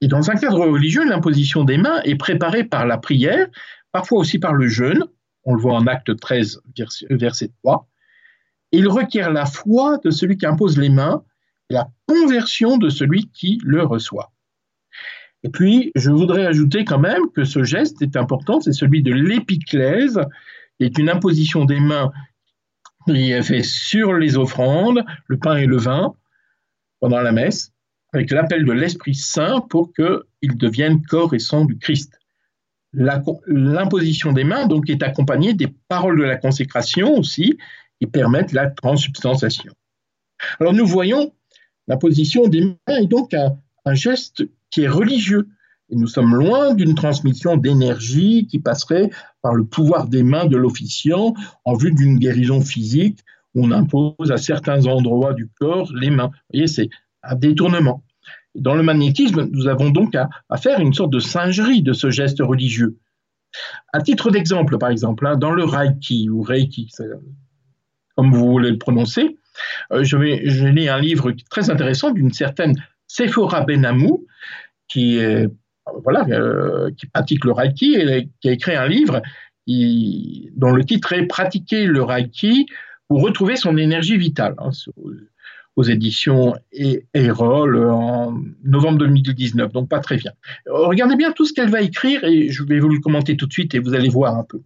Et 0.00 0.08
dans 0.08 0.30
un 0.30 0.34
cadre 0.34 0.66
religieux, 0.66 1.04
l'imposition 1.04 1.64
des 1.64 1.76
mains 1.76 2.00
est 2.04 2.14
préparée 2.14 2.64
par 2.64 2.86
la 2.86 2.96
prière, 2.96 3.48
parfois 3.92 4.20
aussi 4.20 4.38
par 4.38 4.54
le 4.54 4.66
jeûne. 4.66 5.04
On 5.44 5.54
le 5.54 5.60
voit 5.60 5.74
en 5.74 5.86
acte 5.86 6.18
13, 6.18 6.62
verset 7.10 7.50
3. 7.62 7.86
Il 8.72 8.88
requiert 8.88 9.30
la 9.30 9.44
foi 9.44 9.98
de 10.02 10.10
celui 10.10 10.38
qui 10.38 10.46
impose 10.46 10.78
les 10.78 10.88
mains 10.88 11.22
et 11.68 11.74
la 11.74 11.88
conversion 12.06 12.78
de 12.78 12.88
celui 12.88 13.30
qui 13.30 13.60
le 13.62 13.82
reçoit. 13.82 14.32
Et 15.42 15.48
puis, 15.48 15.92
je 15.94 16.10
voudrais 16.10 16.46
ajouter 16.46 16.84
quand 16.84 16.98
même 16.98 17.30
que 17.34 17.44
ce 17.44 17.62
geste 17.62 18.00
est 18.02 18.16
important, 18.16 18.60
c'est 18.60 18.72
celui 18.72 19.02
de 19.02 19.12
l'épiclèse, 19.12 20.20
est 20.84 20.98
une 20.98 21.08
imposition 21.08 21.64
des 21.64 21.80
mains 21.80 22.12
qui 23.06 23.32
est 23.32 23.42
faite 23.42 23.64
sur 23.64 24.14
les 24.14 24.36
offrandes, 24.36 25.04
le 25.26 25.38
pain 25.38 25.56
et 25.56 25.66
le 25.66 25.76
vin, 25.76 26.14
pendant 27.00 27.20
la 27.20 27.32
messe 27.32 27.72
avec 28.12 28.30
l'appel 28.30 28.64
de 28.64 28.72
l'Esprit 28.72 29.14
Saint 29.14 29.60
pour 29.60 29.92
qu'il 29.92 30.56
devienne 30.56 31.02
corps 31.02 31.34
et 31.34 31.38
sang 31.38 31.64
du 31.64 31.78
Christ. 31.78 32.18
L'imposition 32.92 34.32
des 34.32 34.42
mains 34.42 34.66
donc 34.66 34.90
est 34.90 35.02
accompagnée 35.02 35.54
des 35.54 35.68
paroles 35.88 36.18
de 36.18 36.24
la 36.24 36.36
consécration 36.36 37.14
aussi 37.14 37.56
qui 38.00 38.06
permettent 38.08 38.52
la 38.52 38.68
transubstantiation. 38.68 39.72
Alors 40.58 40.72
nous 40.72 40.86
voyons 40.86 41.32
l'imposition 41.86 42.48
des 42.48 42.62
mains 42.62 42.96
est 42.96 43.06
donc 43.06 43.34
un 43.34 43.94
geste 43.94 44.44
qui 44.70 44.82
est 44.82 44.88
religieux. 44.88 45.48
Et 45.90 45.96
nous 45.96 46.06
sommes 46.06 46.34
loin 46.34 46.74
d'une 46.74 46.94
transmission 46.94 47.56
d'énergie 47.56 48.46
qui 48.46 48.60
passerait 48.60 49.10
par 49.42 49.54
le 49.54 49.64
pouvoir 49.64 50.08
des 50.08 50.22
mains 50.22 50.46
de 50.46 50.56
l'officiant 50.56 51.34
en 51.64 51.74
vue 51.74 51.92
d'une 51.92 52.18
guérison 52.18 52.60
physique 52.60 53.18
où 53.54 53.66
on 53.66 53.72
impose 53.72 54.30
à 54.30 54.36
certains 54.36 54.86
endroits 54.86 55.34
du 55.34 55.48
corps 55.58 55.90
les 55.92 56.10
mains. 56.10 56.28
Vous 56.28 56.54
voyez, 56.54 56.66
c'est 56.68 56.88
un 57.22 57.34
détournement. 57.34 58.04
Dans 58.54 58.74
le 58.74 58.82
magnétisme, 58.82 59.48
nous 59.52 59.66
avons 59.66 59.90
donc 59.90 60.14
à, 60.14 60.28
faire 60.56 60.80
une 60.80 60.92
sorte 60.92 61.12
de 61.12 61.18
singerie 61.18 61.82
de 61.82 61.92
ce 61.92 62.10
geste 62.10 62.40
religieux. 62.40 62.96
À 63.92 64.00
titre 64.00 64.30
d'exemple, 64.30 64.78
par 64.78 64.90
exemple, 64.90 65.26
hein, 65.26 65.36
dans 65.36 65.50
le 65.50 65.64
Reiki 65.64 66.30
ou 66.30 66.42
Reiki, 66.42 66.88
comme 68.16 68.32
vous 68.32 68.50
voulez 68.50 68.70
le 68.70 68.78
prononcer, 68.78 69.36
euh, 69.92 70.04
je, 70.04 70.16
lis 70.16 70.88
un 70.88 71.00
livre 71.00 71.32
très 71.50 71.70
intéressant 71.70 72.12
d'une 72.12 72.32
certaine 72.32 72.74
Sephora 73.08 73.62
Benamou, 73.62 74.26
qui, 74.88 75.18
voilà, 76.02 76.26
euh, 76.30 76.90
qui 76.96 77.06
pratique 77.06 77.44
le 77.44 77.52
Reiki 77.52 77.94
et 77.94 78.28
qui 78.40 78.48
a 78.48 78.52
écrit 78.52 78.74
un 78.74 78.88
livre 78.88 79.22
dont 79.66 80.72
le 80.72 80.84
titre 80.84 81.12
est 81.12 81.26
Pratiquer 81.26 81.86
le 81.86 82.02
Reiki 82.02 82.66
pour 83.08 83.22
retrouver 83.22 83.56
son 83.56 83.76
énergie 83.76 84.16
vitale. 84.16 84.54
Hein, 84.58 84.70
aux 85.76 85.84
éditions 85.84 86.54
Erol 87.14 87.84
en 87.90 88.38
novembre 88.64 88.98
2019, 88.98 89.72
donc 89.72 89.88
pas 89.88 90.00
très 90.00 90.16
bien. 90.16 90.32
Regardez 90.66 91.16
bien 91.16 91.32
tout 91.32 91.44
ce 91.44 91.52
qu'elle 91.52 91.70
va 91.70 91.80
écrire 91.80 92.24
et 92.24 92.50
je 92.50 92.64
vais 92.64 92.80
vous 92.80 92.88
le 92.88 92.98
commenter 92.98 93.36
tout 93.36 93.46
de 93.46 93.52
suite 93.52 93.74
et 93.74 93.78
vous 93.78 93.94
allez 93.94 94.08
voir 94.08 94.36
un 94.36 94.44
peu. 94.44 94.60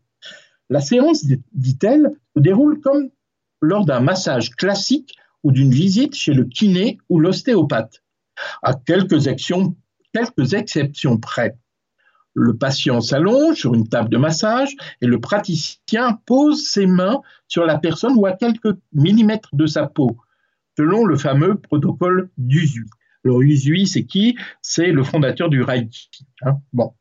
La 0.70 0.80
séance, 0.80 1.24
dit-elle, 1.52 2.10
se 2.34 2.40
déroule 2.40 2.80
comme 2.80 3.10
lors 3.60 3.84
d'un 3.84 4.00
massage 4.00 4.50
classique 4.50 5.14
ou 5.42 5.52
d'une 5.52 5.70
visite 5.70 6.14
chez 6.14 6.32
le 6.32 6.44
kiné 6.44 6.98
ou 7.08 7.20
l'ostéopathe, 7.20 8.02
à 8.62 8.74
quelques, 8.74 9.28
actions, 9.28 9.76
quelques 10.14 10.54
exceptions 10.54 11.18
près. 11.18 11.56
Le 12.34 12.56
patient 12.56 13.00
s'allonge 13.00 13.56
sur 13.56 13.74
une 13.74 13.88
table 13.88 14.08
de 14.08 14.16
massage 14.16 14.74
et 15.00 15.06
le 15.06 15.20
praticien 15.20 16.18
pose 16.26 16.64
ses 16.64 16.86
mains 16.86 17.20
sur 17.46 17.64
la 17.64 17.78
personne 17.78 18.14
ou 18.16 18.26
à 18.26 18.32
quelques 18.32 18.76
millimètres 18.92 19.54
de 19.54 19.66
sa 19.66 19.86
peau, 19.86 20.16
selon 20.76 21.04
le 21.04 21.16
fameux 21.16 21.56
protocole 21.56 22.30
d'USU. 22.36 22.86
Alors 23.24 23.40
Usui, 23.40 23.86
c'est 23.86 24.04
qui? 24.04 24.36
C'est 24.62 24.92
le 24.92 25.04
fondateur 25.04 25.48
du 25.48 25.62
Reiki. 25.62 26.08
Hein. 26.42 26.58
bon. 26.72 26.92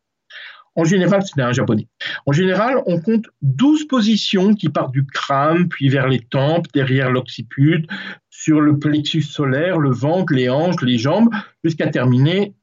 En 0.76 0.86
général, 0.86 1.22
c'est 1.24 1.40
un 1.40 1.52
japonais. 1.52 1.88
En 2.26 2.32
général, 2.32 2.82
on 2.88 3.00
compte 3.00 3.28
12 3.44 3.88
positions 3.88 4.56
qui 4.56 4.70
partent 4.70 4.94
du 4.94 5.06
crâne, 5.06 5.70
puis 5.70 5.88
vers 5.90 6.08
les 6.08 6.20
tempes, 6.20 6.66
derrière 6.74 7.12
l'occiput, 7.12 7.86
sur 8.32 8.60
le 8.60 8.80
plexus 8.80 9.22
solaire, 9.22 9.78
le 9.78 9.92
ventre, 9.92 10.34
les 10.34 10.50
hanches, 10.50 10.82
les 10.82 10.98
jambes, 10.98 11.30
jusqu'à 11.64 11.88
terminer 11.88 12.56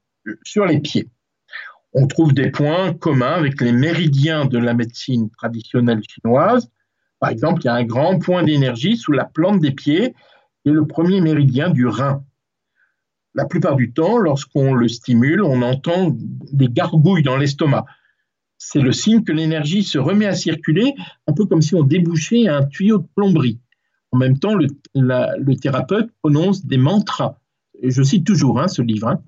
sur 0.43 0.67
les 0.67 0.81
pieds. 0.81 1.09
On 1.93 2.07
trouve 2.07 2.33
des 2.33 2.51
points 2.51 2.95
communs 2.95 3.35
avec 3.35 3.61
les 3.61 3.73
méridiens 3.73 4.45
de 4.45 4.59
la 4.59 4.75
médecine 4.75 5.31
traditionnelle 5.31 6.03
chinoise. 6.09 6.71
Par 7.19 7.31
exemple, 7.31 7.63
il 7.63 7.67
y 7.67 7.69
a 7.69 7.75
un 7.75 7.85
grand 7.85 8.19
point 8.19 8.43
d'énergie 8.43 8.97
sous 8.97 9.13
la 9.13 9.25
plante 9.25 9.61
des 9.61 9.73
pieds 9.73 10.15
et 10.65 10.71
le 10.71 10.87
premier 10.87 11.21
méridien 11.21 11.71
du 11.71 11.87
rein. 11.87 12.25
La 13.35 13.45
plupart 13.45 13.77
du 13.77 13.93
temps, 13.93 14.19
lorsqu'on 14.19 14.75
le 14.75 14.89
stimule, 14.89 15.43
on 15.43 15.63
entend 15.63 16.17
des 16.53 16.69
gargouilles 16.69 17.23
dans 17.23 17.37
l'estomac 17.37 17.85
c'est 18.63 18.81
le 18.81 18.93
signe 18.93 19.25
que 19.25 19.33
l'énergie 19.33 19.83
se 19.83 19.99
remet 19.99 20.27
à 20.27 20.35
circuler, 20.35 20.95
un 21.27 21.33
peu 21.33 21.47
comme 21.47 21.63
si 21.63 21.75
on 21.75 21.83
débouchait 21.83 22.47
un 22.47 22.67
tuyau 22.67 22.99
de 22.99 23.07
plomberie. 23.17 23.59
En 24.13 24.19
même 24.19 24.39
temps, 24.39 24.55
le, 24.55 25.57
thérapeute 25.57 26.11
prononce 26.23 26.67
des 26.67 26.77
mantras. 26.77 27.39
je 27.83 28.03
cite 28.03 28.27
toujours 28.27 28.61
hein, 28.61 28.69
ce 28.69 28.83
livre. 28.83 29.09
Hein. 29.09 29.23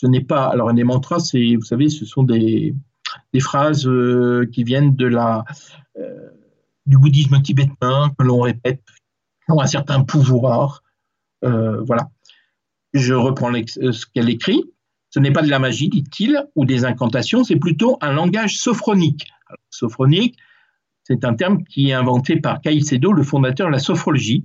Ce 0.00 0.06
n'est 0.06 0.24
pas. 0.24 0.46
Alors, 0.46 0.72
des 0.72 0.82
mantras, 0.82 1.18
c'est, 1.18 1.56
vous 1.56 1.64
savez, 1.64 1.90
ce 1.90 2.06
sont 2.06 2.22
des, 2.22 2.74
phrases 3.38 3.86
euh, 3.86 4.48
qui 4.50 4.64
viennent 4.64 4.96
de 4.96 5.04
la, 5.04 5.44
euh, 5.98 6.30
du 6.86 6.96
bouddhisme 6.96 7.42
tibétain, 7.42 8.10
que 8.18 8.24
l'on 8.24 8.40
répète, 8.40 8.82
qui 9.44 9.52
ont 9.52 9.60
un 9.60 9.66
certain 9.66 10.02
pouvoir. 10.02 10.82
Euh, 11.44 11.82
voilà. 11.82 12.08
Je 12.94 13.12
reprends 13.12 13.52
ce 13.52 14.06
qu'elle 14.06 14.30
écrit. 14.30 14.64
Ce 15.10 15.18
n'est 15.18 15.32
pas 15.32 15.42
de 15.42 15.50
la 15.50 15.58
magie, 15.58 15.90
dit-il, 15.90 16.46
ou 16.56 16.64
des 16.64 16.86
incantations, 16.86 17.44
c'est 17.44 17.56
plutôt 17.56 17.98
un 18.00 18.12
langage 18.12 18.56
sophronique. 18.56 19.30
sophronique, 19.68 20.38
c'est 21.02 21.26
un 21.26 21.34
terme 21.34 21.62
qui 21.64 21.90
est 21.90 21.92
inventé 21.92 22.36
par 22.40 22.62
Caicedo, 22.62 23.12
le 23.12 23.22
fondateur 23.22 23.66
de 23.66 23.72
la 23.72 23.78
sophrologie. 23.78 24.44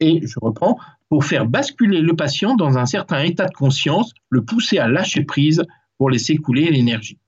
Et 0.00 0.26
je 0.26 0.40
reprends, 0.40 0.80
pour 1.08 1.24
faire 1.24 1.46
basculer 1.46 2.00
le 2.00 2.16
patient 2.16 2.56
dans 2.56 2.78
un 2.78 2.86
certain 2.86 3.22
état 3.22 3.46
de 3.46 3.54
conscience, 3.54 4.12
le 4.30 4.44
pousser 4.44 4.78
à 4.78 4.88
lâcher 4.88 5.24
prise 5.24 5.62
pour 5.98 6.10
laisser 6.10 6.36
couler 6.36 6.70
l'énergie. 6.70 7.18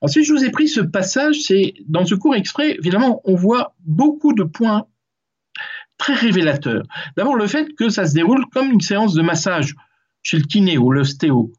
Ensuite, 0.00 0.24
je 0.26 0.32
vous 0.32 0.44
ai 0.44 0.50
pris 0.50 0.68
ce 0.68 0.80
passage, 0.80 1.36
c'est 1.40 1.74
dans 1.86 2.04
ce 2.04 2.14
cours 2.14 2.34
exprès, 2.34 2.76
évidemment, 2.78 3.20
on 3.24 3.36
voit 3.36 3.74
beaucoup 3.80 4.34
de 4.34 4.42
points 4.42 4.86
très 5.98 6.14
révélateurs. 6.14 6.82
D'abord, 7.16 7.36
le 7.36 7.46
fait 7.46 7.74
que 7.74 7.88
ça 7.88 8.06
se 8.06 8.14
déroule 8.14 8.44
comme 8.52 8.70
une 8.70 8.80
séance 8.80 9.14
de 9.14 9.22
massage 9.22 9.74
chez 10.22 10.38
le 10.38 10.44
kiné 10.44 10.76
ou 10.76 10.90
l'ostéo. 10.90 11.52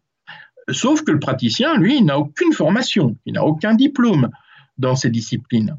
Sauf 0.69 1.03
que 1.03 1.11
le 1.11 1.19
praticien, 1.19 1.77
lui, 1.77 2.01
n'a 2.01 2.19
aucune 2.19 2.53
formation, 2.53 3.17
il 3.25 3.33
n'a 3.33 3.45
aucun 3.45 3.73
diplôme 3.73 4.29
dans 4.77 4.95
ces 4.95 5.09
disciplines. 5.09 5.77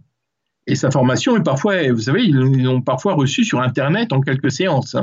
Et 0.67 0.75
sa 0.75 0.91
formation 0.91 1.37
est 1.37 1.43
parfois, 1.43 1.93
vous 1.93 2.03
savez, 2.03 2.25
ils 2.25 2.35
l'ont 2.35 2.83
parfois 2.83 3.15
reçue 3.15 3.45
sur 3.45 3.61
Internet 3.61 4.13
en 4.13 4.21
quelques 4.21 4.51
séances. 4.51 4.97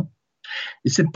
Et 0.86 0.90
cette, 0.90 1.12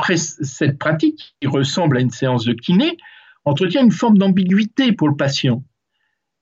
pratique, 0.77 1.35
qui 1.41 1.47
ressemble 1.47 1.97
à 1.97 2.01
une 2.01 2.11
séance 2.11 2.45
de 2.45 2.53
kiné, 2.53 2.97
entretient 3.45 3.83
une 3.83 3.91
forme 3.91 4.17
d'ambiguïté 4.17 4.91
pour 4.91 5.07
le 5.09 5.15
patient. 5.15 5.63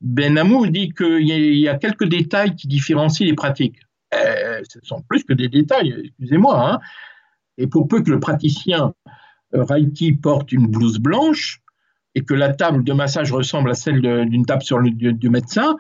Ben 0.02 0.38
Amou 0.38 0.68
dit 0.68 0.92
qu'il 0.92 1.28
y, 1.28 1.68
a 1.68 1.76
quelques 1.76 2.08
détails 2.08 2.56
qui 2.56 2.68
différencient 2.68 3.26
les 3.26 3.34
pratiques. 3.34 3.80
Eh, 4.14 4.62
ce 4.70 4.80
sont 4.84 5.02
plus 5.02 5.24
que 5.24 5.34
des 5.34 5.50
détails, 5.50 5.96
excusez-moi. 6.04 6.74
Hein. 6.74 6.80
Et 7.58 7.68
pour 7.68 7.88
peu 7.88 8.02
que 8.02 8.12
le 8.12 8.20
praticien 8.20 8.94
Reiki 9.54 10.14
porte 10.14 10.52
une 10.52 10.68
blouse 10.68 11.00
blanche 11.00 11.62
et 12.16 12.24
que 12.24 12.34
la 12.34 12.54
table 12.54 12.84
de 12.84 12.94
massage 12.94 13.32
ressemble 13.32 13.70
à 13.72 13.74
celle 13.74 14.02
d'une 14.02 14.46
table 14.46 14.64
sur 14.64 14.80
le, 14.80 14.90
du, 14.90 15.30
médecin, 15.30 15.76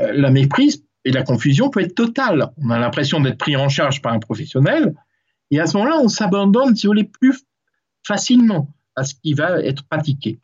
euh, 0.00 0.12
la 0.12 0.30
méprise 0.30 0.84
et 1.04 1.12
la 1.12 1.22
confusion 1.22 1.70
peut 1.70 1.80
être 1.80 1.94
totale. 1.94 2.50
On 2.58 2.70
a 2.70 2.78
l'impression 2.78 3.20
d'être 3.20 3.38
pris 3.38 3.56
en 3.56 3.68
charge 3.68 4.02
par 4.02 4.12
un 4.12 4.18
professionnel 4.18 4.94
et 5.50 5.60
à 5.60 5.66
ce 5.66 5.76
moment-là, 5.76 5.98
on 6.02 6.08
s'abandonne, 6.08 6.74
si 6.74 6.86
vous 6.86 6.92
voulez, 6.92 7.04
plus 7.04 7.44
facilement 8.06 8.74
à 8.94 9.04
ce 9.04 9.14
qui 9.14 9.34
va 9.34 9.60
être 9.60 9.84
pratiqué. 9.84 10.38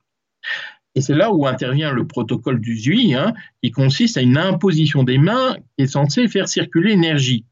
Et 0.95 1.01
c'est 1.01 1.15
là 1.15 1.33
où 1.33 1.47
intervient 1.47 1.93
le 1.93 2.07
protocole 2.07 2.61
du 2.61 2.79
ZUI, 2.79 3.15
hein, 3.15 3.33
qui 3.63 3.71
consiste 3.71 4.17
à 4.17 4.21
une 4.21 4.37
imposition 4.37 5.05
des 5.05 5.19
mains 5.19 5.57
qui 5.77 5.85
est 5.85 5.87
censée 5.87 6.29
faire 6.29 6.49
circuler 6.49 6.91
l'énergie. 6.91 7.47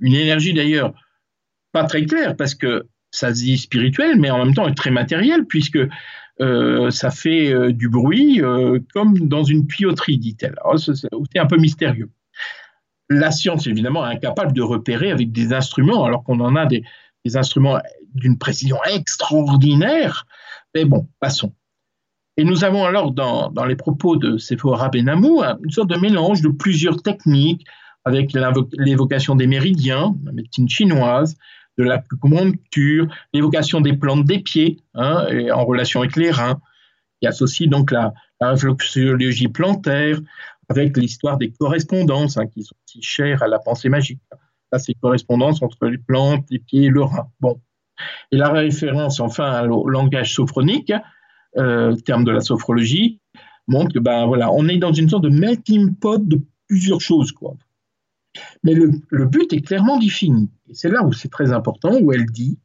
Une 0.00 0.14
énergie 0.14 0.52
d'ailleurs 0.52 0.92
pas 1.72 1.84
très 1.84 2.04
claire, 2.04 2.36
parce 2.36 2.54
que 2.54 2.86
ça 3.10 3.32
se 3.32 3.42
dit 3.42 3.58
spirituel, 3.58 4.18
mais 4.18 4.30
en 4.30 4.44
même 4.44 4.54
temps 4.54 4.72
très 4.74 4.90
matériel, 4.90 5.44
puisque 5.46 5.78
euh, 6.40 6.90
ça 6.90 7.10
fait 7.10 7.52
euh, 7.52 7.72
du 7.72 7.88
bruit 7.88 8.42
euh, 8.42 8.80
comme 8.92 9.28
dans 9.28 9.44
une 9.44 9.66
tuyauterie, 9.66 10.18
dit-elle. 10.18 10.56
C'est 10.76 11.38
un 11.38 11.46
peu 11.46 11.56
mystérieux. 11.56 12.10
La 13.14 13.30
science, 13.30 13.66
évidemment, 13.66 14.08
est 14.08 14.14
incapable 14.14 14.52
de 14.52 14.62
repérer 14.62 15.10
avec 15.10 15.32
des 15.32 15.52
instruments, 15.52 16.04
alors 16.04 16.24
qu'on 16.24 16.40
en 16.40 16.56
a 16.56 16.66
des, 16.66 16.84
instruments 17.34 17.78
d'une 18.14 18.38
précision 18.38 18.76
extraordinaire. 18.84 20.26
Mais 20.74 20.84
bon, 20.84 21.08
passons. 21.20 21.52
Et 22.36 22.44
nous 22.44 22.64
avons 22.64 22.84
alors 22.84 23.12
dans, 23.12 23.50
les 23.66 23.76
propos 23.76 24.16
de 24.16 24.36
Sephora 24.36 24.88
Benamou 24.88 25.42
une 25.62 25.70
sorte 25.70 25.88
de 25.88 25.96
mélange 25.96 26.42
de 26.42 26.48
plusieurs 26.48 27.02
techniques 27.02 27.64
avec 28.04 28.32
l'évocation 28.32 29.36
des 29.36 29.46
méridiens, 29.46 30.14
la 30.24 30.32
médecine 30.32 30.68
chinoise, 30.68 31.36
de 31.78 31.84
l'acupuncture, 31.84 33.08
l'évocation 33.32 33.80
des 33.80 33.94
plantes 33.94 34.24
des 34.26 34.40
pieds 34.40 34.80
hein, 34.94 35.26
en 35.52 35.64
relation 35.64 36.00
avec 36.00 36.16
les 36.16 36.30
reins, 36.30 36.60
qui 37.20 37.26
associe 37.26 37.68
donc 37.68 37.90
la, 37.90 38.12
réflexologie 38.40 39.48
plantaire 39.48 40.20
avec 40.68 40.96
l'histoire 40.96 41.38
des 41.38 41.52
correspondances 41.52 42.36
hein, 42.36 42.46
qui 42.46 42.62
sont 42.62 42.76
si 42.86 43.02
chères 43.02 43.42
à 43.42 43.48
la 43.48 43.58
pensée 43.58 43.88
magique. 43.88 44.20
Là, 44.72 44.78
ces 44.78 44.94
correspondances 44.94 45.62
entre 45.62 45.86
les 45.86 45.98
plantes, 45.98 46.46
les 46.50 46.58
pieds 46.58 46.88
le 46.88 47.02
rein. 47.02 47.28
Bon. 47.40 47.60
Et 48.32 48.36
la 48.36 48.50
référence 48.50 49.20
enfin 49.20 49.68
au 49.68 49.88
langage 49.88 50.34
sophronique, 50.34 50.92
euh, 51.56 51.94
terme 51.94 52.24
de 52.24 52.32
la 52.32 52.40
sophrologie, 52.40 53.20
montre 53.68 53.94
que 53.94 53.98
ben 53.98 54.26
voilà, 54.26 54.50
on 54.52 54.68
est 54.68 54.78
dans 54.78 54.92
une 54.92 55.08
sorte 55.08 55.24
de 55.24 55.28
melting 55.28 55.94
pot 55.94 56.18
de 56.18 56.40
plusieurs 56.66 57.00
choses 57.00 57.32
quoi. 57.32 57.54
Mais 58.62 58.74
le, 58.74 59.26
but 59.26 59.52
est 59.52 59.60
clairement 59.60 59.98
défini. 59.98 60.50
Et 60.68 60.74
c'est 60.74 60.88
là 60.88 61.04
où 61.04 61.12
c'est 61.12 61.30
très 61.30 61.52
important, 61.52 61.96
où 62.00 62.12
elle 62.12 62.26
dit 62.26 62.58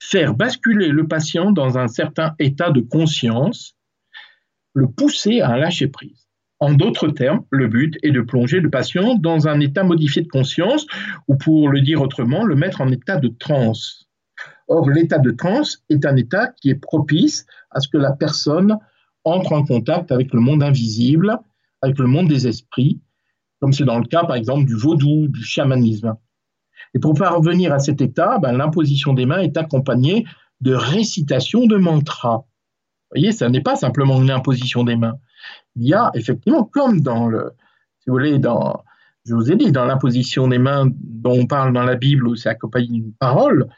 faire 0.00 0.34
basculer 0.34 0.88
le 0.88 1.06
patient 1.06 1.52
dans 1.52 1.78
un 1.78 1.86
certain 1.86 2.34
état 2.40 2.70
de 2.70 2.80
conscience, 2.80 3.76
le 4.74 4.88
pousser 4.88 5.40
à 5.40 5.56
lâcher 5.56 5.86
prise. 5.86 6.21
En 6.62 6.74
d'autres 6.74 7.08
termes, 7.08 7.42
le 7.50 7.66
but 7.66 7.98
est 8.04 8.12
de 8.12 8.20
plonger 8.20 8.60
le 8.60 8.70
patient 8.70 9.16
dans 9.16 9.48
un 9.48 9.58
état 9.58 9.82
modifié 9.82 10.22
de 10.22 10.28
conscience, 10.28 10.86
ou 11.26 11.34
pour 11.34 11.68
le 11.68 11.80
dire 11.80 12.00
autrement, 12.00 12.44
le 12.44 12.54
mettre 12.54 12.82
en 12.82 12.92
état 12.92 13.16
de 13.16 13.26
transe. 13.26 14.08
Or, 14.68 14.88
l'état 14.88 15.18
de 15.18 15.32
transe 15.32 15.82
est 15.90 16.06
un 16.06 16.14
état 16.14 16.52
qui 16.60 16.70
est 16.70 16.76
propice 16.76 17.46
à 17.72 17.80
ce 17.80 17.88
que 17.88 17.98
la 17.98 18.12
personne 18.12 18.78
entre 19.24 19.54
en 19.54 19.64
contact 19.64 20.12
avec 20.12 20.32
le 20.32 20.38
monde 20.38 20.62
invisible, 20.62 21.36
avec 21.80 21.98
le 21.98 22.06
monde 22.06 22.28
des 22.28 22.46
esprits, 22.46 23.00
comme 23.60 23.72
c'est 23.72 23.82
dans 23.82 23.98
le 23.98 24.06
cas, 24.06 24.22
par 24.22 24.36
exemple, 24.36 24.64
du 24.64 24.76
vaudou, 24.76 25.26
du 25.26 25.42
chamanisme. 25.42 26.14
Et 26.94 27.00
pour 27.00 27.14
parvenir 27.14 27.72
à 27.72 27.80
cet 27.80 28.00
état, 28.00 28.38
ben, 28.38 28.52
l'imposition 28.52 29.14
des 29.14 29.26
mains 29.26 29.40
est 29.40 29.56
accompagnée 29.56 30.26
de 30.60 30.74
récitation 30.74 31.66
de 31.66 31.76
mantras. 31.76 32.44
Vous 33.12 33.20
voyez, 33.20 33.32
ça 33.32 33.50
n'est 33.50 33.60
pas 33.60 33.76
simplement 33.76 34.20
une 34.20 34.30
imposition 34.30 34.84
des 34.84 34.96
mains. 34.96 35.18
Il 35.76 35.86
y 35.86 35.92
a 35.92 36.10
effectivement, 36.14 36.64
comme 36.64 37.02
dans 37.02 37.28
le, 37.28 37.52
si 37.98 38.08
vous 38.08 38.14
voulez, 38.14 38.38
dans, 38.38 38.82
je 39.26 39.34
vous 39.34 39.52
ai 39.52 39.56
dit, 39.56 39.70
dans 39.70 39.84
l'imposition 39.84 40.48
des 40.48 40.58
mains 40.58 40.88
dont 40.94 41.40
on 41.40 41.46
parle 41.46 41.74
dans 41.74 41.84
la 41.84 41.96
Bible, 41.96 42.26
où 42.26 42.36
c'est 42.36 42.48
accompagné 42.48 42.88
d'une 42.88 43.12
parole, 43.12 43.68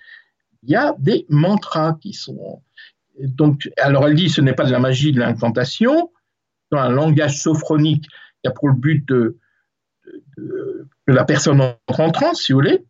il 0.62 0.70
y 0.70 0.76
a 0.76 0.95
des 0.99 1.26
mantras 1.28 1.99
qui 2.01 2.12
sont. 2.12 2.62
Donc, 3.18 3.68
alors 3.76 4.07
elle 4.07 4.14
dit, 4.14 4.28
ce 4.28 4.41
n'est 4.41 4.55
pas 4.55 4.64
de 4.64 4.70
la 4.70 4.78
magie, 4.78 5.12
de 5.12 5.18
l'incantation, 5.18 6.12
dans 6.70 6.78
un 6.78 6.91
langage 6.91 7.41
sophronique 7.41 8.07
qui 8.43 8.49
a 8.49 8.51
pour 8.53 8.68
le 8.68 8.74
but 8.74 9.07
de, 9.09 9.37
que 10.37 11.12
la 11.12 11.24
personne 11.24 11.61
entre 11.61 12.01
en 12.01 12.11
transe, 12.11 12.43
si 12.43 12.53
vous 12.53 12.59
voulez, 12.59 12.85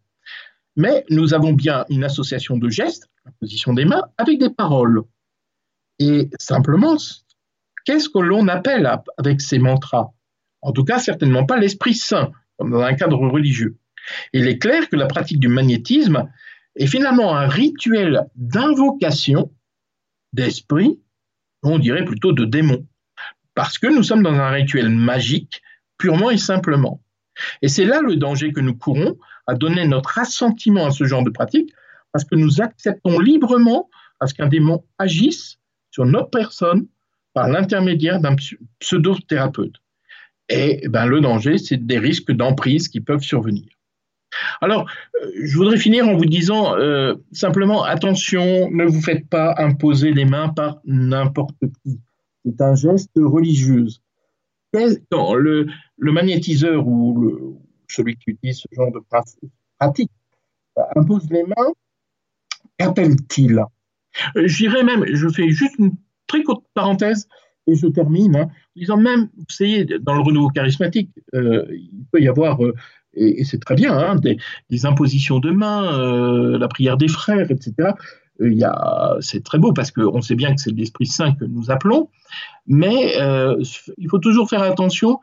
mais 0.76 1.04
nous 1.08 1.34
avons 1.34 1.52
bien 1.52 1.84
une 1.88 2.04
association 2.04 2.58
de 2.58 2.68
gestes, 2.68 3.08
la 3.24 3.32
position 3.40 3.72
des 3.72 3.84
mains, 3.84 4.02
avec 4.18 4.38
des 4.38 4.50
paroles. 4.50 5.02
Et 5.98 6.28
simplement, 6.38 6.96
qu'est-ce 7.84 8.08
que 8.08 8.18
l'on 8.18 8.48
appelle 8.48 8.90
avec 9.16 9.40
ces 9.40 9.58
mantras? 9.58 10.12
En 10.62 10.72
tout 10.72 10.84
cas, 10.84 10.98
certainement 10.98 11.46
pas 11.46 11.58
l'Esprit 11.58 11.94
Saint, 11.94 12.32
comme 12.58 12.70
dans 12.70 12.80
un 12.80 12.94
cadre 12.94 13.18
religieux. 13.18 13.76
il 14.32 14.48
est 14.48 14.58
clair 14.58 14.88
que 14.88 14.96
la 14.96 15.06
pratique 15.06 15.40
du 15.40 15.48
magnétisme 15.48 16.28
est 16.76 16.86
finalement 16.86 17.36
un 17.36 17.46
rituel 17.46 18.26
d'invocation 18.34 19.52
d'esprit, 20.32 21.00
on 21.62 21.78
dirait 21.78 22.04
plutôt 22.04 22.32
de 22.32 22.44
démons, 22.44 22.86
parce 23.54 23.78
que 23.78 23.86
nous 23.86 24.02
sommes 24.02 24.22
dans 24.22 24.34
un 24.34 24.50
rituel 24.50 24.88
magique, 24.90 25.62
purement 25.96 26.30
et 26.30 26.38
simplement. 26.38 27.00
Et 27.62 27.68
c'est 27.68 27.84
là 27.84 28.00
le 28.00 28.16
danger 28.16 28.52
que 28.52 28.60
nous 28.60 28.76
courons 28.76 29.16
à 29.46 29.54
donner 29.54 29.86
notre 29.86 30.18
assentiment 30.18 30.86
à 30.86 30.90
ce 30.90 31.04
genre 31.04 31.22
de 31.22 31.30
pratique, 31.30 31.72
parce 32.12 32.24
que 32.24 32.34
nous 32.34 32.60
acceptons 32.60 33.18
librement 33.18 33.88
à 34.20 34.26
ce 34.26 34.34
qu'un 34.34 34.48
démon 34.48 34.84
agisse 34.98 35.58
sur 35.94 36.04
notre 36.04 36.30
personne 36.30 36.88
par 37.34 37.48
l'intermédiaire 37.48 38.18
d'un 38.18 38.34
pseudo-thérapeute. 38.80 39.76
Et 40.48 40.88
ben, 40.88 41.06
le 41.06 41.20
danger, 41.20 41.56
c'est 41.56 41.86
des 41.86 42.00
risques 42.00 42.32
d'emprise 42.32 42.88
qui 42.88 43.00
peuvent 43.00 43.22
survenir. 43.22 43.68
Alors, 44.60 44.90
euh, 45.22 45.30
je 45.40 45.56
voudrais 45.56 45.76
finir 45.76 46.08
en 46.08 46.16
vous 46.16 46.24
disant 46.24 46.76
euh, 46.76 47.14
simplement, 47.30 47.84
attention, 47.84 48.68
ne 48.72 48.84
vous 48.84 49.00
faites 49.00 49.28
pas 49.28 49.54
imposer 49.56 50.12
les 50.12 50.24
mains 50.24 50.48
par 50.48 50.80
n'importe 50.84 51.64
qui. 51.84 52.00
C'est 52.44 52.60
un 52.60 52.74
geste 52.74 53.12
religieux. 53.14 53.86
Quand 55.12 55.34
le, 55.34 55.68
magnétiseur 55.98 56.84
ou 56.88 57.62
celui 57.88 58.16
qui 58.16 58.30
utilise 58.30 58.58
ce 58.58 58.66
genre 58.72 58.90
de 58.90 58.98
pratique 59.78 60.10
impose 60.96 61.30
les 61.30 61.44
mains, 61.44 61.72
qu'appelle-t-il 62.78 63.64
euh, 64.36 64.46
J'irais 64.46 64.84
même, 64.84 65.04
je 65.12 65.28
fais 65.28 65.50
juste 65.50 65.74
une 65.78 65.92
très 66.26 66.42
courte 66.42 66.64
parenthèse 66.74 67.28
et 67.66 67.74
je 67.74 67.86
termine, 67.86 68.36
hein, 68.36 68.48
en 68.48 68.80
disant 68.80 68.96
même, 68.96 69.28
vous 69.36 69.44
savez, 69.48 69.86
dans 70.00 70.14
le 70.14 70.20
renouveau 70.20 70.48
charismatique, 70.48 71.10
il 71.32 72.04
peut 72.12 72.20
y 72.20 72.28
avoir 72.28 72.58
et, 73.16 73.44
c'est 73.44 73.60
très 73.60 73.74
bien, 73.74 73.96
hein, 73.96 74.16
des, 74.16 74.86
impositions 74.86 75.38
de 75.38 75.50
main, 75.50 75.98
euh, 75.98 76.58
la 76.58 76.68
prière 76.68 76.96
des 76.96 77.08
frères, 77.08 77.50
etc. 77.50 77.92
Euh, 78.40 79.20
c'est 79.20 79.44
très 79.44 79.58
beau 79.58 79.72
parce 79.72 79.90
qu'on 79.90 80.20
sait 80.20 80.34
bien 80.34 80.54
que 80.54 80.60
c'est 80.60 80.72
l'Esprit 80.72 81.06
Saint 81.06 81.34
que 81.34 81.44
nous 81.44 81.70
appelons, 81.70 82.08
mais 82.66 83.20
euh, 83.20 83.62
il 83.96 84.08
faut 84.08 84.18
toujours 84.18 84.48
faire 84.48 84.62
attention 84.62 85.20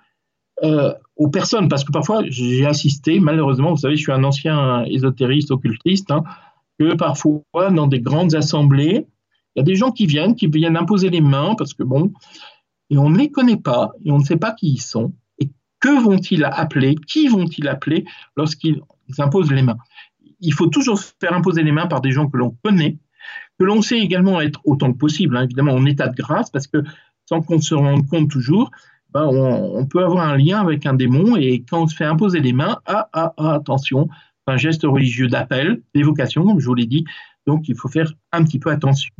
aux 1.16 1.28
personnes, 1.30 1.70
parce 1.70 1.84
que 1.84 1.92
parfois 1.92 2.22
j'ai 2.28 2.68
assisté, 2.68 3.20
malheureusement, 3.20 3.72
vous 3.72 3.78
savez, 3.78 3.96
je 3.96 4.02
suis 4.04 4.12
un 4.12 4.24
ancien 4.24 4.86
ésotériste, 4.86 5.50
occultiste, 5.50 6.12
hein, 6.12 6.24
que 6.82 6.95
parfois 6.95 7.43
dans 7.53 7.86
des 7.86 8.01
grandes 8.01 8.34
assemblées, 8.34 9.05
il 9.55 9.59
y 9.59 9.61
a 9.61 9.63
des 9.63 9.75
gens 9.75 9.91
qui 9.91 10.07
viennent, 10.07 10.36
qui 10.36 10.47
viennent 10.47 10.77
imposer 10.77 11.09
les 11.09 11.21
mains, 11.21 11.53
parce 11.55 11.75
que 11.75 11.84
bon, 11.84 12.11
et 12.89 12.97
on 12.97 13.09
ne 13.09 13.17
les 13.17 13.29
connaît 13.29 13.57
pas, 13.57 13.91
et 14.03 14.11
on 14.11 14.17
ne 14.17 14.23
sait 14.23 14.38
pas 14.38 14.53
qui 14.53 14.71
ils 14.73 14.82
sont. 14.82 15.13
Que 15.79 15.99
vont-ils 15.99 16.43
appeler? 16.43 16.95
Qui 16.95 17.27
vont-ils 17.27 17.67
appeler 17.67 18.05
lorsqu'ils 18.36 18.82
imposent 19.17 19.51
les 19.51 19.63
mains? 19.63 19.77
Il 20.39 20.53
faut 20.53 20.67
toujours 20.67 20.99
faire 20.99 21.34
imposer 21.34 21.63
les 21.63 21.71
mains 21.71 21.88
par 21.88 22.01
des 22.01 22.11
gens 22.11 22.27
que 22.27 22.38
l'on 22.38 22.55
connaît, 22.63 22.97
que 23.59 23.65
l'on 23.65 23.82
sait 23.82 23.99
également 23.99 24.41
être 24.41 24.61
autant 24.63 24.91
que 24.91 24.97
possible, 24.97 25.38
hein, 25.38 25.43
évidemment 25.43 25.73
en 25.73 25.86
état 25.86 26.07
de 26.07 26.15
grâce, 26.15 26.49
parce 26.49 26.67
que 26.67 26.84
sans 27.25 27.41
qu'on 27.41 27.61
se 27.61 27.75
rende 27.75 28.07
compte 28.07 28.29
toujours, 28.29 28.71
ben, 29.11 29.25
on, 29.25 29.86
peut 29.86 30.03
avoir 30.03 30.27
un 30.27 30.38
lien 30.38 30.61
avec 30.61 30.86
un 30.86 30.93
démon 30.93 31.36
et 31.36 31.63
quand 31.69 31.84
on 31.84 31.88
se 31.88 31.95
fait 31.95 32.05
imposer 32.05 32.39
les 32.39 32.53
mains, 32.53 32.77
ah, 32.86 33.09
ah, 33.13 33.34
ah 33.38 33.53
attention, 33.53 34.07
un 34.52 34.58
geste 34.58 34.84
religieux 34.84 35.28
d'appel, 35.28 35.82
d'évocation, 35.93 36.45
comme 36.45 36.60
je 36.60 36.66
vous 36.66 36.76
l'ai 36.76 36.86
dit, 36.86 37.06
donc 37.47 37.68
il 37.68 37.76
faut 37.76 37.89
faire 37.89 38.14
un 38.32 38.43
petit 38.43 38.60
peu 38.60 38.70
attention. 38.70 39.14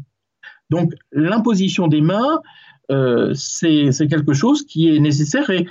Donc 0.70 0.94
l'imposition 1.12 1.88
des 1.88 2.02
mains, 2.02 2.42
euh, 2.92 3.34
c'est 3.34 4.08
quelque 4.08 4.34
chose 4.34 4.66
qui 4.66 4.96
est 4.96 5.00
nécessaire. 5.00 5.50
Et 5.50 5.68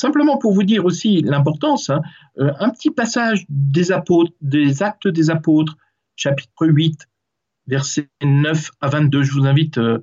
Simplement 0.00 0.38
pour 0.38 0.54
vous 0.54 0.62
dire 0.62 0.86
aussi 0.86 1.20
l'importance, 1.20 1.90
hein, 1.90 2.00
euh, 2.38 2.52
un 2.58 2.70
petit 2.70 2.90
passage 2.90 3.44
des 3.50 3.92
apôtres, 3.92 4.32
des 4.40 4.82
actes 4.82 5.08
des 5.08 5.28
apôtres, 5.28 5.76
chapitre 6.16 6.66
8, 6.66 7.06
versets 7.66 8.08
9 8.22 8.70
à 8.80 8.88
22, 8.88 9.22
je 9.22 9.32
vous 9.32 9.44
invite, 9.44 9.76
euh, 9.76 10.00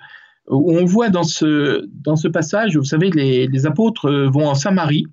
où 0.49 0.77
on 0.77 0.85
voit 0.85 1.09
dans 1.09 1.23
ce, 1.23 1.87
dans 1.91 2.15
ce 2.15 2.27
passage, 2.27 2.77
vous 2.77 2.83
savez, 2.83 3.09
les, 3.09 3.65
apôtres 3.65 4.05
euh, 4.05 4.29
vont 4.29 4.47
en 4.47 4.53
Samarie, 4.53 5.07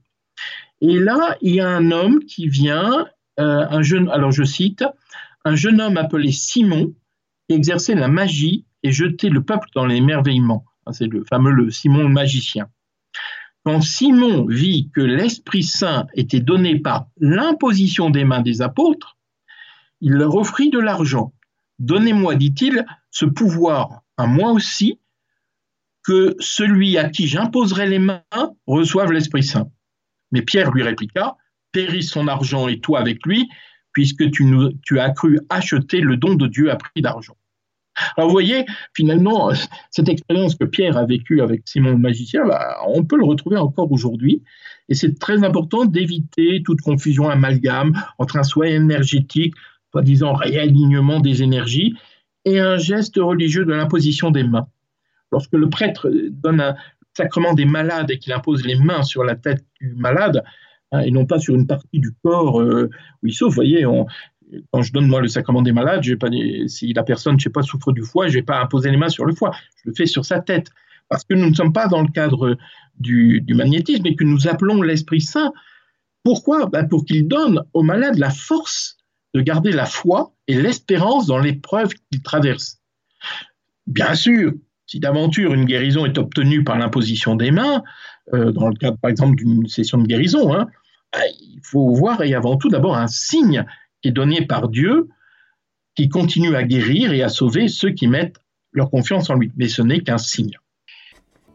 et 0.82 0.99
là, 0.99 1.38
il 1.40 1.55
y 1.55 1.61
a 1.61 1.68
un 1.68 1.90
homme 1.90 2.20
qui 2.20 2.49
vient, 2.49 3.07
un 3.37 3.82
jeune, 3.82 4.09
alors 4.11 4.32
je 4.32 4.45
cite, 4.45 4.85
un 5.45 5.57
jeune 5.57 5.80
homme 5.80 5.97
appelé 5.97 6.32
Simon, 6.32 6.95
exerçait 7.49 7.95
la 7.95 8.09
magie 8.09 8.64
et 8.82 8.93
jetait 8.93 9.28
le 9.28 9.43
peuple 9.43 9.68
dans 9.74 9.87
l'émerveillement. 9.87 10.64
C'est 10.93 11.07
le 11.07 11.24
fameux 11.24 11.70
Simon 11.70 12.05
le 12.05 12.09
magicien. 12.09 12.68
Quand 13.64 13.80
Simon 13.80 14.45
vit 14.47 14.91
que 14.95 15.01
l'Esprit 15.01 15.62
Saint 15.62 16.07
était 16.14 16.41
donné 16.41 16.78
par 16.78 17.07
l'imposition 17.18 18.11
des 18.11 18.24
mains 18.24 18.43
des 18.43 18.61
apôtres, 18.61 19.16
il 20.03 20.12
leur 20.12 20.35
offrit 20.35 20.68
de 20.68 20.78
l'argent. 20.78 21.32
Donnez-moi, 21.78 22.35
dit-il, 22.35 22.85
ce 23.11 23.24
pouvoir 23.24 24.03
à 24.18 24.26
moi 24.26 24.53
aussi, 24.53 25.01
que 26.03 26.37
celui 26.39 26.99
à 26.99 27.09
qui 27.09 27.26
j'imposerai 27.26 27.89
les 27.89 27.99
mains 27.99 28.22
reçoive 28.66 29.12
l'Esprit 29.12 29.43
Saint. 29.43 29.70
Mais 30.30 30.43
Pierre 30.43 30.70
lui 30.70 30.82
répliqua, 30.82 31.39
périsse 31.74 32.08
son 32.08 32.28
argent 32.28 32.68
et 32.68 32.80
toi 32.80 33.00
avec 33.00 33.26
lui, 33.26 33.50
puisque 33.92 34.30
tu, 34.30 34.46
tu 34.82 34.98
as 34.98 35.10
cru 35.10 35.40
acheter 35.50 36.00
le 36.00 36.16
don 36.16 36.34
de 36.34 36.46
Dieu 36.46 36.70
à 36.70 36.76
prix 36.76 37.02
d'argent. 37.02 37.36
Alors 38.16 38.28
vous 38.28 38.34
voyez, 38.34 38.64
finalement, 38.94 39.52
cette 39.90 40.08
expérience 40.08 40.54
que 40.56 40.64
Pierre 40.64 40.96
a 40.96 41.04
vécue 41.04 41.40
avec 41.42 41.62
Simon 41.66 41.90
le 41.90 41.98
magicien, 41.98 42.46
bah, 42.46 42.78
on 42.88 43.04
peut 43.04 43.16
le 43.16 43.24
retrouver 43.24 43.56
encore 43.56 43.92
aujourd'hui. 43.92 44.42
Et 44.88 44.94
c'est 44.94 45.18
très 45.18 45.44
important 45.44 45.84
d'éviter 45.84 46.62
toute 46.64 46.80
confusion, 46.80 47.28
amalgame 47.28 47.92
entre 48.18 48.36
un 48.36 48.42
soin 48.42 48.66
énergétique, 48.66 49.54
soi-disant 49.92 50.32
réalignement 50.34 51.20
des 51.20 51.42
énergies, 51.42 51.94
et 52.44 52.58
un 52.58 52.76
geste 52.76 53.16
religieux 53.16 53.64
de 53.64 53.72
l'imposition 53.72 54.30
des 54.30 54.42
mains. 54.42 54.66
Lorsque 55.30 55.52
le 55.52 55.70
prêtre 55.70 56.10
donne 56.30 56.60
un 56.60 56.74
sacrement 57.16 57.54
des 57.54 57.64
malades 57.64 58.10
et 58.10 58.18
qu'il 58.18 58.32
impose 58.32 58.64
les 58.64 58.74
mains 58.74 59.02
sur 59.02 59.24
la 59.24 59.36
tête 59.36 59.64
du 59.80 59.94
malade, 59.94 60.42
hein, 60.95 61.01
et 61.01 61.11
non 61.11 61.26
pas 61.26 61.38
sur 61.38 61.55
une 61.55 61.66
partie 61.66 61.99
du 61.99 62.12
corps 62.22 62.61
euh, 62.61 62.90
où 63.22 63.26
il 63.26 63.34
sauve, 63.34 63.51
vous 63.51 63.55
voyez, 63.55 63.86
quand 64.72 64.82
je 64.82 64.92
donne 64.92 65.07
moi 65.07 65.20
le 65.20 65.28
sacrement 65.28 65.62
des 65.62 65.72
malades, 65.72 66.03
pas, 66.16 66.28
si 66.66 66.92
la 66.92 67.03
personne, 67.03 67.36
pas, 67.53 67.62
souffre 67.62 67.92
du 67.92 68.03
foie, 68.03 68.28
je 68.28 68.34
vais 68.34 68.42
pas 68.42 68.61
imposer 68.61 68.90
les 68.90 68.97
mains 68.97 69.09
sur 69.09 69.24
le 69.24 69.34
foie, 69.34 69.53
je 69.82 69.90
le 69.90 69.95
fais 69.95 70.07
sur 70.07 70.24
sa 70.24 70.40
tête. 70.40 70.70
Parce 71.09 71.24
que 71.24 71.34
nous 71.34 71.51
ne 71.51 71.55
sommes 71.55 71.72
pas 71.72 71.86
dans 71.86 72.03
le 72.03 72.09
cadre 72.09 72.57
du, 72.99 73.45
magnétisme 73.51 74.07
et 74.07 74.16
que 74.16 74.24
nous 74.24 74.49
appelons 74.49 74.80
l'Esprit 74.82 75.20
Saint. 75.20 75.53
Pourquoi? 76.22 76.66
Ben 76.66 76.88
Pour 76.88 77.05
qu'il 77.05 77.28
donne 77.28 77.62
aux 77.74 77.82
malades 77.82 78.18
la 78.18 78.30
force 78.30 78.97
de 79.34 79.40
garder 79.40 79.72
la 79.72 79.84
foi 79.84 80.32
et 80.47 80.55
l'espérance 80.55 81.26
dans 81.26 81.38
l'épreuve 81.38 81.92
qu'il 82.11 82.22
traverse. 82.22 82.80
Bien 83.86 84.14
sûr, 84.14 84.53
si 84.86 85.01
d'aventure 85.01 85.53
une 85.53 85.64
guérison 85.66 86.07
est 86.07 86.16
obtenue 86.16 86.64
par 86.64 86.78
l'imposition 86.78 87.36
des 87.36 87.51
mains, 87.51 87.82
euh, 88.32 88.53
dans 88.53 88.68
le 88.68 88.76
cadre 88.76 88.97
par 88.99 89.11
exemple 89.11 89.36
d'une 89.36 89.66
session 89.66 89.99
de 89.99 90.07
guérison, 90.07 90.55
hein, 90.55 90.68
il 91.40 91.60
faut 91.62 91.94
voir 91.94 92.22
et 92.22 92.34
avant 92.34 92.56
tout 92.56 92.68
d'abord 92.68 92.96
un 92.96 93.06
signe 93.06 93.64
qui 94.02 94.08
est 94.08 94.12
donné 94.12 94.46
par 94.46 94.68
Dieu, 94.68 95.08
qui 95.94 96.08
continue 96.08 96.56
à 96.56 96.62
guérir 96.62 97.12
et 97.12 97.22
à 97.22 97.28
sauver 97.28 97.68
ceux 97.68 97.90
qui 97.90 98.08
mettent 98.08 98.36
leur 98.72 98.90
confiance 98.90 99.30
en 99.30 99.34
lui. 99.34 99.52
Mais 99.56 99.68
ce 99.68 99.82
n'est 99.82 100.00
qu'un 100.00 100.18
signe. 100.18 100.58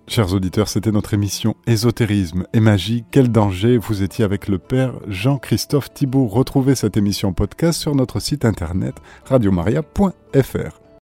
Chers 0.08 0.34
auditeurs, 0.34 0.68
c'était 0.68 0.92
notre 0.92 1.14
émission 1.14 1.56
Ésotérisme 1.68 2.48
et 2.54 2.60
magie. 2.60 3.04
Quel 3.12 3.30
danger 3.30 3.78
Vous 3.78 4.02
étiez 4.02 4.26
avec 4.26 4.48
le 4.48 4.58
Père 4.58 4.94
Jean-Christophe 5.08 5.94
Thibault. 5.94 6.26
Retrouvez 6.26 6.74
cette 6.74 6.98
émission 6.98 7.32
podcast 7.32 7.80
sur 7.80 7.94
notre 7.94 8.20
site 8.20 8.44
internet 8.44 8.96
radiomaria.fr. 9.26 10.79